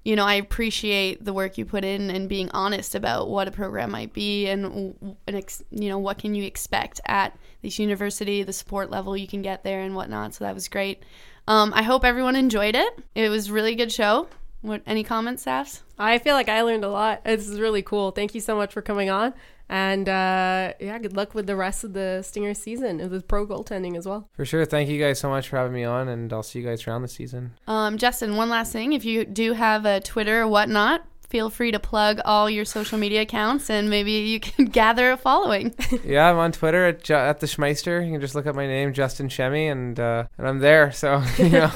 you 0.05 0.17
know, 0.17 0.25
I 0.25 0.35
appreciate 0.35 1.25
the 1.25 1.33
work 1.33 1.59
you 1.59 1.65
put 1.65 1.85
in 1.85 2.11
and 2.11 2.29
being 2.29 2.51
honest 2.53 2.95
about 2.95 3.29
what 3.29 3.49
a 3.49 3.51
program 3.51 3.91
might 3.91 4.15
be 4.15 4.47
and, 4.47 5.17
and 5.27 5.63
you 5.71 5.89
know, 5.89 5.99
what 5.99 6.19
can 6.19 6.35
you 6.35 6.45
expect 6.45 7.01
at 7.07 7.37
this 7.63 7.79
university, 7.79 8.43
the 8.43 8.53
support 8.53 8.91
level 8.91 9.17
you 9.17 9.29
can 9.29 9.43
get 9.43 9.63
there 9.63 9.81
and 9.83 9.95
whatnot. 9.95 10.35
So 10.35 10.45
that 10.45 10.55
was 10.55 10.69
great. 10.69 11.03
Um, 11.47 11.73
I 11.75 11.83
hope 11.83 12.05
everyone 12.05 12.37
enjoyed 12.37 12.75
it. 12.75 12.99
It 13.15 13.29
was 13.29 13.51
really 13.51 13.75
good 13.75 13.93
show. 13.93 14.29
What 14.63 14.83
any 14.87 15.05
comments, 15.05 15.45
Safs? 15.45 15.83
I 15.99 16.19
feel 16.19 16.35
like 16.35 16.49
I 16.49 16.63
learned 16.63 16.85
a 16.85 16.89
lot. 16.89 17.25
This 17.25 17.49
is 17.49 17.61
really 17.61 17.83
cool. 17.83 18.11
Thank 18.11 18.35
you 18.35 18.41
so 18.41 18.57
much 18.57 18.73
for 18.73 18.83
coming 18.83 19.09
on. 19.09 19.33
And 19.71 20.09
uh, 20.09 20.75
yeah, 20.81 20.99
good 20.99 21.17
luck 21.17 21.33
with 21.33 21.47
the 21.47 21.55
rest 21.55 21.85
of 21.85 21.93
the 21.93 22.23
Stinger 22.23 22.55
season 22.55 23.01
and 23.01 23.11
with 23.11 23.29
pro 23.29 23.47
goaltending 23.47 23.97
as 23.97 24.07
well. 24.07 24.29
For 24.33 24.45
sure. 24.45 24.65
Thank 24.65 24.89
you 24.89 25.01
guys 25.01 25.21
so 25.21 25.31
much 25.31 25.49
for 25.49 25.57
having 25.57 25.73
me 25.73 25.85
on, 25.85 26.09
and 26.09 26.33
I'll 26.33 26.43
see 26.43 26.59
you 26.59 26.67
guys 26.67 26.87
around 26.87 27.03
the 27.03 27.09
season. 27.09 27.53
Um, 27.69 27.97
Justin, 27.97 28.37
one 28.37 28.49
last 28.49 28.73
thing. 28.73 28.93
If 28.93 29.05
you 29.05 29.25
do 29.25 29.53
have 29.53 29.87
a 29.87 30.01
Twitter 30.01 30.43
or 30.43 30.49
whatnot, 30.49 31.07
feel 31.31 31.49
free 31.49 31.71
to 31.71 31.79
plug 31.79 32.21
all 32.25 32.51
your 32.51 32.65
social 32.65 32.99
media 32.99 33.23
accounts 33.23 33.71
and 33.71 33.89
maybe 33.89 34.13
you 34.13 34.41
can 34.41 34.65
gather 34.81 35.13
a 35.13 35.17
following. 35.17 35.75
yeah, 36.05 36.29
I'm 36.29 36.37
on 36.37 36.53
Twitter 36.53 36.87
at, 36.87 37.05
Ju- 37.05 37.15
at 37.15 37.41
the 37.41 37.47
Schmeister. 37.47 38.05
You 38.05 38.13
can 38.13 38.21
just 38.21 38.35
look 38.35 38.47
up 38.47 38.55
my 38.57 38.67
name, 38.67 38.93
Justin 38.93 39.29
Shemi, 39.29 39.71
and 39.71 39.99
uh, 39.99 40.25
and 40.37 40.47
I'm 40.47 40.59
there. 40.59 40.93
So 40.93 41.23
you 41.39 41.49
know, 41.49 41.71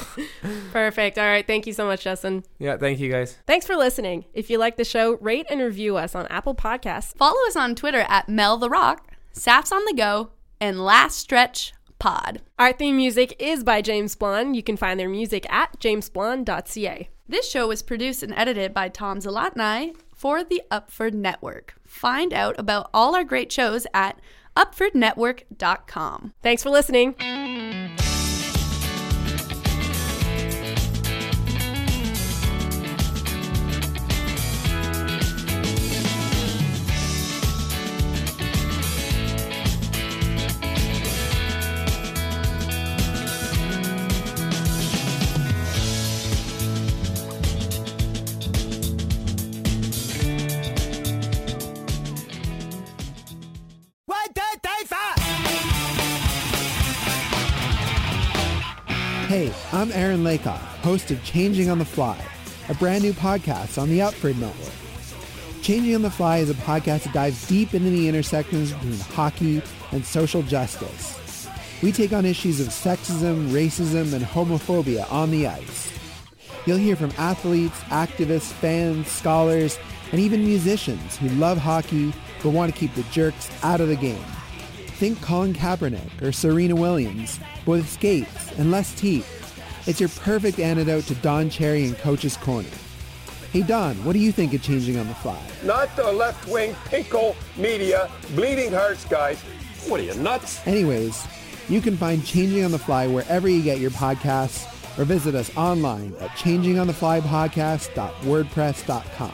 Perfect. 0.71 1.17
All 1.17 1.25
right. 1.25 1.47
Thank 1.47 1.65
you 1.65 1.73
so 1.73 1.85
much, 1.85 2.03
Justin. 2.03 2.43
yeah. 2.59 2.77
Thank 2.77 2.99
you 2.99 3.11
guys. 3.11 3.37
Thanks 3.47 3.65
for 3.65 3.75
listening. 3.75 4.25
If 4.33 4.49
you 4.49 4.57
like 4.57 4.75
the 4.77 4.85
show, 4.85 5.17
rate 5.17 5.47
and 5.49 5.61
review 5.61 5.97
us 5.97 6.13
on 6.13 6.27
Apple 6.27 6.53
Podcasts. 6.55 7.15
Follow 7.15 7.39
us 7.47 7.55
on 7.55 7.75
Twitter 7.75 8.05
at 8.09 8.27
Mel 8.29 8.57
the 8.57 8.69
Rock, 8.69 9.11
Safs 9.31 9.71
on 9.71 9.83
the 9.85 9.93
Go, 9.93 10.31
and 10.59 10.83
Last 10.83 11.17
Stretch 11.17 11.73
Pod. 11.97 12.41
Our 12.59 12.73
theme 12.73 12.97
music 12.97 13.35
is 13.39 13.63
by 13.63 13.81
James 13.81 14.15
Blonde. 14.15 14.55
You 14.55 14.63
can 14.63 14.75
find 14.77 14.99
their 14.99 15.09
music 15.09 15.45
at 15.51 15.79
jamesblonde.ca. 15.79 17.09
This 17.27 17.49
show 17.49 17.67
was 17.67 17.81
produced 17.81 18.21
and 18.21 18.33
edited 18.35 18.73
by 18.73 18.89
Tom 18.89 19.19
Zalatni 19.19 19.95
for 20.13 20.43
the 20.43 20.61
Upford 20.69 21.13
Network. 21.13 21.73
Find 21.85 22.31
out 22.33 22.55
about 22.59 22.89
all 22.93 23.15
our 23.15 23.23
great 23.23 23.51
shows 23.51 23.87
at 23.93 24.19
upfordnetwork.com. 24.55 26.33
Thanks 26.43 26.63
for 26.63 26.69
listening. 26.69 27.15
Hey, 59.45 59.53
I'm 59.73 59.91
Aaron 59.91 60.23
Lakoff, 60.23 60.57
host 60.57 61.11
of 61.11 61.23
Changing 61.23 61.69
on 61.69 61.77
the 61.77 61.85
Fly, 61.85 62.19
a 62.67 62.73
brand 62.73 63.03
new 63.03 63.13
podcast 63.13 63.79
on 63.79 63.89
the 63.89 63.99
Upford 63.99 64.37
Network. 64.37 64.73
Changing 65.61 65.93
on 65.93 66.01
the 66.01 66.09
Fly 66.09 66.37
is 66.37 66.49
a 66.49 66.55
podcast 66.55 67.03
that 67.03 67.13
dives 67.13 67.47
deep 67.47 67.75
into 67.75 67.91
the 67.91 68.09
intersections 68.09 68.73
between 68.73 68.97
hockey 68.97 69.61
and 69.91 70.03
social 70.03 70.41
justice. 70.41 71.47
We 71.83 71.91
take 71.91 72.11
on 72.11 72.25
issues 72.25 72.59
of 72.59 72.69
sexism, 72.69 73.49
racism, 73.49 74.13
and 74.13 74.25
homophobia 74.25 75.11
on 75.11 75.29
the 75.29 75.45
ice. 75.45 75.93
You'll 76.65 76.77
hear 76.77 76.95
from 76.95 77.11
athletes, 77.15 77.79
activists, 77.89 78.51
fans, 78.51 79.07
scholars, 79.09 79.77
and 80.11 80.19
even 80.19 80.43
musicians 80.43 81.17
who 81.17 81.29
love 81.29 81.59
hockey 81.59 82.11
but 82.41 82.49
want 82.49 82.73
to 82.73 82.79
keep 82.79 82.95
the 82.95 83.03
jerks 83.11 83.51
out 83.61 83.79
of 83.79 83.89
the 83.89 83.95
game. 83.95 84.25
Think 84.95 85.21
Colin 85.21 85.53
Kaepernick 85.53 86.21
or 86.21 86.31
Serena 86.31 86.73
Williams, 86.75 87.39
but 87.65 87.71
with 87.71 87.89
skates 87.89 88.51
and 88.57 88.71
less 88.71 88.93
teeth. 88.95 89.27
It's 89.87 89.99
your 89.99 90.09
perfect 90.09 90.59
antidote 90.59 91.03
to 91.05 91.15
Don 91.15 91.49
Cherry 91.49 91.85
and 91.85 91.97
Coach's 91.97 92.37
Corner. 92.37 92.69
Hey 93.51 93.61
Don, 93.61 93.95
what 94.05 94.13
do 94.13 94.19
you 94.19 94.31
think 94.31 94.53
of 94.53 94.61
changing 94.63 94.97
on 94.97 95.07
the 95.07 95.15
fly? 95.15 95.37
not 95.63 95.93
the 95.95 96.11
left 96.11 96.47
wing 96.47 96.73
pinko 96.85 97.35
media 97.57 98.09
bleeding 98.35 98.71
hearts 98.71 99.05
guys. 99.05 99.39
What 99.87 99.99
are 99.99 100.03
you 100.03 100.13
nuts? 100.15 100.65
Anyways, 100.65 101.25
you 101.67 101.81
can 101.81 101.97
find 101.97 102.25
Changing 102.25 102.63
on 102.63 102.71
the 102.71 102.79
Fly 102.79 103.07
wherever 103.07 103.49
you 103.49 103.61
get 103.61 103.79
your 103.79 103.91
podcasts 103.91 104.65
or 104.97 105.03
visit 105.05 105.35
us 105.35 105.55
online 105.57 106.15
at 106.21 106.29
changingontheflypodcast.wordpress.com. 106.31 109.31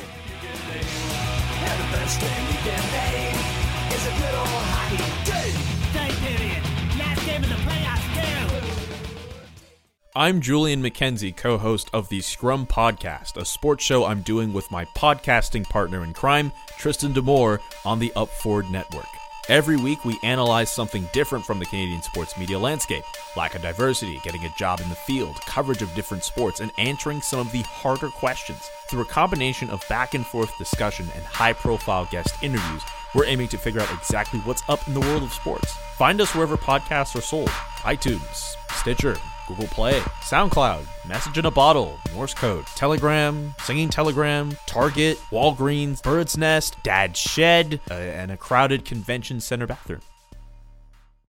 I'm 10.14 10.42
Julian 10.42 10.84
McKenzie, 10.84 11.34
co 11.34 11.58
host 11.58 11.90
of 11.94 12.10
the 12.10 12.20
Scrum 12.20 12.68
Podcast, 12.68 13.38
a 13.38 13.46
sports 13.46 13.82
show 13.82 14.04
I'm 14.04 14.24
doing 14.24 14.52
with 14.52 14.70
my 14.70 14.84
podcasting 14.84 15.64
partner 15.64 16.04
in 16.04 16.12
crime, 16.12 16.52
Tristan 16.78 17.14
D'Amours, 17.14 17.62
on 17.86 17.98
the 17.98 18.12
Upford 18.18 18.70
Network. 18.70 19.08
Every 19.48 19.78
week, 19.78 20.04
we 20.04 20.20
analyze 20.22 20.70
something 20.70 21.08
different 21.14 21.46
from 21.46 21.60
the 21.60 21.66
Canadian 21.66 22.02
sports 22.02 22.38
media 22.38 22.60
landscape 22.60 23.06
lack 23.38 23.56
of 23.56 23.62
diversity, 23.62 24.20
getting 24.22 24.44
a 24.44 24.54
job 24.58 24.82
in 24.82 24.90
the 24.90 24.96
field, 24.96 25.40
coverage 25.46 25.82
of 25.82 25.96
different 25.96 26.26
sports, 26.26 26.60
and 26.60 26.74
answering 26.78 27.22
some 27.22 27.40
of 27.40 27.52
the 27.54 27.62
harder 27.62 28.10
questions. 28.10 28.70
Through 28.90 29.04
a 29.04 29.06
combination 29.06 29.70
of 29.70 29.82
back 29.88 30.14
and 30.14 30.26
forth 30.26 30.58
discussion 30.58 31.08
and 31.16 31.24
high 31.24 31.54
profile 31.54 32.06
guest 32.12 32.36
interviews, 32.44 32.82
we're 33.16 33.28
aiming 33.28 33.48
to 33.48 33.58
figure 33.58 33.80
out 33.80 33.94
exactly 33.94 34.42
what's 34.42 34.68
up 34.68 34.86
in 34.90 34.94
the 34.94 35.00
world 35.00 35.24
of 35.24 35.32
sports. 35.32 35.72
Find 35.96 36.20
us 36.20 36.36
wherever 36.36 36.58
podcasts 36.58 37.16
are 37.16 37.22
sold 37.22 37.48
iTunes, 37.86 38.56
Stitcher, 38.72 39.16
Google 39.52 39.68
Play, 39.68 40.00
SoundCloud, 40.22 40.86
Message 41.06 41.38
in 41.38 41.46
a 41.46 41.52
Bottle, 41.52 42.00
Morse 42.14 42.34
Code, 42.34 42.66
Telegram, 42.68 43.54
Singing 43.60 43.90
Telegram, 43.90 44.56
Target, 44.66 45.18
Walgreens, 45.30 46.02
Bird's 46.02 46.38
Nest, 46.38 46.78
Dad's 46.84 47.20
Shed, 47.20 47.82
uh, 47.90 47.96
and 47.96 48.32
a 48.32 48.38
crowded 48.38 48.86
convention 48.86 49.42
center 49.42 49.68
bathroom. 49.68 50.00